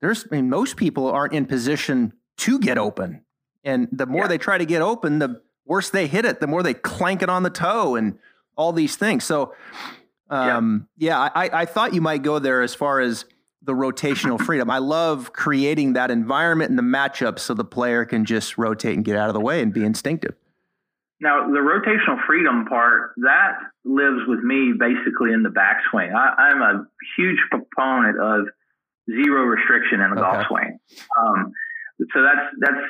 there's 0.00 0.24
I 0.30 0.36
mean 0.36 0.48
most 0.48 0.76
people 0.76 1.08
aren't 1.10 1.32
in 1.32 1.46
position 1.46 2.12
to 2.38 2.60
get 2.60 2.78
open 2.78 3.24
And 3.64 3.88
the 3.92 4.06
more 4.06 4.22
yeah. 4.22 4.28
they 4.28 4.38
try 4.38 4.58
to 4.58 4.64
get 4.64 4.82
open, 4.82 5.18
the 5.18 5.42
worse 5.66 5.90
they 5.90 6.06
hit 6.06 6.24
it, 6.24 6.40
the 6.40 6.46
more 6.46 6.62
they 6.62 6.74
clank 6.74 7.22
it 7.22 7.28
on 7.28 7.42
the 7.42 7.50
toe 7.50 7.96
and 7.96 8.18
all 8.56 8.72
these 8.72 8.96
things. 8.96 9.24
So, 9.24 9.54
um, 10.28 10.88
yeah, 10.96 11.10
yeah 11.10 11.30
I, 11.34 11.62
I 11.62 11.64
thought 11.64 11.94
you 11.94 12.00
might 12.00 12.22
go 12.22 12.38
there 12.38 12.62
as 12.62 12.74
far 12.74 13.00
as 13.00 13.24
the 13.62 13.72
rotational 13.72 14.40
freedom. 14.44 14.70
I 14.70 14.78
love 14.78 15.32
creating 15.32 15.94
that 15.94 16.10
environment 16.10 16.70
and 16.70 16.78
the 16.78 16.82
matchup 16.82 17.38
so 17.38 17.54
the 17.54 17.64
player 17.64 18.04
can 18.04 18.24
just 18.24 18.58
rotate 18.58 18.96
and 18.96 19.04
get 19.04 19.16
out 19.16 19.28
of 19.28 19.34
the 19.34 19.40
way 19.40 19.62
and 19.62 19.72
be 19.72 19.84
instinctive. 19.84 20.34
Now, 21.20 21.46
the 21.46 21.58
rotational 21.58 22.24
freedom 22.26 22.64
part, 22.64 23.12
that 23.18 23.58
lives 23.84 24.22
with 24.26 24.40
me 24.40 24.72
basically 24.78 25.32
in 25.32 25.42
the 25.42 25.50
backswing. 25.50 26.14
I, 26.14 26.50
am 26.50 26.62
a 26.62 26.86
huge 27.16 27.38
proponent 27.50 28.18
of 28.18 28.46
zero 29.10 29.42
restriction 29.42 30.00
in 30.00 30.12
a 30.12 30.12
okay. 30.12 30.20
golf 30.20 30.46
swing. 30.48 30.78
Um, 31.18 31.52
so 32.12 32.22
that's 32.22 32.46
that's 32.58 32.82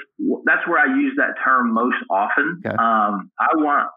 that's 0.44 0.68
where 0.68 0.78
I 0.78 0.86
use 0.86 1.14
that 1.16 1.34
term 1.44 1.72
most 1.72 1.96
often. 2.08 2.62
Okay. 2.64 2.74
Um, 2.74 3.30
I 3.38 3.54
want 3.54 3.88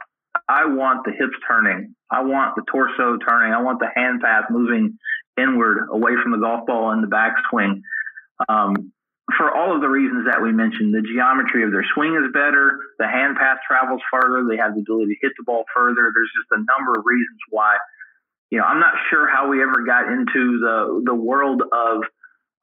I 0.47 0.65
want 0.65 1.05
the 1.05 1.11
hips 1.11 1.37
turning. 1.47 1.95
I 2.09 2.21
want 2.23 2.55
the 2.55 2.63
torso 2.71 3.17
turning. 3.17 3.53
I 3.53 3.61
want 3.61 3.79
the 3.79 3.89
hand 3.93 4.21
path 4.21 4.45
moving 4.49 4.97
inward 5.37 5.87
away 5.91 6.13
from 6.21 6.31
the 6.31 6.37
golf 6.37 6.65
ball 6.65 6.91
in 6.91 7.01
the 7.01 7.07
backswing. 7.07 7.81
Um, 8.49 8.91
for 9.37 9.55
all 9.55 9.73
of 9.73 9.81
the 9.81 9.87
reasons 9.87 10.27
that 10.29 10.41
we 10.41 10.51
mentioned, 10.51 10.93
the 10.93 11.01
geometry 11.01 11.63
of 11.63 11.71
their 11.71 11.85
swing 11.93 12.15
is 12.15 12.31
better. 12.33 12.77
The 12.99 13.07
hand 13.07 13.37
path 13.37 13.57
travels 13.65 14.01
farther. 14.11 14.45
They 14.49 14.57
have 14.57 14.75
the 14.75 14.81
ability 14.81 15.15
to 15.15 15.19
hit 15.21 15.31
the 15.37 15.43
ball 15.43 15.63
further. 15.73 16.11
There's 16.13 16.31
just 16.35 16.51
a 16.51 16.57
number 16.59 16.99
of 16.99 17.05
reasons 17.05 17.39
why. 17.49 17.77
You 18.49 18.59
know, 18.59 18.65
I'm 18.65 18.79
not 18.79 18.93
sure 19.09 19.29
how 19.29 19.49
we 19.49 19.63
ever 19.63 19.85
got 19.85 20.11
into 20.11 20.59
the 20.59 21.01
the 21.05 21.15
world 21.15 21.61
of 21.61 22.03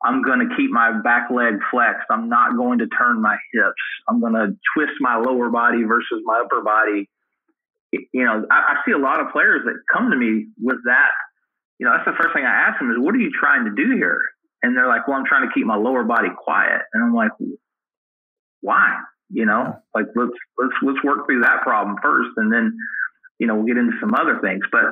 I'm 0.03 0.23
going 0.23 0.41
to 0.41 0.57
keep 0.57 0.71
my 0.71 1.01
back 1.03 1.31
leg 1.31 1.55
flexed. 1.71 2.07
I'm 2.11 2.29
not 2.29 2.57
going 2.57 2.79
to 2.79 2.87
turn 2.87 3.21
my 3.21 3.37
hips. 3.53 3.83
I'm 4.09 4.21
going 4.21 4.33
to 4.33 4.57
twist 4.75 4.93
my 5.01 5.17
lower 5.17 5.51
body 5.51 5.85
versus 5.85 6.23
my 6.25 6.43
upper 6.45 6.63
body. 6.63 7.09
You 7.93 8.25
know, 8.25 8.47
I, 8.51 8.55
I 8.55 8.75
see 8.87 8.93
a 8.93 8.99
lot 8.99 9.21
of 9.21 9.31
players 9.33 9.63
that 9.67 9.75
come 9.93 10.11
to 10.11 10.17
me 10.17 10.47
with 10.61 10.79
that. 10.87 11.11
You 11.79 11.87
know, 11.87 11.93
that's 11.93 12.05
the 12.05 12.17
first 12.21 12.35
thing 12.35 12.45
I 12.45 12.69
ask 12.69 12.79
them 12.79 12.91
is, 12.91 12.97
what 12.99 13.15
are 13.15 13.19
you 13.19 13.31
trying 13.31 13.65
to 13.65 13.73
do 13.75 13.97
here? 13.97 14.21
And 14.63 14.77
they're 14.77 14.89
like, 14.89 15.09
well, 15.09 15.17
I'm 15.17 15.27
trying 15.27 15.49
to 15.49 15.55
keep 15.55 15.67
my 15.67 15.77
lower 15.77 16.05
body 16.05 16.29
quiet. 16.37 16.83
And 16.93 17.03
I'm 17.03 17.15
like, 17.15 17.33
why? 18.61 18.99
You 19.33 19.47
know, 19.47 19.77
like 19.95 20.07
let's 20.17 20.33
let's 20.59 20.75
let's 20.83 21.05
work 21.05 21.27
through 21.27 21.43
that 21.43 21.63
problem 21.63 21.97
first, 22.03 22.31
and 22.37 22.53
then 22.53 22.77
you 23.39 23.47
know 23.47 23.55
we'll 23.55 23.65
get 23.65 23.77
into 23.77 23.97
some 24.01 24.13
other 24.13 24.41
things. 24.43 24.65
But 24.73 24.83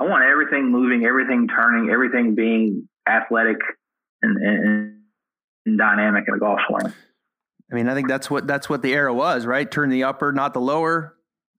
I 0.00 0.04
want 0.04 0.24
everything 0.24 0.70
moving, 0.70 1.04
everything 1.04 1.48
turning, 1.48 1.90
everything 1.90 2.34
being 2.34 2.88
athletic 3.06 3.58
and, 4.24 4.36
and, 4.42 4.96
and 5.66 5.78
dynamic 5.78 6.24
in 6.26 6.34
a 6.34 6.38
golf 6.38 6.60
swing. 6.68 6.92
I 7.70 7.74
mean, 7.74 7.88
I 7.88 7.94
think 7.94 8.08
that's 8.08 8.30
what 8.30 8.46
that's 8.46 8.68
what 8.68 8.82
the 8.82 8.92
era 8.92 9.12
was, 9.12 9.46
right? 9.46 9.70
Turn 9.70 9.88
the 9.90 10.04
upper, 10.04 10.32
not 10.32 10.54
the 10.54 10.60
lower, 10.60 11.16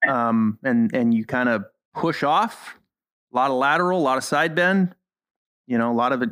um, 0.07 0.59
and 0.63 0.93
and 0.93 1.13
you 1.13 1.25
kind 1.25 1.49
of 1.49 1.65
push 1.93 2.23
off. 2.23 2.77
A 3.33 3.35
lot 3.35 3.51
of 3.51 3.57
lateral, 3.57 3.99
a 3.99 4.01
lot 4.01 4.17
of 4.17 4.23
side 4.23 4.55
bend. 4.55 4.95
You 5.67 5.77
know, 5.77 5.91
a 5.91 5.93
lot 5.95 6.13
of 6.13 6.21
it. 6.21 6.29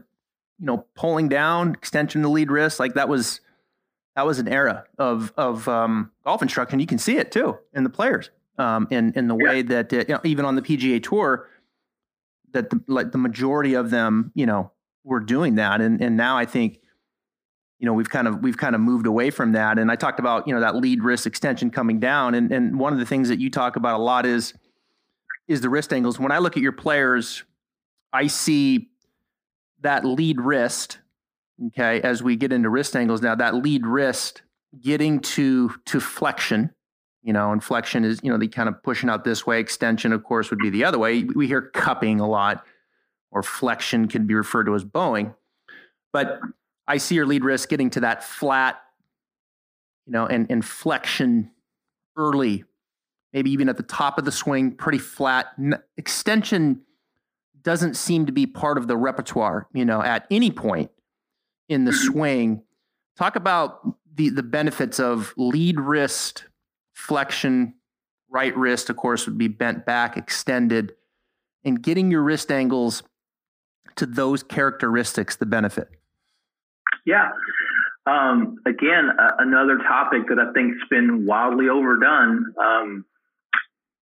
You 0.60 0.68
know, 0.68 0.86
pulling 0.96 1.28
down, 1.28 1.74
extension 1.74 2.22
to 2.22 2.28
the 2.28 2.32
lead 2.32 2.52
wrist. 2.52 2.80
Like 2.80 2.94
that 2.94 3.10
was 3.10 3.42
that 4.16 4.26
was 4.26 4.40
an 4.40 4.48
era 4.48 4.86
of 4.98 5.34
of 5.36 5.68
um, 5.68 6.12
golf 6.24 6.42
instruction. 6.42 6.80
You 6.80 6.86
can 6.86 7.00
see 7.00 7.18
it 7.18 7.32
too 7.32 7.58
in 7.74 7.84
the 7.84 7.90
players, 7.90 8.30
um, 8.58 8.88
in 8.92 9.14
in 9.16 9.28
the 9.28 9.36
yeah. 9.36 9.50
way 9.50 9.62
that 9.64 9.92
uh, 9.92 9.98
you 9.98 10.06
know, 10.14 10.22
even 10.24 10.46
on 10.46 10.56
the 10.56 10.62
PGA 10.62 11.02
Tour, 11.02 11.50
that 12.52 12.70
the, 12.70 12.82
like 12.88 13.12
the 13.12 13.18
majority 13.18 13.74
of 13.74 13.90
them, 13.90 14.32
you 14.36 14.46
know, 14.46 14.72
were 15.04 15.20
doing 15.20 15.56
that. 15.56 15.82
And 15.82 16.02
and 16.02 16.18
now 16.18 16.38
I 16.38 16.46
think, 16.46 16.80
you 17.80 17.86
know, 17.86 17.94
we've 17.94 18.10
kind 18.10 18.28
of 18.28 18.42
we've 18.42 18.58
kind 18.58 18.76
of 18.76 18.82
moved 18.82 19.06
away 19.06 19.30
from 19.30 19.52
that. 19.54 19.78
And 19.78 19.92
I 19.92 19.96
talked 19.96 20.20
about, 20.20 20.48
you 20.48 20.54
know, 20.54 20.62
that 20.62 20.76
lead 20.76 21.04
wrist 21.04 21.28
extension 21.28 21.70
coming 21.70 22.00
down. 22.00 22.36
And 22.36 22.52
and 22.52 22.80
one 22.80 22.94
of 22.94 23.00
the 23.00 23.06
things 23.06 23.30
that 23.30 23.40
you 23.40 23.50
talk 23.50 23.76
about 23.76 24.00
a 24.00 24.04
lot 24.04 24.26
is 24.26 24.54
is 25.48 25.62
the 25.62 25.70
wrist 25.70 25.92
angles. 25.92 26.20
When 26.20 26.32
I 26.32 26.38
look 26.38 26.56
at 26.56 26.64
your 26.64 26.72
players, 26.72 27.44
I 28.12 28.28
see 28.28 28.90
that 29.82 30.06
lead 30.06 30.40
wrist, 30.40 31.00
okay, 31.68 32.02
as 32.02 32.24
we 32.24 32.36
get 32.36 32.54
into 32.54 32.70
wrist 32.70 32.96
angles 32.96 33.22
now, 33.22 33.36
that 33.36 33.56
lead 33.56 33.86
wrist 33.86 34.42
getting 34.80 35.20
to 35.20 35.74
to 35.86 36.00
flexion, 36.00 36.74
you 37.22 37.34
know, 37.34 37.52
and 37.52 37.64
flexion 37.64 38.06
is, 38.06 38.22
you 38.24 38.32
know, 38.32 38.38
the 38.38 38.48
kind 38.48 38.70
of 38.70 38.82
pushing 38.84 39.10
out 39.10 39.26
this 39.26 39.46
way. 39.46 39.60
Extension, 39.60 40.14
of 40.14 40.24
course, 40.24 40.50
would 40.50 40.60
be 40.60 40.70
the 40.70 40.86
other 40.86 40.98
way. 40.98 41.24
We 41.24 41.48
hear 41.48 41.62
cupping 41.62 42.22
a 42.22 42.28
lot 42.28 42.64
or 43.34 43.44
flexion 43.44 44.08
can 44.08 44.28
be 44.28 44.34
referred 44.34 44.66
to 44.66 44.76
as 44.76 44.84
bowing. 44.84 45.34
But 46.12 46.40
I 46.88 46.98
see 46.98 47.16
your 47.16 47.26
lead 47.26 47.44
wrist 47.44 47.70
getting 47.70 47.90
to 47.92 48.02
that 48.02 48.24
flat, 48.24 48.82
you 50.06 50.14
know, 50.14 50.26
and, 50.26 50.50
and 50.50 50.64
flexion 50.64 51.52
early, 52.16 52.64
maybe 53.34 53.52
even 53.52 53.70
at 53.70 53.78
the 53.78 53.84
top 53.84 54.18
of 54.18 54.26
the 54.26 54.32
swing, 54.32 54.72
pretty 54.72 55.00
flat. 55.00 55.48
Extension 55.98 56.82
doesn't 57.64 57.96
seem 57.96 58.26
to 58.26 58.32
be 58.32 58.46
part 58.46 58.78
of 58.78 58.88
the 58.88 58.98
repertoire, 58.98 59.68
you 59.74 59.86
know, 59.86 60.02
at 60.02 60.28
any 60.30 60.52
point 60.52 60.92
in 61.70 61.86
the 61.86 61.94
swing. 61.94 62.62
Talk 63.18 63.36
about 63.36 63.80
the 64.16 64.30
the 64.30 64.44
benefits 64.44 65.00
of 65.00 65.34
lead 65.38 65.80
wrist 65.80 66.46
flexion, 66.94 67.74
right 68.30 68.56
wrist, 68.56 68.90
of 68.90 68.98
course, 68.98 69.26
would 69.26 69.38
be 69.38 69.48
bent 69.48 69.86
back, 69.86 70.18
extended, 70.18 70.94
and 71.64 71.82
getting 71.82 72.12
your 72.12 72.22
wrist 72.22 72.52
angles 72.52 73.04
to 73.96 74.06
those 74.06 74.44
characteristics 74.44 75.36
the 75.36 75.46
benefit? 75.46 75.90
Yeah. 77.06 77.32
Um, 78.06 78.58
again, 78.66 79.10
uh, 79.18 79.32
another 79.40 79.78
topic 79.78 80.28
that 80.30 80.40
I 80.40 80.52
think's 80.54 80.78
been 80.90 81.26
wildly 81.26 81.70
overdone. 81.70 82.54
Um, 82.60 83.06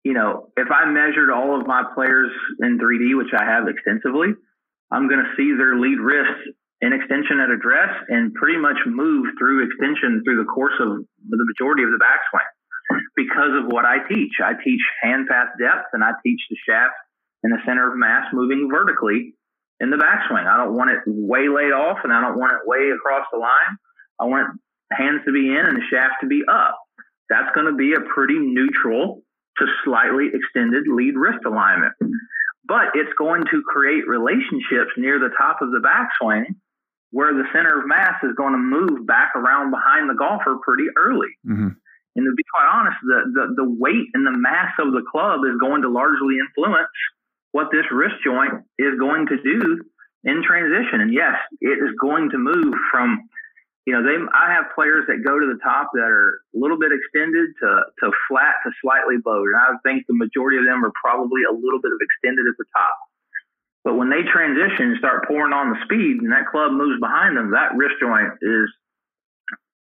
you 0.03 0.13
know, 0.13 0.49
if 0.57 0.67
I 0.71 0.85
measured 0.85 1.29
all 1.29 1.59
of 1.59 1.67
my 1.67 1.83
players 1.93 2.31
in 2.59 2.79
3D, 2.79 3.15
which 3.17 3.33
I 3.37 3.45
have 3.45 3.67
extensively, 3.67 4.29
I'm 4.91 5.07
going 5.07 5.23
to 5.23 5.31
see 5.37 5.53
their 5.55 5.79
lead 5.79 5.99
wrist 5.99 6.49
in 6.81 6.91
extension 6.91 7.39
at 7.39 7.49
address 7.49 7.95
and 8.09 8.33
pretty 8.33 8.57
much 8.57 8.75
move 8.85 9.27
through 9.39 9.65
extension 9.65 10.21
through 10.25 10.43
the 10.43 10.49
course 10.49 10.75
of 10.79 11.05
the 11.29 11.45
majority 11.55 11.83
of 11.83 11.91
the 11.91 12.01
backswing 12.01 12.99
because 13.15 13.55
of 13.55 13.71
what 13.71 13.85
I 13.85 14.05
teach. 14.09 14.33
I 14.43 14.53
teach 14.63 14.81
hand 15.01 15.27
path 15.29 15.55
depth 15.57 15.93
and 15.93 16.03
I 16.03 16.11
teach 16.21 16.41
the 16.49 16.57
shaft 16.67 16.93
and 17.43 17.53
the 17.53 17.63
center 17.65 17.89
of 17.89 17.97
mass 17.97 18.25
moving 18.33 18.67
vertically 18.69 19.33
in 19.79 19.89
the 19.89 19.97
backswing. 19.97 20.45
I 20.47 20.57
don't 20.57 20.75
want 20.75 20.91
it 20.91 20.99
way 21.05 21.49
laid 21.49 21.73
off 21.73 21.99
and 22.03 22.13
I 22.13 22.21
don't 22.21 22.37
want 22.37 22.53
it 22.53 22.67
way 22.67 22.91
across 22.91 23.25
the 23.31 23.39
line. 23.39 23.77
I 24.19 24.25
want 24.25 24.59
hands 24.91 25.21
to 25.25 25.33
be 25.33 25.49
in 25.49 25.65
and 25.65 25.77
the 25.77 25.85
shaft 25.89 26.21
to 26.21 26.27
be 26.27 26.43
up. 26.49 26.77
That's 27.29 27.53
going 27.55 27.67
to 27.67 27.75
be 27.75 27.93
a 27.93 28.01
pretty 28.13 28.37
neutral 28.37 29.23
to 29.57 29.65
slightly 29.85 30.29
extended 30.33 30.83
lead 30.87 31.15
wrist 31.15 31.45
alignment. 31.45 31.93
But 32.65 32.95
it's 32.95 33.11
going 33.17 33.43
to 33.51 33.61
create 33.67 34.07
relationships 34.07 34.95
near 34.97 35.19
the 35.19 35.33
top 35.37 35.61
of 35.61 35.71
the 35.71 35.81
backswing 35.83 36.55
where 37.11 37.33
the 37.33 37.45
center 37.53 37.79
of 37.79 37.87
mass 37.87 38.17
is 38.23 38.33
going 38.35 38.53
to 38.53 38.57
move 38.57 39.05
back 39.05 39.35
around 39.35 39.69
behind 39.69 40.09
the 40.09 40.17
golfer 40.17 40.57
pretty 40.65 40.89
early. 40.97 41.29
Mm-hmm. 41.45 41.69
And 42.15 42.25
to 42.25 42.33
be 42.35 42.43
quite 42.49 42.69
honest, 42.73 42.97
the, 43.05 43.19
the, 43.33 43.45
the 43.61 43.69
weight 43.69 44.09
and 44.13 44.25
the 44.25 44.37
mass 44.37 44.73
of 44.79 44.93
the 44.93 45.05
club 45.05 45.41
is 45.45 45.57
going 45.59 45.81
to 45.81 45.89
largely 45.89 46.37
influence 46.41 46.89
what 47.53 47.69
this 47.71 47.85
wrist 47.93 48.17
joint 48.25 48.65
is 48.77 48.99
going 48.99 49.29
to 49.29 49.37
do 49.37 49.85
in 50.25 50.43
transition. 50.43 50.99
And 50.99 51.13
yes, 51.13 51.37
it 51.61 51.77
is 51.79 51.93
going 52.01 52.29
to 52.31 52.37
move 52.37 52.73
from, 52.91 53.29
you 53.85 53.93
know, 53.93 54.01
they. 54.01 54.17
I 54.33 54.51
have 54.57 54.73
players 54.75 55.05
that 55.07 55.23
go 55.23 55.39
to 55.39 55.47
the 55.47 55.61
top 55.63 55.91
that 55.93 56.09
are 56.09 56.41
a 56.51 56.57
little 56.57 56.77
bit 56.77 56.91
extended 56.91 57.53
to 57.61 57.69
to 58.01 58.11
flat 58.27 58.57
to 58.65 58.71
slightly 58.81 59.21
bowed, 59.23 59.53
and 59.53 59.61
I 59.61 59.77
think 59.85 60.03
the 60.07 60.17
majority 60.17 60.57
of 60.57 60.65
them 60.65 60.83
are 60.83 60.91
probably 60.97 61.45
a 61.47 61.53
little 61.53 61.79
bit 61.79 61.93
of 61.93 61.99
extended 62.01 62.49
at 62.49 62.57
the 62.57 62.65
top. 62.73 62.97
But 63.83 63.95
when 63.99 64.09
they 64.09 64.23
transition 64.23 64.95
and 64.95 64.97
start 64.97 65.27
pouring 65.27 65.51
on 65.51 65.75
the 65.75 65.79
speed, 65.83 66.23
and 66.23 66.31
that 66.31 66.47
club 66.47 66.71
moves 66.71 66.99
behind 66.99 67.37
them, 67.37 67.51
that 67.51 67.75
wrist 67.75 67.99
joint 67.99 68.39
is 68.41 68.71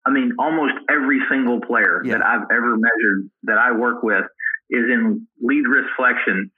I 0.04 0.11
mean, 0.11 0.35
almost 0.38 0.74
every 0.90 1.20
single 1.30 1.61
player 1.61 2.02
yeah. 2.04 2.18
that 2.18 2.27
I've 2.27 2.50
ever 2.50 2.77
measured 2.77 3.31
that 3.44 3.58
I 3.58 3.70
work 3.70 4.02
with 4.02 4.27
is 4.68 4.83
in 4.90 5.29
lead 5.40 5.62
wrist 5.70 5.88
flexion 5.96 6.50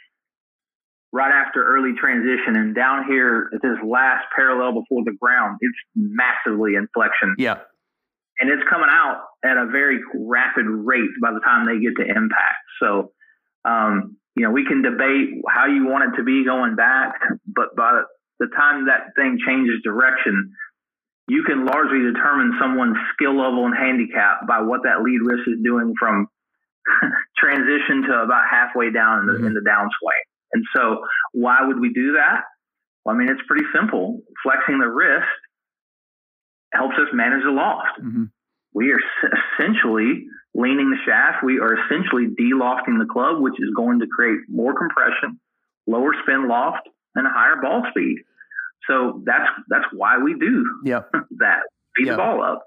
right 1.15 1.31
after 1.31 1.63
early 1.63 1.93
transition 1.95 2.57
and 2.57 2.75
down 2.75 3.05
here 3.07 3.49
at 3.55 3.63
this 3.63 3.79
last 3.87 4.27
parallel 4.35 4.73
before 4.73 5.05
the 5.05 5.15
ground, 5.15 5.59
it's 5.61 5.79
massively 5.95 6.75
in 6.75 6.89
flexion. 6.93 7.37
Yeah. 7.39 7.63
And 8.41 8.51
it's 8.51 8.69
coming 8.69 8.91
out 8.91 9.23
at 9.45 9.57
a 9.57 9.67
very 9.71 10.01
rapid 10.13 10.67
rate 10.67 11.15
by 11.23 11.31
the 11.31 11.39
time 11.39 11.67
they 11.67 11.79
get 11.79 11.95
to 12.03 12.05
impact. 12.05 12.59
So, 12.83 13.13
um, 13.65 14.17
you 14.35 14.43
know, 14.43 14.51
we 14.51 14.67
can 14.67 14.83
debate 14.83 15.39
how 15.49 15.67
you 15.67 15.87
want 15.87 16.13
it 16.13 16.17
to 16.17 16.25
be 16.25 16.45
going 16.45 16.75
back, 16.75 17.15
but 17.47 17.77
by 17.77 18.03
the 18.41 18.49
time 18.59 18.87
that 18.87 19.15
thing 19.15 19.39
changes 19.47 19.83
direction, 19.85 20.51
you 21.29 21.45
can 21.45 21.65
largely 21.65 22.03
determine 22.11 22.59
someone's 22.61 22.99
skill 23.15 23.39
level 23.39 23.67
and 23.67 23.75
handicap 23.77 24.49
by 24.49 24.61
what 24.63 24.83
that 24.83 25.03
lead 25.03 25.21
wrist 25.23 25.47
is 25.47 25.63
doing 25.63 25.95
from 25.97 26.27
transition 27.39 28.03
to 28.11 28.19
about 28.19 28.43
halfway 28.51 28.91
down 28.91 29.21
in 29.21 29.27
the, 29.27 29.33
mm-hmm. 29.35 29.47
in 29.47 29.55
the 29.55 29.63
downswing. 29.63 30.27
And 30.55 30.65
so, 30.75 31.05
why 31.33 31.59
would 31.63 31.81
we 31.81 31.93
do 31.93 32.13
that? 32.13 32.43
Well, 33.05 33.15
I 33.15 33.19
mean, 33.19 33.29
it's 33.29 33.43
pretty 33.47 33.67
simple. 33.75 34.23
Flexing 34.43 34.79
the 34.79 34.89
wrist 34.89 35.27
helps 36.73 36.95
us 36.95 37.09
manage 37.13 37.43
the 37.45 37.51
loft. 37.51 38.01
Mm-hmm. 38.03 38.25
We 38.73 38.93
are 38.93 39.01
essentially 39.59 40.27
leaning 40.55 40.91
the 40.91 40.99
shaft. 41.05 41.45
We 41.45 41.59
are 41.59 41.75
essentially 41.75 42.27
de-lofting 42.37 42.99
the 42.99 43.07
club, 43.07 43.41
which 43.41 43.55
is 43.55 43.71
going 43.77 44.01
to 44.01 44.07
create 44.07 44.41
more 44.49 44.75
compression, 44.75 45.41
lower 45.87 46.15
spin 46.23 46.49
loft, 46.49 46.89
and 47.15 47.27
a 47.27 47.31
higher 47.31 47.61
ball 47.61 47.83
speed. 47.91 48.19
So 48.89 49.23
that's 49.25 49.49
that's 49.69 49.87
why 49.93 50.19
we 50.19 50.35
do 50.39 50.65
yep. 50.85 51.11
that. 51.39 51.61
Speed 51.97 52.07
yep. 52.07 52.15
the 52.15 52.23
ball 52.23 52.43
up. 52.43 52.63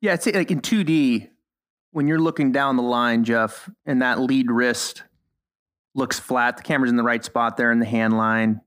Yeah, 0.00 0.14
it's 0.14 0.26
like 0.26 0.50
in 0.50 0.60
2D, 0.60 1.28
when 1.92 2.06
you're 2.06 2.20
looking 2.20 2.52
down 2.52 2.76
the 2.76 2.82
line, 2.82 3.24
Jeff, 3.24 3.68
and 3.84 4.02
that 4.02 4.20
lead 4.20 4.50
wrist 4.50 5.02
looks 5.96 6.18
flat, 6.18 6.56
the 6.56 6.62
camera's 6.62 6.90
in 6.90 6.96
the 6.96 7.02
right 7.02 7.24
spot 7.24 7.56
there 7.56 7.72
in 7.72 7.78
the 7.78 7.86
hand 7.86 8.16
line. 8.16 8.60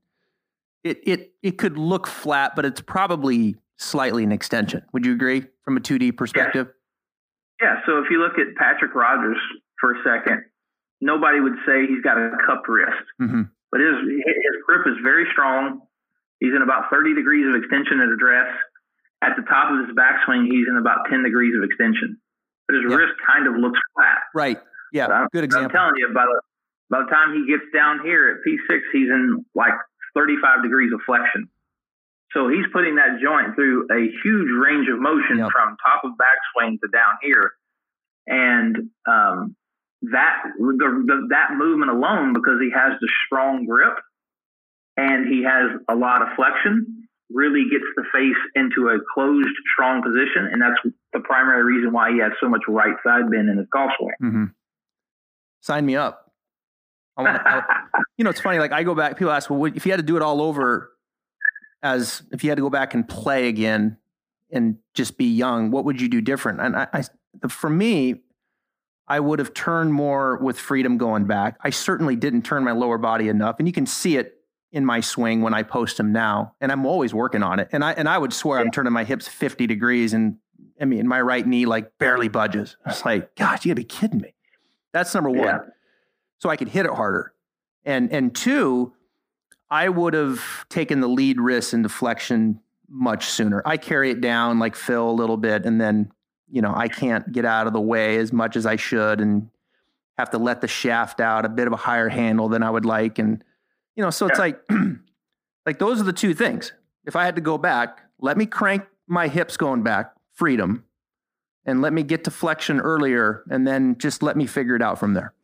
It 0.84 1.00
it 1.04 1.32
it 1.42 1.58
could 1.58 1.78
look 1.78 2.06
flat, 2.06 2.56
but 2.56 2.64
it's 2.64 2.80
probably 2.80 3.56
slightly 3.78 4.24
an 4.24 4.32
extension. 4.32 4.82
Would 4.92 5.06
you 5.06 5.12
agree 5.12 5.46
from 5.64 5.76
a 5.76 5.80
2D 5.80 6.16
perspective? 6.16 6.68
Yeah. 7.60 7.74
yeah. 7.74 7.80
So 7.86 7.98
if 7.98 8.10
you 8.10 8.18
look 8.18 8.38
at 8.38 8.54
Patrick 8.56 8.94
Rodgers 8.94 9.38
for 9.78 9.92
a 9.92 10.02
second, 10.04 10.44
nobody 11.00 11.40
would 11.40 11.56
say 11.66 11.86
he's 11.86 12.02
got 12.02 12.18
a 12.18 12.30
cupped 12.46 12.68
wrist, 12.68 13.04
mm-hmm. 13.20 13.42
but 13.70 13.80
his 13.80 13.94
his 14.26 14.56
grip 14.66 14.86
is 14.86 14.96
very 15.02 15.26
strong. 15.32 15.82
He's 16.40 16.54
in 16.56 16.62
about 16.62 16.90
30 16.90 17.14
degrees 17.14 17.46
of 17.46 17.54
extension 17.54 18.00
at 18.00 18.08
address. 18.08 18.48
At 19.22 19.36
the 19.36 19.42
top 19.42 19.70
of 19.70 19.84
his 19.84 19.94
backswing, 19.94 20.48
he's 20.48 20.64
in 20.66 20.78
about 20.80 21.04
10 21.10 21.22
degrees 21.22 21.52
of 21.54 21.62
extension 21.62 22.16
but 22.70 22.78
his 22.78 22.94
wrist 22.94 23.14
kind 23.26 23.46
of 23.46 23.54
looks 23.58 23.78
flat. 23.94 24.18
Right. 24.34 24.58
Yeah. 24.92 25.26
Good 25.32 25.44
example. 25.44 25.70
I'm 25.70 25.74
telling 25.74 25.98
you, 25.98 26.14
by 26.14 26.24
the 26.24 26.40
by 26.90 27.00
the 27.00 27.10
time 27.10 27.34
he 27.34 27.46
gets 27.46 27.64
down 27.72 28.00
here 28.02 28.28
at 28.28 28.46
P6, 28.46 28.80
he's 28.92 29.08
in 29.08 29.44
like 29.54 29.72
35 30.14 30.62
degrees 30.62 30.92
of 30.92 31.00
flexion. 31.06 31.48
So 32.32 32.48
he's 32.48 32.66
putting 32.72 32.96
that 32.96 33.18
joint 33.22 33.54
through 33.54 33.86
a 33.90 34.10
huge 34.22 34.50
range 34.50 34.88
of 34.88 35.00
motion 35.00 35.38
yep. 35.38 35.50
from 35.50 35.76
top 35.84 36.04
of 36.04 36.12
backswing 36.12 36.78
to 36.80 36.88
down 36.92 37.18
here, 37.22 37.52
and 38.26 38.76
um, 39.08 39.56
that 40.02 40.42
the, 40.58 41.04
the, 41.06 41.26
that 41.30 41.56
movement 41.56 41.90
alone, 41.90 42.32
because 42.32 42.60
he 42.60 42.70
has 42.70 42.92
the 43.00 43.08
strong 43.26 43.66
grip 43.66 43.98
and 44.96 45.26
he 45.26 45.42
has 45.42 45.80
a 45.88 45.94
lot 45.94 46.22
of 46.22 46.28
flexion, 46.36 47.08
really 47.32 47.64
gets 47.70 47.84
the 47.96 48.04
face 48.12 48.38
into 48.54 48.88
a 48.88 48.98
closed, 49.14 49.48
strong 49.72 50.02
position, 50.02 50.48
and 50.52 50.62
that's 50.62 50.78
the 51.12 51.20
primary 51.20 51.64
reason 51.64 51.92
why 51.92 52.12
he 52.12 52.18
has 52.18 52.32
so 52.40 52.48
much 52.48 52.62
right 52.68 52.94
side 53.04 53.30
bend 53.30 53.48
in 53.48 53.58
his 53.58 53.66
golf 53.72 53.90
swing. 53.98 54.14
Mm-hmm. 54.22 54.44
Sign 55.62 55.86
me 55.86 55.96
up. 55.96 56.29
I 57.16 57.22
want 57.22 57.36
to, 57.36 57.64
you 58.16 58.24
know, 58.24 58.30
it's 58.30 58.40
funny. 58.40 58.58
Like 58.58 58.72
I 58.72 58.82
go 58.82 58.94
back, 58.94 59.16
people 59.16 59.32
ask, 59.32 59.50
well, 59.50 59.64
if 59.64 59.84
you 59.84 59.92
had 59.92 59.98
to 59.98 60.06
do 60.06 60.16
it 60.16 60.22
all 60.22 60.40
over, 60.42 60.90
as 61.82 62.22
if 62.30 62.44
you 62.44 62.50
had 62.50 62.56
to 62.56 62.62
go 62.62 62.70
back 62.70 62.94
and 62.94 63.08
play 63.08 63.48
again 63.48 63.96
and 64.50 64.78
just 64.94 65.16
be 65.16 65.26
young, 65.26 65.70
what 65.70 65.84
would 65.84 66.00
you 66.00 66.08
do 66.08 66.20
different? 66.20 66.60
And 66.60 66.76
I, 66.76 66.88
I 66.92 67.48
for 67.48 67.70
me, 67.70 68.22
I 69.08 69.18
would 69.18 69.38
have 69.38 69.54
turned 69.54 69.92
more 69.92 70.36
with 70.38 70.58
freedom 70.58 70.98
going 70.98 71.24
back. 71.24 71.58
I 71.62 71.70
certainly 71.70 72.16
didn't 72.16 72.42
turn 72.42 72.62
my 72.64 72.72
lower 72.72 72.98
body 72.98 73.28
enough, 73.28 73.56
and 73.58 73.66
you 73.66 73.72
can 73.72 73.86
see 73.86 74.16
it 74.16 74.36
in 74.72 74.84
my 74.84 75.00
swing 75.00 75.42
when 75.42 75.52
I 75.52 75.64
post 75.64 75.96
them 75.96 76.12
now, 76.12 76.54
and 76.60 76.70
I'm 76.70 76.86
always 76.86 77.12
working 77.12 77.42
on 77.42 77.58
it. 77.58 77.68
And 77.72 77.84
I 77.84 77.92
and 77.92 78.08
I 78.08 78.18
would 78.18 78.32
swear 78.32 78.58
yeah. 78.58 78.64
I'm 78.64 78.70
turning 78.70 78.92
my 78.92 79.04
hips 79.04 79.26
50 79.26 79.66
degrees, 79.66 80.12
and 80.12 80.36
I 80.80 80.84
mean 80.84 81.08
my 81.08 81.20
right 81.20 81.46
knee 81.46 81.66
like 81.66 81.98
barely 81.98 82.28
budges. 82.28 82.76
It's 82.86 83.04
like, 83.04 83.34
gosh, 83.34 83.64
you 83.64 83.70
gotta 83.70 83.80
be 83.80 83.84
kidding 83.84 84.20
me. 84.20 84.34
That's 84.92 85.12
number 85.14 85.30
one. 85.30 85.40
Yeah. 85.40 85.58
So 86.40 86.48
I 86.48 86.56
could 86.56 86.68
hit 86.68 86.86
it 86.86 86.92
harder, 86.92 87.32
and 87.84 88.12
and 88.12 88.34
two, 88.34 88.92
I 89.70 89.88
would 89.88 90.14
have 90.14 90.42
taken 90.68 91.00
the 91.00 91.08
lead 91.08 91.40
wrist 91.40 91.72
and 91.72 91.82
deflection 91.82 92.60
much 92.88 93.26
sooner. 93.26 93.62
I 93.64 93.76
carry 93.76 94.10
it 94.10 94.20
down 94.20 94.58
like 94.58 94.74
Phil 94.74 95.08
a 95.08 95.12
little 95.12 95.36
bit, 95.36 95.64
and 95.64 95.80
then 95.80 96.10
you 96.50 96.60
know 96.60 96.72
I 96.74 96.88
can't 96.88 97.30
get 97.30 97.44
out 97.44 97.66
of 97.66 97.72
the 97.72 97.80
way 97.80 98.16
as 98.16 98.32
much 98.32 98.56
as 98.56 98.66
I 98.66 98.76
should, 98.76 99.20
and 99.20 99.48
have 100.18 100.30
to 100.30 100.38
let 100.38 100.60
the 100.60 100.68
shaft 100.68 101.20
out 101.20 101.44
a 101.44 101.48
bit 101.48 101.66
of 101.66 101.72
a 101.72 101.76
higher 101.76 102.08
handle 102.08 102.48
than 102.48 102.62
I 102.62 102.70
would 102.70 102.84
like, 102.84 103.18
and 103.18 103.42
you 103.96 104.02
know, 104.02 104.10
so 104.10 104.26
it's 104.26 104.38
like, 104.38 104.60
like 105.66 105.78
those 105.78 106.00
are 106.00 106.04
the 106.04 106.12
two 106.12 106.34
things. 106.34 106.72
If 107.06 107.16
I 107.16 107.24
had 107.24 107.36
to 107.36 107.40
go 107.40 107.58
back, 107.58 108.00
let 108.18 108.36
me 108.36 108.46
crank 108.46 108.84
my 109.06 109.28
hips 109.28 109.56
going 109.56 109.82
back, 109.82 110.12
freedom, 110.32 110.84
and 111.64 111.82
let 111.82 111.92
me 111.92 112.02
get 112.02 112.24
to 112.24 112.30
flexion 112.30 112.80
earlier, 112.80 113.42
and 113.50 113.66
then 113.66 113.98
just 113.98 114.22
let 114.22 114.36
me 114.36 114.46
figure 114.46 114.74
it 114.74 114.82
out 114.82 114.98
from 114.98 115.14
there. 115.14 115.34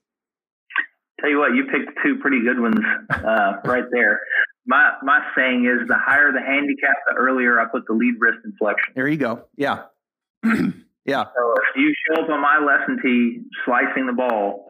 Tell 1.20 1.30
you 1.30 1.38
what, 1.38 1.54
you 1.54 1.64
picked 1.64 1.98
two 2.04 2.18
pretty 2.20 2.42
good 2.42 2.60
ones 2.60 2.78
uh, 3.10 3.54
right 3.64 3.84
there. 3.90 4.20
My 4.66 4.92
my 5.02 5.20
saying 5.36 5.64
is, 5.64 5.88
the 5.88 5.96
higher 5.96 6.32
the 6.32 6.40
handicap, 6.40 6.96
the 7.08 7.14
earlier 7.14 7.60
I 7.60 7.66
put 7.66 7.86
the 7.86 7.94
lead 7.94 8.14
wrist 8.18 8.38
inflection. 8.44 8.92
There 8.94 9.08
you 9.08 9.16
go. 9.16 9.44
Yeah, 9.56 9.84
yeah. 10.44 11.24
So 11.24 11.54
if 11.70 11.76
you 11.76 11.94
show 12.08 12.22
up 12.22 12.30
on 12.30 12.40
my 12.40 12.58
lesson 12.58 12.98
tee 13.02 13.42
slicing 13.64 14.06
the 14.06 14.12
ball, 14.12 14.66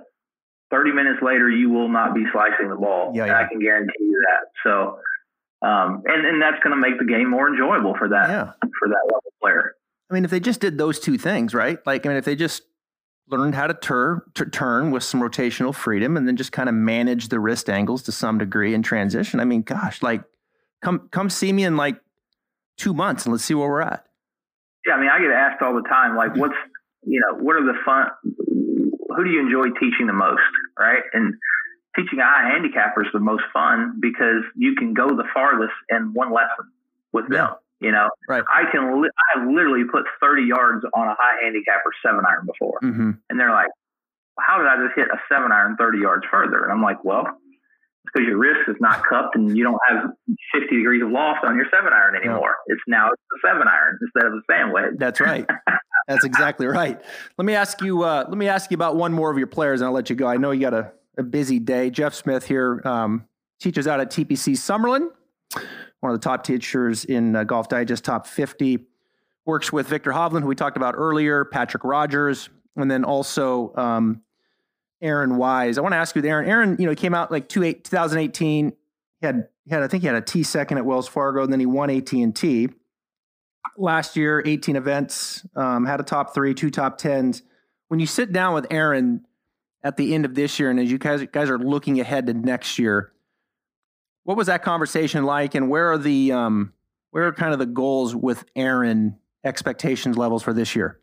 30 0.70 0.92
minutes 0.92 1.22
later, 1.22 1.49
you 1.49 1.70
will 1.70 1.88
not 1.88 2.14
be 2.14 2.24
slicing 2.32 2.68
the 2.68 2.76
ball. 2.76 3.12
Yeah, 3.14 3.26
yeah. 3.26 3.38
I 3.38 3.49
can 3.49 3.61
guarantee 3.61 3.92
you 4.01 4.22
that. 4.26 4.49
So, 4.68 4.99
um, 5.66 6.03
and, 6.07 6.26
and 6.26 6.42
that's 6.42 6.62
going 6.62 6.74
to 6.74 6.80
make 6.80 6.99
the 6.99 7.05
game 7.05 7.30
more 7.30 7.49
enjoyable 7.49 7.94
for 7.99 8.09
that, 8.09 8.28
yeah. 8.28 8.53
for 8.78 8.88
that 8.88 9.03
level 9.07 9.32
player. 9.40 9.76
I 10.11 10.14
mean, 10.14 10.24
if 10.24 10.30
they 10.30 10.40
just 10.40 10.61
did 10.61 10.78
those 10.78 10.99
two 10.99 11.18
things, 11.18 11.55
right? 11.55 11.78
Like, 11.86 12.05
I 12.05 12.09
mean, 12.09 12.18
if 12.18 12.24
they 12.24 12.36
just 12.36 12.62
learned 13.29 13.55
how 13.55 13.66
to 13.66 13.74
tur- 13.74 14.24
t- 14.35 14.45
turn 14.47 14.91
with 14.91 15.03
some 15.03 15.20
rotational 15.20 15.74
freedom 15.74 16.16
and 16.16 16.27
then 16.29 16.37
just 16.37 16.53
kind 16.53 16.68
of 16.68 16.74
manage 16.74 17.29
the 17.29 17.41
wrist 17.41 17.68
angles 17.68 18.03
to 18.05 18.12
some 18.12 18.39
degree 18.39 18.74
in 18.74 18.83
transition. 18.83 19.41
I 19.41 19.45
mean, 19.45 19.62
gosh, 19.62 20.03
like 20.03 20.22
come, 20.83 21.09
come 21.11 21.31
see 21.31 21.53
me 21.53 21.64
in 21.64 21.77
like 21.77 22.01
two 22.77 22.95
months 22.95 23.24
and 23.24 23.33
let's 23.33 23.45
see 23.45 23.55
where 23.55 23.68
we're 23.68 23.83
at. 23.83 24.07
Yeah. 24.87 24.95
I 24.95 25.01
mean, 25.01 25.11
I 25.12 25.18
get 25.18 25.31
asked 25.31 25.62
all 25.62 25.74
the 25.74 25.89
time, 25.89 26.16
like, 26.16 26.31
mm-hmm. 26.31 26.41
what's, 26.41 26.55
you 27.05 27.20
know, 27.20 27.43
what 27.43 27.57
are 27.57 27.64
the 27.64 27.74
fun, 27.85 28.11
who 28.24 29.24
do 29.24 29.31
you 29.31 29.41
enjoy 29.41 29.70
teaching 29.81 30.07
the 30.07 30.12
most, 30.12 30.43
right? 30.79 31.03
And 31.12 31.35
teaching 31.97 32.20
a 32.20 32.22
handicappers 32.22 33.11
the 33.12 33.20
most 33.20 33.43
fun 33.53 33.99
because 34.01 34.45
you 34.55 34.74
can 34.74 34.95
go 34.95 35.09
the 35.09 35.24
farthest 35.33 35.72
in 35.89 36.12
one 36.12 36.33
lesson 36.33 36.70
with 37.12 37.24
yeah. 37.31 37.39
them. 37.39 37.55
You 37.81 37.93
know, 37.93 38.09
right. 38.29 38.43
I 38.49 38.70
can, 38.72 39.03
li- 39.03 39.11
I 39.37 39.45
literally 39.45 39.85
put 39.91 40.05
30 40.20 40.45
yards 40.45 40.85
on 40.95 41.09
a 41.09 41.14
high 41.18 41.43
handicapper 41.43 41.93
seven 42.05 42.24
iron 42.27 42.47
before. 42.47 42.81
Mm-hmm. 42.83 43.11
And 43.29 43.41
they're 43.41 43.51
like, 43.51 43.68
how 44.39 44.59
did 44.59 44.66
I 44.66 44.77
just 44.85 44.97
hit 44.97 45.09
a 45.09 45.20
seven 45.33 45.53
iron 45.53 45.77
30 45.79 45.99
yards 45.99 46.24
further? 46.31 46.64
And 46.64 46.72
I'm 46.72 46.83
like, 46.83 47.05
well, 47.05 47.27
it's 47.27 48.12
because 48.14 48.27
your 48.27 48.39
wrist 48.39 48.68
is 48.68 48.77
not 48.81 49.03
cupped 49.07 49.37
and 49.37 49.57
you 49.57 49.64
don't 49.64 49.81
have 49.89 50.11
50 50.55 50.77
degrees 50.77 51.03
of 51.03 51.11
loft 51.11 51.45
on 51.45 51.57
your 51.57 51.66
seven 51.70 51.93
iron 51.93 52.16
anymore. 52.16 52.57
Yeah. 52.68 52.74
It's 52.74 52.83
now 52.89 53.09
a 53.09 53.39
seven 53.47 53.68
iron 53.68 53.99
instead 54.01 54.27
of 54.27 54.35
a 54.35 54.41
sand 54.51 54.72
wedge. 54.72 54.95
That's 54.99 55.20
right. 55.20 55.47
That's 56.09 56.24
exactly 56.24 56.66
right. 56.66 57.01
Let 57.37 57.45
me 57.45 57.55
ask 57.55 57.81
you. 57.81 58.05
Uh, 58.05 58.24
let 58.29 58.39
me 58.39 58.49
ask 58.49 58.70
you 58.70 58.77
about 58.77 58.97
one 58.97 59.12
more 59.12 59.31
of 59.31 59.39
your 59.39 59.49
players, 59.49 59.81
and 59.81 59.89
I'll 59.89 59.93
let 59.93 60.09
you 60.09 60.14
go. 60.14 60.27
I 60.27 60.37
know 60.37 60.53
you 60.53 60.61
got 60.61 60.74
a, 60.74 60.93
a 61.18 61.24
busy 61.24 61.59
day. 61.59 61.91
Jeff 61.91 62.14
Smith 62.14 62.47
here 62.47 62.81
um, 62.85 63.27
teaches 63.61 63.89
out 63.89 63.99
at 63.99 64.11
TPC 64.11 64.53
Summerlin, 64.53 65.09
one 66.07 66.15
of 66.15 66.21
the 66.21 66.25
top 66.25 66.45
teachers 66.45 67.05
in 67.05 67.37
uh, 67.37 67.45
Golf 67.45 67.69
Digest 67.69 68.05
Top 68.05 68.27
50. 68.27 68.87
Works 69.45 69.73
with 69.73 69.87
Viktor 69.87 70.11
Hovland, 70.11 70.41
who 70.41 70.49
we 70.49 70.55
talked 70.57 70.77
about 70.77 70.95
earlier, 70.97 71.45
Patrick 71.45 71.85
Rodgers, 71.85 72.49
and 72.75 72.91
then 72.91 73.05
also 73.05 73.73
um, 73.77 74.23
Aaron 75.01 75.37
Wise. 75.37 75.79
I 75.79 75.83
want 75.83 75.93
to 75.93 75.99
ask 75.99 76.17
you, 76.17 76.23
Aaron. 76.25 76.49
Aaron, 76.49 76.77
you 76.79 76.85
know, 76.85 76.91
he 76.91 76.97
came 76.97 77.15
out 77.15 77.31
like 77.31 77.49
two 77.49 77.63
eight, 77.63 77.85
2018. 77.85 78.73
He 79.21 79.27
had, 79.27 79.49
he 79.65 79.71
had, 79.71 79.83
I 79.83 79.89
think 79.89 80.03
he 80.03 80.09
had 80.09 80.17
a 80.17 80.21
T 80.21 80.43
second 80.43 80.79
at 80.79 80.85
Wells 80.85 81.07
Fargo, 81.07 81.45
and 81.45 81.53
then 81.53 81.61
he 81.61 81.67
won 81.67 81.91
AT 81.91 82.13
and 82.13 82.35
T 82.35 82.69
last 83.77 84.17
year, 84.17 84.43
18 84.45 84.77
events, 84.77 85.47
um, 85.55 85.85
had 85.85 86.01
a 86.01 86.03
top 86.03 86.35
three, 86.35 86.55
two 86.55 86.71
top 86.71 86.99
tens. 86.99 87.43
When 87.89 88.01
you 88.01 88.07
sit 88.07 88.33
down 88.33 88.55
with 88.55 88.67
Aaron 88.71 89.27
at 89.83 89.97
the 89.97 90.15
end 90.15 90.25
of 90.25 90.35
this 90.35 90.59
year, 90.59 90.71
and 90.71 90.81
as 90.81 90.91
you 90.91 90.99
guys, 90.99 91.25
guys 91.33 91.51
are 91.51 91.59
looking 91.59 92.01
ahead 92.01 92.27
to 92.27 92.35
next 92.35 92.79
year, 92.79 93.13
what 94.27 94.37
was 94.37 94.49
that 94.49 94.64
conversation 94.64 95.22
like, 95.22 95.55
and 95.55 95.70
where 95.70 95.93
are 95.93 95.99
the 95.99 96.33
um, 96.33 96.72
where 97.12 97.29
are 97.29 97.33
kind 97.33 97.53
of 97.53 97.61
the 97.61 97.66
goals 97.66 98.14
with 98.14 98.45
Aaron 98.57 99.18
expectations 99.45 100.18
levels 100.18 100.43
for 100.43 100.53
this 100.53 100.74
year? 100.74 100.99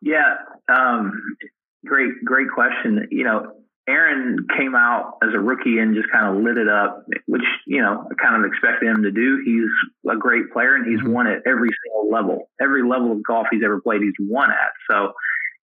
Yeah, 0.00 0.36
um, 0.68 1.36
great, 1.84 2.24
great 2.24 2.46
question. 2.54 3.08
You 3.10 3.24
know, 3.24 3.52
Aaron 3.88 4.46
came 4.56 4.76
out 4.76 5.18
as 5.24 5.34
a 5.34 5.40
rookie 5.40 5.80
and 5.80 5.96
just 5.96 6.08
kind 6.12 6.36
of 6.36 6.44
lit 6.44 6.56
it 6.56 6.68
up, 6.68 7.04
which, 7.26 7.42
you 7.66 7.82
know, 7.82 8.06
I 8.08 8.14
kind 8.22 8.44
of 8.44 8.48
expected 8.48 8.88
him 8.88 9.02
to 9.02 9.10
do. 9.10 9.42
He's 9.44 9.68
a 10.08 10.16
great 10.16 10.52
player 10.52 10.76
and 10.76 10.86
he's 10.86 11.00
mm-hmm. 11.00 11.12
won 11.12 11.26
at 11.26 11.42
every 11.46 11.70
single 11.84 12.08
level. 12.12 12.48
Every 12.60 12.88
level 12.88 13.10
of 13.10 13.24
golf 13.24 13.48
he's 13.50 13.64
ever 13.64 13.80
played, 13.80 14.02
he's 14.02 14.12
won 14.20 14.52
at. 14.52 14.70
So 14.88 15.14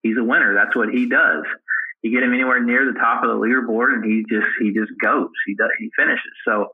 he's 0.02 0.18
a 0.18 0.24
winner. 0.24 0.54
That's 0.54 0.76
what 0.76 0.90
he 0.90 1.08
does. 1.08 1.46
You 2.04 2.12
get 2.12 2.24
him 2.24 2.34
anywhere 2.34 2.64
near 2.64 2.86
the 2.86 3.00
top 3.00 3.24
of 3.24 3.30
the 3.30 3.36
leaderboard 3.36 3.94
and 3.96 4.06
he 4.06 4.24
just, 4.30 4.48
he 4.60 4.72
just 4.72 4.92
goes. 5.02 5.30
He 5.48 5.56
does, 5.56 5.70
he 5.80 5.90
finishes. 5.98 6.34
So, 6.46 6.70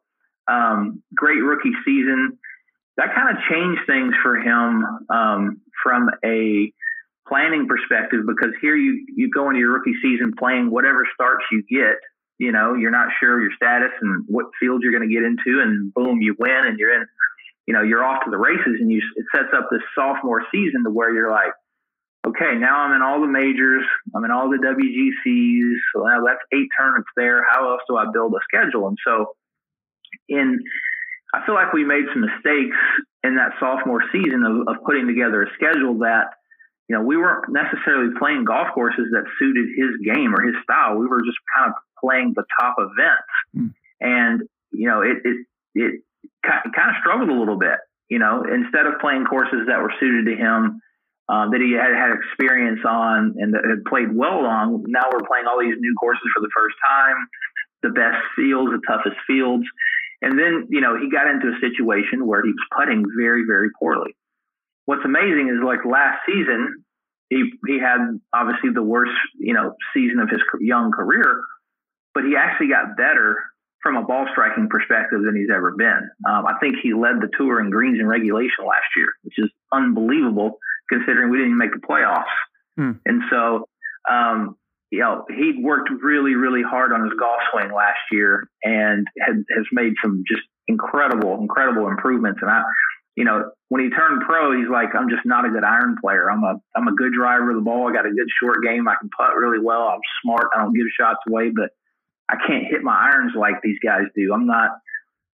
um, 0.51 1.03
great 1.15 1.41
rookie 1.41 1.71
season. 1.85 2.37
That 2.97 3.15
kind 3.15 3.37
of 3.37 3.41
changed 3.49 3.81
things 3.87 4.13
for 4.21 4.35
him, 4.35 4.83
um, 5.09 5.61
from 5.83 6.09
a, 6.25 6.73
planning 7.29 7.67
perspective 7.67 8.21
because 8.27 8.49
here 8.59 8.75
you 8.75 9.05
you 9.15 9.29
go 9.29 9.47
into 9.49 9.59
your 9.59 9.71
rookie 9.71 9.93
season 10.01 10.33
playing 10.37 10.71
whatever 10.71 11.07
starts 11.13 11.45
you 11.51 11.63
get. 11.69 12.01
You 12.39 12.51
know, 12.51 12.73
you're 12.73 12.91
not 12.91 13.09
sure 13.19 13.39
your 13.39 13.51
status 13.55 13.91
and 14.01 14.23
what 14.27 14.47
field 14.59 14.81
you're 14.81 14.97
going 14.97 15.07
to 15.07 15.13
get 15.13 15.23
into, 15.23 15.61
and 15.61 15.93
boom, 15.93 16.21
you 16.21 16.35
win, 16.39 16.65
and 16.65 16.79
you're 16.79 16.93
in. 16.93 17.05
You 17.67 17.73
know, 17.73 17.83
you're 17.83 18.03
off 18.03 18.23
to 18.25 18.31
the 18.31 18.37
races, 18.37 18.79
and 18.79 18.91
you 18.91 19.01
it 19.15 19.25
sets 19.33 19.53
up 19.55 19.67
this 19.71 19.83
sophomore 19.93 20.43
season 20.51 20.83
to 20.83 20.89
where 20.89 21.13
you're 21.13 21.29
like, 21.29 21.51
okay, 22.27 22.55
now 22.57 22.79
I'm 22.79 22.95
in 22.95 23.01
all 23.01 23.21
the 23.21 23.27
majors, 23.27 23.83
I'm 24.15 24.23
in 24.25 24.31
all 24.31 24.49
the 24.49 24.57
WGCs. 24.57 25.75
So 25.93 26.03
now 26.03 26.23
that's 26.25 26.43
eight 26.53 26.69
tournaments 26.77 27.09
there. 27.15 27.45
How 27.49 27.71
else 27.71 27.81
do 27.87 27.97
I 27.97 28.05
build 28.11 28.33
a 28.33 28.39
schedule? 28.43 28.87
And 28.87 28.97
so, 29.05 29.35
in 30.27 30.59
I 31.33 31.45
feel 31.45 31.55
like 31.55 31.73
we 31.73 31.85
made 31.85 32.05
some 32.11 32.21
mistakes 32.21 32.77
in 33.23 33.35
that 33.35 33.51
sophomore 33.59 34.01
season 34.11 34.43
of, 34.43 34.67
of 34.67 34.83
putting 34.83 35.05
together 35.07 35.43
a 35.43 35.53
schedule 35.55 35.99
that 35.99 36.33
you 36.89 36.97
know, 36.97 37.03
we 37.03 37.17
weren't 37.17 37.45
necessarily 37.49 38.09
playing 38.17 38.45
golf 38.45 38.67
courses 38.73 39.05
that 39.11 39.23
suited 39.37 39.69
his 39.77 39.93
game 40.03 40.33
or 40.33 40.41
his 40.41 40.55
style. 40.63 40.97
We 40.97 41.05
were 41.05 41.21
just 41.21 41.37
kind 41.55 41.69
of 41.69 41.75
playing 42.01 42.33
the 42.35 42.43
top 42.59 42.75
events. 42.79 43.29
Mm. 43.55 43.73
And, 44.01 44.41
you 44.71 44.87
know, 44.87 45.01
it, 45.03 45.17
it, 45.23 45.45
it 45.75 46.01
kind 46.43 46.89
of 46.89 46.95
struggled 46.99 47.29
a 47.29 47.37
little 47.37 47.59
bit, 47.59 47.77
you 48.09 48.17
know, 48.17 48.43
instead 48.43 48.87
of 48.87 48.99
playing 48.99 49.25
courses 49.25 49.67
that 49.67 49.79
were 49.79 49.93
suited 49.99 50.25
to 50.33 50.35
him, 50.35 50.81
um, 51.29 51.51
that 51.51 51.61
he 51.61 51.77
had 51.77 51.93
had 51.93 52.11
experience 52.11 52.81
on 52.83 53.35
and 53.37 53.53
that 53.53 53.63
had 53.63 53.85
played 53.85 54.11
well 54.11 54.45
on. 54.45 54.83
Now 54.87 55.05
we're 55.13 55.25
playing 55.29 55.45
all 55.47 55.61
these 55.61 55.77
new 55.77 55.95
courses 55.99 56.25
for 56.35 56.41
the 56.41 56.51
first 56.55 56.75
time, 56.83 57.17
the 57.83 57.93
best 57.93 58.19
fields, 58.35 58.73
the 58.73 58.81
toughest 58.89 59.17
fields. 59.25 59.63
And 60.21 60.37
then, 60.37 60.67
you 60.69 60.81
know, 60.81 60.99
he 60.99 61.09
got 61.09 61.29
into 61.29 61.47
a 61.47 61.57
situation 61.61 62.27
where 62.27 62.43
he 62.43 62.49
was 62.49 62.65
putting 62.75 63.05
very, 63.15 63.45
very 63.47 63.69
poorly 63.79 64.17
what's 64.89 65.05
amazing 65.05 65.53
is 65.53 65.61
like 65.63 65.85
last 65.85 66.17
season, 66.25 66.83
he 67.29 67.45
he 67.67 67.77
had 67.77 68.01
obviously 68.33 68.71
the 68.73 68.81
worst 68.81 69.13
you 69.37 69.53
know 69.53 69.75
season 69.93 70.19
of 70.19 70.29
his 70.29 70.41
young 70.59 70.91
career, 70.91 71.41
but 72.15 72.23
he 72.23 72.35
actually 72.35 72.69
got 72.69 72.97
better 72.97 73.37
from 73.83 73.97
a 73.97 74.03
ball 74.03 74.25
striking 74.31 74.67
perspective 74.67 75.21
than 75.23 75.35
he's 75.35 75.53
ever 75.53 75.75
been. 75.77 76.09
Um, 76.27 76.47
I 76.47 76.57
think 76.59 76.77
he 76.81 76.93
led 76.95 77.21
the 77.21 77.29
tour 77.37 77.61
in 77.61 77.69
greens 77.69 77.99
in 77.99 78.07
regulation 78.07 78.65
last 78.65 78.89
year, 78.97 79.13
which 79.21 79.37
is 79.37 79.49
unbelievable 79.71 80.57
considering 80.89 81.29
we 81.29 81.37
didn't 81.37 81.57
make 81.57 81.71
the 81.71 81.85
playoffs. 81.85 82.23
Hmm. 82.75 82.91
And 83.05 83.23
so, 83.29 83.67
um, 84.09 84.55
you 84.91 84.99
know, 84.99 85.25
he 85.29 85.61
worked 85.61 85.89
really, 86.01 86.35
really 86.35 86.63
hard 86.63 86.91
on 86.91 87.03
his 87.03 87.13
golf 87.19 87.39
swing 87.51 87.71
last 87.73 87.99
year 88.11 88.49
and 88.63 89.05
had, 89.19 89.43
has 89.55 89.65
made 89.71 89.93
some 90.01 90.23
just 90.27 90.41
incredible, 90.67 91.37
incredible 91.39 91.87
improvements. 91.87 92.39
And 92.41 92.49
I, 92.49 92.63
you 93.15 93.23
know, 93.23 93.51
when 93.67 93.83
he 93.83 93.89
turned 93.89 94.21
pro, 94.25 94.57
he's 94.57 94.69
like, 94.69 94.95
I'm 94.95 95.09
just 95.09 95.25
not 95.25 95.45
a 95.45 95.49
good 95.49 95.63
iron 95.63 95.97
player. 96.01 96.31
I'm 96.31 96.43
a 96.43 96.55
I'm 96.75 96.87
a 96.87 96.95
good 96.95 97.13
driver 97.13 97.51
of 97.51 97.57
the 97.57 97.61
ball. 97.61 97.87
I 97.87 97.93
got 97.93 98.05
a 98.05 98.11
good 98.11 98.29
short 98.41 98.63
game. 98.63 98.87
I 98.87 98.95
can 98.99 99.09
putt 99.09 99.35
really 99.35 99.59
well. 99.59 99.89
I'm 99.89 99.99
smart. 100.23 100.47
I 100.55 100.59
don't 100.59 100.73
give 100.73 100.87
shots 100.97 101.19
away, 101.27 101.51
but 101.53 101.69
I 102.29 102.37
can't 102.47 102.65
hit 102.65 102.81
my 102.81 102.95
irons 102.95 103.33
like 103.35 103.61
these 103.61 103.77
guys 103.83 104.03
do. 104.15 104.33
I'm 104.33 104.47
not 104.47 104.71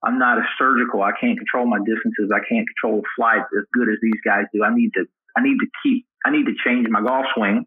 I'm 0.04 0.20
not 0.20 0.38
as 0.38 0.46
surgical. 0.58 1.02
I 1.02 1.12
can't 1.20 1.38
control 1.38 1.66
my 1.66 1.80
distances. 1.80 2.32
I 2.34 2.40
can't 2.48 2.68
control 2.68 3.04
flight 3.16 3.42
as 3.58 3.66
good 3.74 3.90
as 3.90 3.98
these 4.02 4.20
guys 4.24 4.46
do. 4.54 4.64
I 4.64 4.74
need 4.74 4.92
to 4.94 5.06
I 5.38 5.42
need 5.42 5.58
to 5.60 5.68
keep 5.84 6.06
I 6.26 6.32
need 6.32 6.46
to 6.46 6.56
change 6.66 6.88
my 6.90 7.02
golf 7.02 7.26
swing 7.36 7.66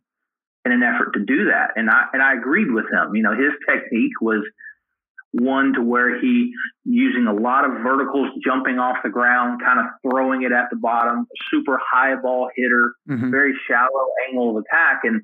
in 0.65 0.73
an 0.73 0.83
effort 0.83 1.13
to 1.13 1.21
do 1.25 1.47
that. 1.47 1.73
And 1.77 1.91
I 1.91 2.07
and 2.13 2.23
I 2.23 2.35
agreed 2.35 2.71
with 2.71 2.87
him. 2.93 3.15
You 3.15 3.23
know, 3.23 3.33
his 3.33 3.53
technique 3.69 4.21
was 4.21 4.45
one 5.33 5.75
to 5.75 5.83
where 5.83 6.19
he 6.21 6.53
using 6.85 7.27
a 7.27 7.33
lot 7.33 7.65
of 7.65 7.83
verticals 7.83 8.29
jumping 8.45 8.79
off 8.79 8.97
the 9.05 9.11
ground, 9.11 9.61
kind 9.65 9.79
of 9.79 9.87
throwing 10.03 10.43
it 10.43 10.53
at 10.53 10.67
the 10.71 10.77
bottom, 10.77 11.27
super 11.51 11.79
high 11.85 12.17
ball 12.17 12.49
hitter, 12.57 12.93
mm-hmm. 13.09 13.31
very 13.31 13.55
shallow 13.69 14.09
angle 14.27 14.57
of 14.57 14.65
attack. 14.65 15.01
And 15.05 15.23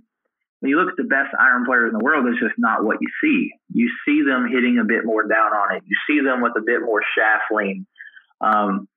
when 0.61 0.70
you 0.70 0.78
look 0.78 0.90
at 0.90 0.97
the 0.97 1.05
best 1.05 1.34
iron 1.38 1.64
players 1.64 1.92
in 1.92 1.99
the 1.99 2.05
world, 2.05 2.26
it's 2.26 2.40
just 2.40 2.55
not 2.59 2.84
what 2.84 2.99
you 3.01 3.09
see. 3.22 3.51
You 3.72 3.90
see 4.07 4.22
them 4.22 4.49
hitting 4.51 4.78
a 4.78 4.84
bit 4.84 5.05
more 5.05 5.22
down 5.22 5.53
on 5.53 5.76
it. 5.76 5.82
You 5.86 5.97
see 6.09 6.24
them 6.24 6.42
with 6.42 6.53
a 6.57 6.62
bit 6.64 6.80
more 6.82 7.03
shaft 7.16 7.45
lean. 7.51 7.86
Um, 8.40 8.88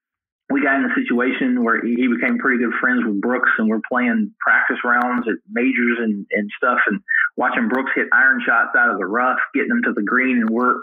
we 0.50 0.64
got 0.64 0.80
in 0.80 0.90
a 0.90 0.96
situation 0.96 1.64
where 1.64 1.84
he 1.84 2.08
became 2.08 2.38
pretty 2.40 2.64
good 2.64 2.74
friends 2.80 3.04
with 3.06 3.20
Brooks, 3.20 3.52
and 3.58 3.70
we're 3.70 3.82
playing 3.90 4.32
practice 4.40 4.78
rounds 4.84 5.28
at 5.28 5.36
majors 5.52 5.98
and, 6.00 6.26
and 6.32 6.50
stuff, 6.56 6.80
and 6.88 7.02
watching 7.36 7.68
Brooks 7.68 7.92
hit 7.96 8.08
iron 8.14 8.42
shots 8.46 8.76
out 8.78 8.90
of 8.90 8.98
the 8.98 9.06
rough, 9.06 9.40
getting 9.54 9.70
them 9.70 9.84
to 9.84 9.94
the 9.94 10.04
green, 10.04 10.38
and 10.38 10.50
we're 10.50 10.82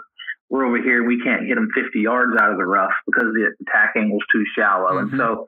we're 0.49 0.65
over 0.65 0.77
here, 0.77 1.03
we 1.03 1.19
can't 1.23 1.47
hit 1.47 1.55
them 1.55 1.69
50 1.73 1.99
yards 1.99 2.39
out 2.39 2.51
of 2.51 2.57
the 2.57 2.65
rough 2.65 2.93
because 3.07 3.33
the 3.33 3.49
attack 3.61 3.95
angle's 3.97 4.23
too 4.31 4.43
shallow. 4.55 4.91
Mm-hmm. 4.91 5.13
And 5.13 5.19
so 5.19 5.47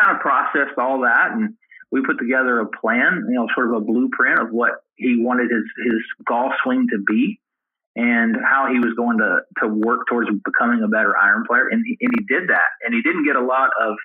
kind 0.00 0.16
of 0.16 0.22
processed 0.22 0.78
all 0.78 1.02
that 1.02 1.32
and 1.32 1.54
we 1.92 2.02
put 2.02 2.18
together 2.18 2.58
a 2.58 2.66
plan, 2.66 3.26
you 3.28 3.36
know, 3.36 3.46
sort 3.54 3.68
of 3.68 3.76
a 3.76 3.84
blueprint 3.84 4.40
of 4.40 4.50
what 4.50 4.82
he 4.96 5.16
wanted 5.20 5.50
his, 5.50 5.62
his 5.86 6.02
golf 6.26 6.52
swing 6.62 6.88
to 6.90 6.98
be 7.06 7.38
and 7.96 8.36
how 8.44 8.68
he 8.72 8.78
was 8.78 8.94
going 8.96 9.18
to, 9.18 9.40
to 9.62 9.68
work 9.68 10.06
towards 10.08 10.28
becoming 10.44 10.82
a 10.82 10.88
better 10.88 11.16
iron 11.16 11.44
player. 11.46 11.68
And 11.70 11.84
he, 11.86 11.96
and 12.00 12.12
he 12.18 12.24
did 12.26 12.48
that. 12.48 12.74
And 12.84 12.94
he 12.94 13.02
didn't 13.02 13.24
get 13.24 13.36
a 13.36 13.44
lot 13.44 13.70
of 13.80 13.96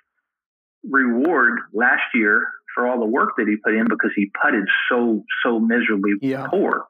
reward 0.88 1.58
last 1.72 2.14
year 2.14 2.46
for 2.74 2.86
all 2.86 3.00
the 3.00 3.06
work 3.06 3.30
that 3.36 3.48
he 3.48 3.56
put 3.56 3.74
in 3.74 3.84
because 3.88 4.12
he 4.14 4.30
putted 4.40 4.64
so, 4.88 5.24
so 5.44 5.58
miserably 5.58 6.12
yeah. 6.22 6.46
poor. 6.48 6.86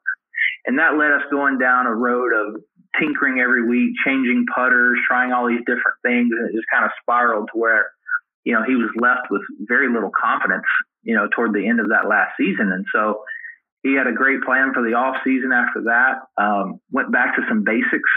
And 0.65 0.77
that 0.77 0.95
led 0.95 1.11
us 1.11 1.23
going 1.31 1.57
down 1.57 1.87
a 1.87 1.95
road 1.95 2.33
of 2.33 2.61
tinkering 2.99 3.39
every 3.39 3.67
week, 3.67 3.95
changing 4.05 4.45
putters, 4.53 4.99
trying 5.07 5.31
all 5.31 5.47
these 5.47 5.65
different 5.65 5.97
things. 6.03 6.29
And 6.31 6.49
it 6.49 6.53
just 6.53 6.67
kind 6.71 6.85
of 6.85 6.91
spiraled 7.01 7.49
to 7.53 7.59
where, 7.59 7.89
you 8.43 8.53
know, 8.53 8.63
he 8.63 8.75
was 8.75 8.89
left 8.99 9.31
with 9.31 9.41
very 9.61 9.91
little 9.91 10.11
confidence, 10.13 10.65
you 11.01 11.15
know, 11.15 11.27
toward 11.35 11.53
the 11.53 11.67
end 11.67 11.79
of 11.79 11.89
that 11.89 12.07
last 12.07 12.33
season. 12.37 12.71
And 12.71 12.85
so 12.93 13.23
he 13.83 13.95
had 13.95 14.07
a 14.07 14.13
great 14.13 14.43
plan 14.43 14.73
for 14.73 14.83
the 14.83 14.93
off 14.93 15.17
season 15.23 15.51
after 15.51 15.83
that. 15.85 16.27
Um, 16.37 16.79
went 16.91 17.11
back 17.11 17.35
to 17.35 17.41
some 17.49 17.63
basics. 17.63 18.09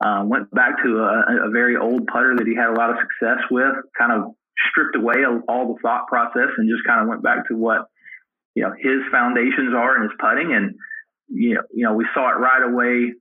Uh, 0.00 0.24
went 0.24 0.50
back 0.50 0.82
to 0.82 0.98
a, 0.98 1.46
a, 1.46 1.50
very 1.50 1.76
old 1.76 2.06
putter 2.06 2.34
that 2.34 2.46
he 2.46 2.56
had 2.56 2.70
a 2.70 2.72
lot 2.72 2.90
of 2.90 2.96
success 2.96 3.44
with. 3.50 3.74
Kind 3.96 4.12
of 4.12 4.34
stripped 4.70 4.96
away 4.96 5.24
all 5.46 5.74
the 5.74 5.80
thought 5.82 6.08
process 6.08 6.48
and 6.56 6.68
just 6.68 6.86
kind 6.86 7.02
of 7.02 7.08
went 7.08 7.22
back 7.22 7.46
to 7.48 7.56
what 7.56 7.86
you 8.54 8.62
know 8.62 8.72
his 8.72 9.00
foundations 9.12 9.74
are 9.74 9.96
in 9.96 10.02
his 10.02 10.12
putting. 10.18 10.54
And 10.54 10.74
you 11.28 11.54
know, 11.54 11.62
you 11.72 11.84
know, 11.84 11.94
we 11.94 12.06
saw 12.14 12.30
it 12.30 12.40
right 12.40 12.64
away 12.64 13.12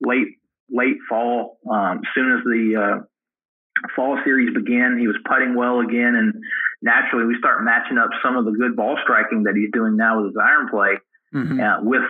late 0.00 0.36
late 0.70 0.98
fall. 1.08 1.58
Um, 1.68 2.02
as 2.04 2.10
soon 2.14 2.36
as 2.36 2.44
the 2.44 2.76
uh, 2.76 3.88
fall 3.96 4.20
series 4.22 4.54
began, 4.54 4.98
he 4.98 5.08
was 5.08 5.16
putting 5.26 5.56
well 5.56 5.80
again, 5.80 6.14
and 6.14 6.34
naturally 6.82 7.24
we 7.24 7.36
start 7.38 7.64
matching 7.64 7.96
up 7.96 8.10
some 8.22 8.36
of 8.36 8.44
the 8.44 8.52
good 8.52 8.76
ball 8.76 8.98
striking 9.02 9.44
that 9.44 9.56
he's 9.56 9.72
doing 9.72 9.96
now 9.96 10.18
with 10.20 10.26
his 10.26 10.36
iron 10.36 10.68
play 10.68 11.00
mm-hmm. 11.34 11.60
uh, 11.60 11.82
with 11.82 12.02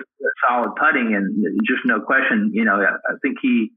solid 0.49 0.73
putting, 0.77 1.15
and 1.15 1.45
just 1.67 1.81
no 1.85 2.01
question. 2.01 2.51
You 2.55 2.65
know, 2.65 2.83
I 2.83 3.15
think 3.23 3.39
he 3.41 3.73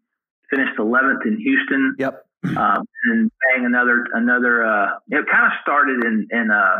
finished 0.49 0.77
11th 0.77 1.25
in 1.25 1.37
Houston. 1.37 1.95
Yep. 1.97 2.25
Um, 2.55 2.85
and 3.03 3.29
playing 3.43 3.65
another 3.65 4.05
another. 4.13 4.63
Uh, 4.63 4.99
it 5.09 5.25
kind 5.29 5.45
of 5.45 5.51
started 5.61 6.05
in 6.05 6.27
in 6.31 6.49
uh, 6.49 6.79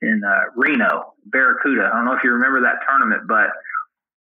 in 0.00 0.22
uh, 0.24 0.50
Reno, 0.54 1.14
Barracuda. 1.26 1.90
I 1.92 1.96
don't 1.96 2.04
know 2.04 2.12
if 2.12 2.22
you 2.22 2.30
remember 2.30 2.60
that 2.62 2.86
tournament, 2.86 3.22
but 3.26 3.50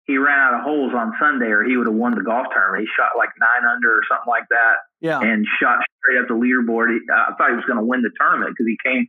he 0.05 0.17
ran 0.17 0.39
out 0.39 0.53
of 0.53 0.61
holes 0.61 0.93
on 0.95 1.13
Sunday, 1.19 1.47
or 1.47 1.63
he 1.63 1.75
would 1.75 1.87
have 1.87 1.95
won 1.95 2.15
the 2.15 2.23
golf 2.23 2.47
tournament. 2.53 2.87
He 2.87 2.89
shot 2.95 3.17
like 3.17 3.29
nine 3.39 3.69
under 3.69 3.91
or 3.91 4.03
something 4.09 4.29
like 4.29 4.47
that, 4.49 4.75
yeah, 5.01 5.19
and 5.19 5.45
shot 5.59 5.83
straight 5.99 6.21
up 6.21 6.27
the 6.27 6.33
leaderboard. 6.33 6.95
He, 6.95 6.99
I 7.11 7.33
thought 7.35 7.49
he 7.49 7.55
was 7.55 7.65
going 7.65 7.79
to 7.79 7.85
win 7.85 8.01
the 8.01 8.11
tournament 8.19 8.55
because 8.55 8.67
he 8.67 8.77
came 8.83 9.07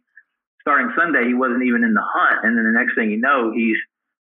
starting 0.61 0.93
Sunday. 0.97 1.27
He 1.27 1.35
wasn't 1.35 1.63
even 1.63 1.85
in 1.85 1.95
the 1.95 2.03
hunt, 2.03 2.45
and 2.45 2.59
then 2.59 2.65
the 2.67 2.77
next 2.77 2.95
thing 2.95 3.11
you 3.11 3.19
know, 3.19 3.53
he's 3.55 3.79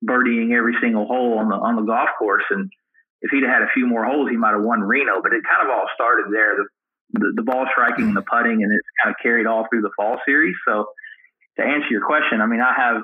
birdieing 0.06 0.56
every 0.56 0.76
single 0.82 1.06
hole 1.06 1.40
on 1.40 1.50
the 1.50 1.56
on 1.56 1.76
the 1.76 1.82
golf 1.82 2.10
course. 2.18 2.44
And 2.50 2.70
if 3.22 3.32
he'd 3.32 3.44
had 3.44 3.64
a 3.64 3.74
few 3.74 3.88
more 3.88 4.06
holes, 4.06 4.30
he 4.30 4.38
might 4.38 4.54
have 4.54 4.64
won 4.64 4.82
Reno. 4.82 5.22
But 5.22 5.34
it 5.34 5.44
kind 5.50 5.68
of 5.68 5.74
all 5.74 5.88
started 5.94 6.26
there. 6.32 6.56
The, 6.58 6.66
the, 7.20 7.34
the 7.38 7.44
ball 7.44 7.66
striking 7.72 8.06
and 8.06 8.18
the 8.18 8.24
putting, 8.24 8.64
and 8.64 8.72
it's 8.72 8.88
kind 9.04 9.14
of 9.14 9.22
carried 9.22 9.48
all 9.48 9.68
through 9.70 9.82
the 9.82 9.92
fall 9.96 10.20
series. 10.26 10.56
So 10.68 10.88
to 11.58 11.64
answer 11.64 11.88
your 11.90 12.06
question, 12.06 12.42
I 12.42 12.46
mean, 12.46 12.62
I 12.62 12.74
have 12.76 13.02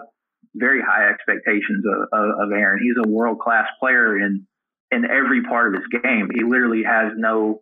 very 0.56 0.82
high 0.82 1.10
expectations 1.10 1.86
of, 1.86 2.08
of, 2.12 2.47
of 2.47 2.52
Aaron. 2.52 2.84
He's 2.84 2.97
a 3.04 3.08
world 3.08 3.39
class 3.39 3.68
player 3.80 4.18
in 4.18 4.47
in 4.91 5.06
every 5.06 5.43
part 5.43 5.74
of 5.74 5.82
his 5.82 6.02
game. 6.02 6.30
He 6.34 6.43
literally 6.43 6.84
has 6.84 7.14
no 7.16 7.62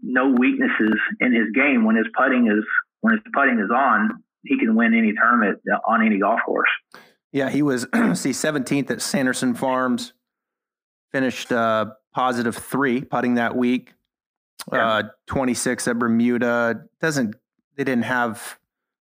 no 0.00 0.28
weaknesses 0.28 0.94
in 1.20 1.34
his 1.34 1.50
game. 1.54 1.84
When 1.84 1.96
his 1.96 2.06
putting 2.16 2.46
is 2.46 2.64
when 3.00 3.14
his 3.14 3.22
putting 3.34 3.58
is 3.58 3.70
on, 3.74 4.22
he 4.44 4.58
can 4.58 4.74
win 4.74 4.94
any 4.94 5.12
tournament 5.12 5.60
on 5.86 6.04
any 6.04 6.18
golf 6.18 6.40
course. 6.46 6.70
Yeah, 7.32 7.50
he 7.50 7.62
was 7.62 7.82
see 8.14 8.30
17th 8.30 8.90
at 8.90 9.02
Sanderson 9.02 9.54
Farms, 9.54 10.12
finished 11.12 11.52
uh, 11.52 11.86
positive 12.14 12.56
three 12.56 13.02
putting 13.02 13.34
that 13.34 13.56
week. 13.56 13.94
Yeah. 14.72 14.88
Uh, 14.88 15.02
26 15.26 15.88
at 15.88 15.98
Bermuda 15.98 16.82
doesn't 17.00 17.36
they 17.76 17.84
didn't 17.84 18.04
have 18.04 18.58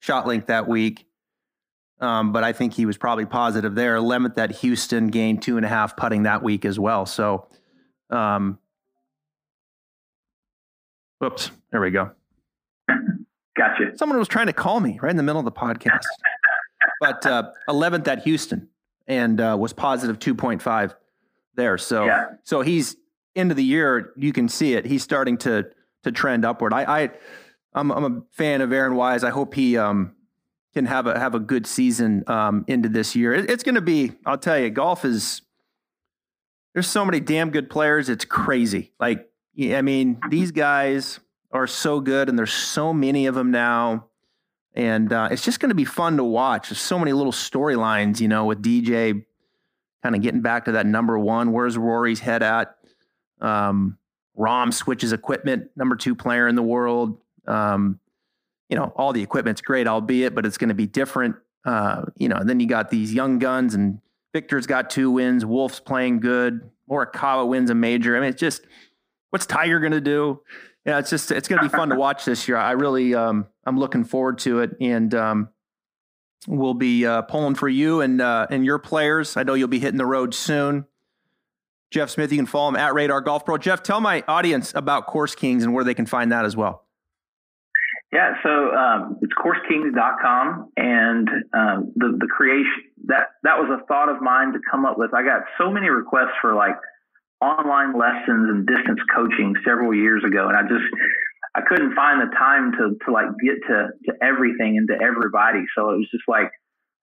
ShotLink 0.01 0.47
that 0.47 0.67
week. 0.67 1.05
Um, 1.99 2.31
but 2.31 2.43
I 2.43 2.51
think 2.51 2.73
he 2.73 2.87
was 2.87 2.97
probably 2.97 3.25
positive 3.25 3.75
there. 3.75 3.95
11th 3.95 4.35
at 4.39 4.51
Houston, 4.51 5.07
gained 5.09 5.43
two 5.43 5.57
and 5.57 5.65
a 5.65 5.69
half 5.69 5.95
putting 5.95 6.23
that 6.23 6.41
week 6.41 6.65
as 6.65 6.79
well. 6.79 7.05
So, 7.05 7.47
um, 8.09 8.57
whoops, 11.19 11.51
there 11.71 11.79
we 11.79 11.91
go. 11.91 12.09
Gotcha. 13.55 13.95
Someone 13.95 14.17
was 14.17 14.27
trying 14.27 14.47
to 14.47 14.53
call 14.53 14.79
me 14.79 14.97
right 15.01 15.11
in 15.11 15.17
the 15.17 15.23
middle 15.23 15.39
of 15.39 15.45
the 15.45 15.51
podcast. 15.51 16.01
But 17.01 17.25
uh, 17.25 17.51
11th 17.67 18.07
at 18.07 18.23
Houston 18.23 18.69
and 19.07 19.41
uh, 19.41 19.57
was 19.59 19.73
positive 19.73 20.19
2.5 20.19 20.95
there. 21.55 21.77
So, 21.77 22.05
yeah. 22.05 22.25
so 22.43 22.61
he's 22.61 22.95
into 23.35 23.55
the 23.55 23.63
year. 23.63 24.13
You 24.15 24.31
can 24.31 24.47
see 24.47 24.73
it. 24.73 24.85
He's 24.85 25.03
starting 25.03 25.37
to 25.39 25.69
to 26.03 26.11
trend 26.11 26.45
upward. 26.45 26.73
I, 26.73 27.03
I 27.03 27.09
I'm, 27.73 27.91
I'm 27.91 28.03
a 28.03 28.21
fan 28.31 28.61
of 28.61 28.71
Aaron 28.71 28.95
Wise. 28.95 29.23
I 29.23 29.29
hope 29.29 29.53
he 29.53 29.77
um, 29.77 30.15
can 30.73 30.85
have 30.85 31.07
a 31.07 31.17
have 31.17 31.35
a 31.35 31.39
good 31.39 31.65
season 31.67 32.23
um, 32.27 32.65
into 32.67 32.89
this 32.89 33.15
year. 33.15 33.33
It, 33.33 33.49
it's 33.49 33.63
going 33.63 33.75
to 33.75 33.81
be. 33.81 34.13
I'll 34.25 34.37
tell 34.37 34.59
you, 34.59 34.69
golf 34.69 35.05
is. 35.05 35.41
There's 36.73 36.87
so 36.87 37.03
many 37.03 37.19
damn 37.19 37.49
good 37.49 37.69
players. 37.69 38.07
It's 38.07 38.23
crazy. 38.23 38.93
Like, 38.97 39.29
I 39.61 39.81
mean, 39.81 40.21
these 40.29 40.51
guys 40.51 41.19
are 41.51 41.67
so 41.67 41.99
good, 41.99 42.29
and 42.29 42.39
there's 42.39 42.53
so 42.53 42.93
many 42.93 43.25
of 43.25 43.35
them 43.35 43.51
now, 43.51 44.05
and 44.73 45.11
uh, 45.11 45.29
it's 45.31 45.43
just 45.43 45.59
going 45.59 45.69
to 45.69 45.75
be 45.75 45.85
fun 45.85 46.17
to 46.17 46.23
watch. 46.23 46.69
There's 46.69 46.79
so 46.79 46.97
many 46.97 47.13
little 47.13 47.33
storylines, 47.33 48.19
you 48.19 48.27
know, 48.27 48.45
with 48.45 48.61
DJ 48.63 49.25
kind 50.01 50.15
of 50.15 50.21
getting 50.21 50.41
back 50.41 50.65
to 50.65 50.73
that 50.73 50.85
number 50.85 51.19
one. 51.19 51.51
Where's 51.51 51.77
Rory's 51.77 52.19
head 52.19 52.41
at? 52.41 52.75
Um, 53.39 53.97
Rahm 54.37 54.73
switches 54.73 55.13
equipment, 55.13 55.69
number 55.75 55.95
two 55.95 56.15
player 56.15 56.47
in 56.47 56.55
the 56.55 56.63
world. 56.63 57.19
Um, 57.47 57.99
you 58.69 58.77
know, 58.77 58.93
all 58.95 59.11
the 59.11 59.21
equipment's 59.21 59.61
great, 59.61 59.87
albeit, 59.87 60.33
but 60.33 60.45
it's 60.45 60.57
going 60.57 60.69
to 60.69 60.75
be 60.75 60.87
different. 60.87 61.35
Uh, 61.65 62.05
you 62.17 62.29
know, 62.29 62.37
and 62.37 62.49
then 62.49 62.59
you 62.59 62.67
got 62.67 62.89
these 62.89 63.13
young 63.13 63.39
guns, 63.39 63.75
and 63.75 63.99
Viktor's 64.33 64.65
got 64.65 64.89
two 64.89 65.11
wins. 65.11 65.45
Wolff's 65.45 65.79
playing 65.79 66.21
good. 66.21 66.69
Morikawa 66.89 67.47
wins 67.47 67.69
a 67.69 67.75
major. 67.75 68.15
I 68.15 68.21
mean, 68.21 68.29
it's 68.29 68.39
just 68.39 68.61
what's 69.29 69.45
Tiger 69.45 69.79
going 69.79 69.91
to 69.91 70.01
do? 70.01 70.41
Yeah, 70.85 70.99
it's 70.99 71.09
just 71.09 71.31
it's 71.31 71.47
going 71.47 71.61
to 71.61 71.69
be 71.69 71.75
fun 71.75 71.89
to 71.89 71.95
watch 71.97 72.25
this 72.25 72.47
year. 72.47 72.57
I 72.57 72.71
really 72.71 73.13
um, 73.13 73.45
I'm 73.65 73.77
looking 73.77 74.03
forward 74.03 74.39
to 74.39 74.59
it, 74.59 74.71
and 74.81 75.13
um, 75.13 75.49
we'll 76.47 76.73
be 76.73 77.05
uh, 77.05 77.21
pulling 77.23 77.55
for 77.55 77.69
you 77.69 78.01
and 78.01 78.21
uh, 78.21 78.47
and 78.49 78.65
your 78.65 78.79
players. 78.79 79.37
I 79.37 79.43
know 79.43 79.53
you'll 79.53 79.67
be 79.67 79.79
hitting 79.79 79.97
the 79.97 80.05
road 80.05 80.33
soon. 80.33 80.85
Jeff 81.91 82.09
Smith. 82.09 82.31
You 82.31 82.37
can 82.37 82.45
follow 82.45 82.69
him 82.69 82.77
at 82.77 82.93
Radar 82.93 83.21
Golf 83.21 83.45
Pro. 83.45 83.57
Jeff, 83.57 83.83
tell 83.83 83.99
my 83.99 84.23
audience 84.27 84.73
about 84.73 85.07
Course 85.07 85.35
Kings 85.35 85.63
and 85.63 85.73
where 85.73 85.83
they 85.83 85.93
can 85.93 86.05
find 86.05 86.31
that 86.31 86.45
as 86.45 86.55
well. 86.55 86.85
Yeah, 88.13 88.33
so 88.43 88.73
um, 88.75 89.19
it's 89.21 89.31
CourseKings.com, 89.33 90.71
and 90.75 91.29
um, 91.53 91.93
the 91.95 92.17
the 92.19 92.27
creation 92.27 92.91
that 93.05 93.27
that 93.43 93.57
was 93.57 93.69
a 93.71 93.85
thought 93.85 94.09
of 94.09 94.21
mine 94.21 94.51
to 94.53 94.59
come 94.69 94.85
up 94.85 94.97
with. 94.97 95.13
I 95.13 95.23
got 95.23 95.43
so 95.57 95.71
many 95.71 95.89
requests 95.89 96.35
for 96.41 96.53
like 96.53 96.75
online 97.39 97.97
lessons 97.97 98.49
and 98.49 98.67
distance 98.67 98.99
coaching 99.15 99.55
several 99.65 99.93
years 99.93 100.23
ago, 100.25 100.47
and 100.49 100.57
I 100.57 100.63
just 100.63 100.83
I 101.53 101.61
couldn't 101.61 101.95
find 101.95 102.21
the 102.21 102.33
time 102.35 102.71
to 102.73 102.97
to 103.05 103.11
like 103.11 103.27
get 103.43 103.55
to 103.67 103.89
to 104.05 104.13
everything 104.23 104.77
and 104.77 104.87
to 104.87 104.95
everybody. 104.95 105.65
So 105.75 105.91
it 105.91 105.97
was 105.97 106.09
just 106.11 106.23
like, 106.27 106.51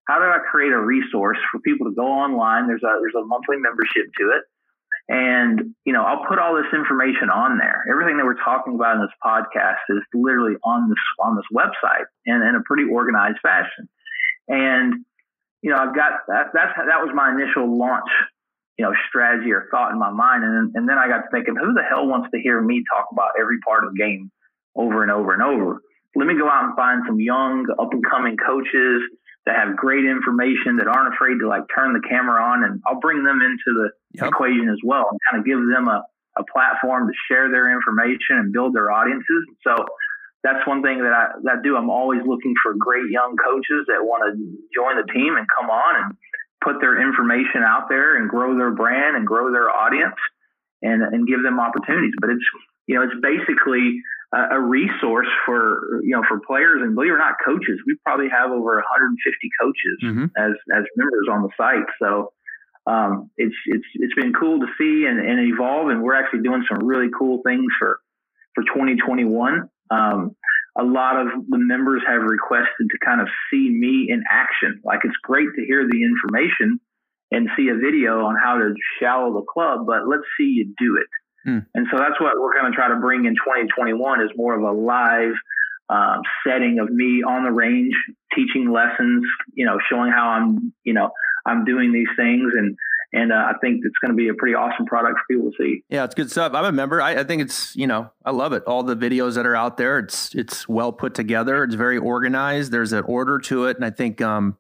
how 0.07 0.19
do 0.19 0.25
I 0.25 0.39
create 0.51 0.73
a 0.73 0.81
resource 0.81 1.39
for 1.51 1.61
people 1.61 1.87
to 1.89 1.95
go 1.95 2.07
online? 2.07 2.67
There's 2.67 2.83
a 2.83 2.99
there's 3.01 3.15
a 3.15 3.27
monthly 3.27 3.57
membership 3.57 4.07
to 4.21 4.31
it 4.37 4.45
and, 5.09 5.75
you 5.87 5.95
know, 5.95 6.03
I'll 6.03 6.27
put 6.27 6.39
all 6.39 6.55
this 6.55 6.71
information 6.73 7.31
on 7.31 7.57
there. 7.57 7.83
Everything 7.91 8.19
that 8.19 8.27
we're 8.27 8.43
talking 8.45 8.75
about 8.75 8.97
in 8.97 9.01
this 9.01 9.17
podcast 9.25 9.81
is 9.89 10.03
literally 10.13 10.57
on 10.63 10.91
this 10.91 10.99
on 11.19 11.35
this 11.35 11.47
website 11.53 12.05
and 12.27 12.47
in 12.47 12.55
a 12.55 12.63
pretty 12.65 12.85
organized 12.85 13.39
fashion. 13.43 13.89
And, 14.49 15.07
you 15.63 15.71
know, 15.71 15.79
I've 15.79 15.95
got 15.95 16.27
that 16.29 16.49
that's 16.53 16.77
that 16.77 17.01
was 17.01 17.11
my 17.15 17.33
initial 17.33 17.79
launch, 17.79 18.11
you 18.79 18.85
know, 18.85 18.93
strategy 19.09 19.53
or 19.53 19.67
thought 19.71 19.91
in 19.91 19.99
my 19.99 20.11
mind. 20.11 20.45
And 20.45 20.73
and 20.75 20.89
then 20.89 20.97
I 20.99 21.09
got 21.09 21.27
to 21.27 21.29
thinking, 21.33 21.57
who 21.57 21.75
the 21.75 21.83
hell 21.83 22.07
wants 22.07 22.31
to 22.33 22.41
hear 22.41 22.61
me 22.63 22.85
talk 22.89 23.07
about 23.13 23.33
every 23.39 23.59
part 23.67 23.85
of 23.85 23.93
the 23.93 23.99
game 23.99 24.31
over 24.77 25.03
and 25.03 25.11
over 25.11 25.35
and 25.35 25.43
over? 25.43 25.83
Let 26.15 26.27
me 26.27 26.39
go 26.39 26.49
out 26.49 26.65
and 26.65 26.77
find 26.77 27.03
some 27.07 27.21
young, 27.21 27.67
up 27.79 27.93
and 27.93 28.03
coming 28.07 28.37
coaches 28.39 29.03
that 29.47 29.57
have 29.57 29.77
great 29.77 30.05
information 30.05 30.77
that 30.77 30.87
aren't 30.87 31.15
afraid 31.15 31.41
to 31.41 31.49
like 31.49 31.63
turn 31.75 31.93
the 31.93 32.05
camera 32.07 32.43
on 32.43 32.65
and 32.65 32.81
I'll 32.87 33.01
bring 33.01 33.25
them 33.25 33.41
into 33.41 33.71
the 33.73 33.91
yep. 34.13 34.29
equation 34.29 34.69
as 34.69 34.79
well 34.85 35.09
and 35.11 35.19
kind 35.31 35.41
of 35.41 35.47
give 35.47 35.59
them 35.59 35.89
a, 35.89 36.05
a 36.37 36.45
platform 36.53 37.09
to 37.09 37.15
share 37.27 37.51
their 37.51 37.73
information 37.73 38.39
and 38.39 38.53
build 38.53 38.75
their 38.75 38.93
audiences. 38.93 39.43
So 39.67 39.75
that's 40.45 40.67
one 40.67 40.83
thing 40.83 41.03
that 41.03 41.13
I 41.13 41.35
that 41.45 41.59
I 41.59 41.63
do. 41.63 41.77
I'm 41.77 41.91
always 41.91 42.21
looking 42.25 42.55
for 42.63 42.75
great 42.79 43.11
young 43.11 43.35
coaches 43.43 43.89
that 43.89 44.05
want 44.05 44.23
to 44.29 44.37
join 44.71 45.01
the 45.01 45.09
team 45.13 45.35
and 45.37 45.47
come 45.59 45.71
on 45.71 45.97
and 45.97 46.15
put 46.63 46.81
their 46.81 47.01
information 47.01 47.63
out 47.63 47.89
there 47.89 48.17
and 48.17 48.29
grow 48.29 48.57
their 48.57 48.71
brand 48.71 49.17
and 49.17 49.27
grow 49.27 49.53
their 49.53 49.71
audience 49.71 50.17
and 50.83 51.03
and 51.03 51.27
give 51.27 51.43
them 51.43 51.61
opportunities. 51.61 52.15
But 52.21 52.31
it's 52.31 52.45
you 52.87 52.95
know 52.95 53.03
it's 53.03 53.21
basically 53.21 54.01
a 54.33 54.61
resource 54.61 55.29
for 55.47 56.03
you 56.03 56.11
know 56.11 56.23
for 56.29 56.39
players 56.41 56.83
and 56.83 56.95
believe 56.95 57.13
it 57.13 57.15
or 57.15 57.19
not 57.19 57.37
coaches 57.43 57.81
we 57.87 57.97
probably 58.05 58.29
have 58.29 58.51
over 58.51 58.77
150 58.77 59.49
coaches 59.59 59.99
mm-hmm. 60.05 60.25
as 60.37 60.53
as 60.77 60.85
members 60.97 61.29
on 61.33 61.43
the 61.43 61.49
site 61.57 61.89
so 61.99 62.33
um, 62.87 63.31
it's 63.39 63.55
it's 63.67 63.87
it's 63.95 64.15
been 64.15 64.35
cool 64.35 64.61
to 64.61 64.67
see 64.77 65.07
and, 65.07 65.19
and, 65.19 65.51
evolve 65.51 65.89
and 65.89 66.03
we're 66.03 66.15
actually 66.15 66.41
doing 66.41 66.63
some 66.71 66.87
really 66.87 67.09
cool 67.19 67.41
things 67.43 67.67
for 67.79 68.01
for 68.55 68.65
2021 68.65 69.71
um, 69.91 70.37
a 70.79 70.85
lot 70.85 71.21
of 71.21 71.29
the 71.49 71.59
members 71.59 72.03
have 72.07 72.23
requested 72.23 72.89
to 72.91 72.99
kind 73.05 73.21
of 73.21 73.29
see 73.51 73.69
me 73.69 74.07
in 74.09 74.23
action 74.31 74.81
like 74.85 75.01
it's 75.05 75.17
great 75.23 75.49
to 75.57 75.65
hear 75.65 75.87
the 75.87 76.03
information 76.03 76.81
and 77.31 77.49
see 77.57 77.69
a 77.69 77.75
video 77.75 78.25
on 78.25 78.37
how 78.43 78.57
to 78.59 78.75
shallow 79.01 79.35
the 79.35 79.45
club 79.53 79.87
but 79.87 80.09
let's 80.09 80.25
see 80.39 80.45
you 80.45 80.73
do 80.79 80.97
it 80.97 81.09
Hmm. 81.45 81.59
And 81.75 81.87
so 81.91 81.99
that's 81.99 82.21
what 82.21 82.39
we're 82.39 82.53
going 82.53 82.71
to 82.71 82.77
try 82.77 82.89
to 82.89 82.97
bring 82.97 83.25
in 83.25 83.35
2021 83.35 84.23
is 84.23 84.31
more 84.37 84.55
of 84.55 84.63
a 84.63 84.79
live 84.79 85.33
um, 85.89 86.21
setting 86.47 86.79
of 86.79 86.91
me 86.91 87.23
on 87.23 87.45
the 87.45 87.51
range, 87.51 87.95
teaching 88.35 88.71
lessons, 88.71 89.25
you 89.55 89.65
know, 89.65 89.79
showing 89.91 90.11
how 90.11 90.29
I'm, 90.29 90.73
you 90.85 90.93
know, 90.93 91.11
I'm 91.47 91.65
doing 91.65 91.93
these 91.93 92.09
things. 92.17 92.53
And, 92.55 92.77
and 93.13 93.33
uh, 93.33 93.37
I 93.37 93.53
think 93.61 93.81
it's 93.85 93.97
going 94.03 94.11
to 94.11 94.17
be 94.17 94.29
a 94.29 94.35
pretty 94.35 94.55
awesome 94.55 94.87
product 94.87 95.19
for 95.19 95.35
people 95.35 95.51
to 95.51 95.57
see. 95.59 95.83
Yeah, 95.89 96.05
it's 96.05 96.15
good 96.15 96.31
stuff. 96.31 96.53
I'm 96.55 96.65
a 96.65 96.73
member. 96.73 97.01
I, 97.01 97.21
I, 97.21 97.25
think 97.25 97.43
it's 97.43 97.75
you 97.75 97.87
know 97.87 98.11
I 98.25 98.31
love 98.33 98.53
it. 98.53 98.65
All 98.65 98.83
the 98.83 98.97
videos 98.97 99.35
that 99.37 99.47
are 99.47 99.57
out 99.57 99.77
there, 99.77 99.99
it's 99.99 100.35
it's 100.35 100.69
well 100.69 100.93
put 100.93 101.15
together. 101.15 101.65
It's 101.65 101.75
very 101.75 101.99
organized. 101.99 102.71
There's 102.71 102.93
an 102.93 103.05
order 103.05 103.39
to 103.41 103.67
it, 103.67 103.77
and 103.77 103.85
I 103.85 103.91
think 103.91 104.21
um, 104.21 104.59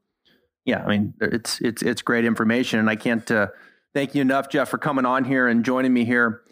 yeah, 0.64 0.82
I 0.82 0.88
mean 0.88 1.14
it's 1.20 1.60
it's 1.60 1.82
it's 1.82 2.02
great 2.02 2.24
information. 2.24 2.78
And 2.78 2.88
I 2.88 2.96
can't 2.96 3.30
uh, 3.30 3.48
thank 3.94 4.14
you 4.14 4.22
enough, 4.22 4.48
Jeff, 4.48 4.68
for 4.68 4.78
coming 4.78 5.04
on 5.04 5.24
here 5.24 5.46
and 5.46 5.64
joining 5.64 5.92
me 5.92 6.04
here 6.04 6.42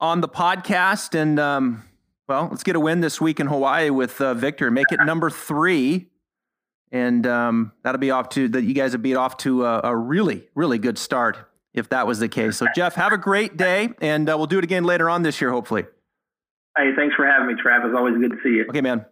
on 0.00 0.20
the 0.20 0.28
podcast. 0.28 1.18
And 1.18 1.38
um, 1.40 1.84
well, 2.28 2.48
let's 2.50 2.62
get 2.62 2.76
a 2.76 2.80
win 2.80 3.00
this 3.00 3.20
week 3.20 3.40
in 3.40 3.46
Hawaii 3.46 3.88
with 3.90 4.20
uh, 4.20 4.34
Viktor. 4.34 4.70
Make 4.70 4.92
it 4.92 5.00
number 5.04 5.30
three, 5.30 6.08
and 6.92 7.26
um, 7.26 7.72
that'll 7.82 7.98
be 7.98 8.10
off 8.10 8.28
to 8.30 8.48
that. 8.50 8.62
You 8.62 8.74
guys 8.74 8.92
will 8.92 9.00
be 9.00 9.16
off 9.16 9.38
to 9.38 9.64
a, 9.64 9.80
a, 9.84 9.96
really, 9.96 10.46
really 10.54 10.78
good 10.78 10.98
start 10.98 11.38
if 11.72 11.88
that 11.88 12.06
was 12.06 12.18
the 12.18 12.28
case. 12.28 12.58
So, 12.58 12.66
Jeff, 12.76 12.94
have 12.94 13.12
a 13.12 13.18
great 13.18 13.56
day, 13.56 13.90
and 14.00 14.28
uh, 14.28 14.36
we'll 14.36 14.46
do 14.46 14.58
it 14.58 14.64
again 14.64 14.84
later 14.84 15.08
on 15.08 15.22
this 15.22 15.40
year, 15.40 15.50
hopefully. 15.50 15.86
Hey, 16.76 16.90
thanks 16.94 17.16
for 17.16 17.26
having 17.26 17.48
me, 17.48 17.54
Trav. 17.54 17.80
Travis. 17.80 17.92
Always 17.96 18.18
good 18.18 18.30
to 18.30 18.38
see 18.42 18.50
you. 18.50 18.66
Okay, 18.68 18.82
man. 18.82 19.06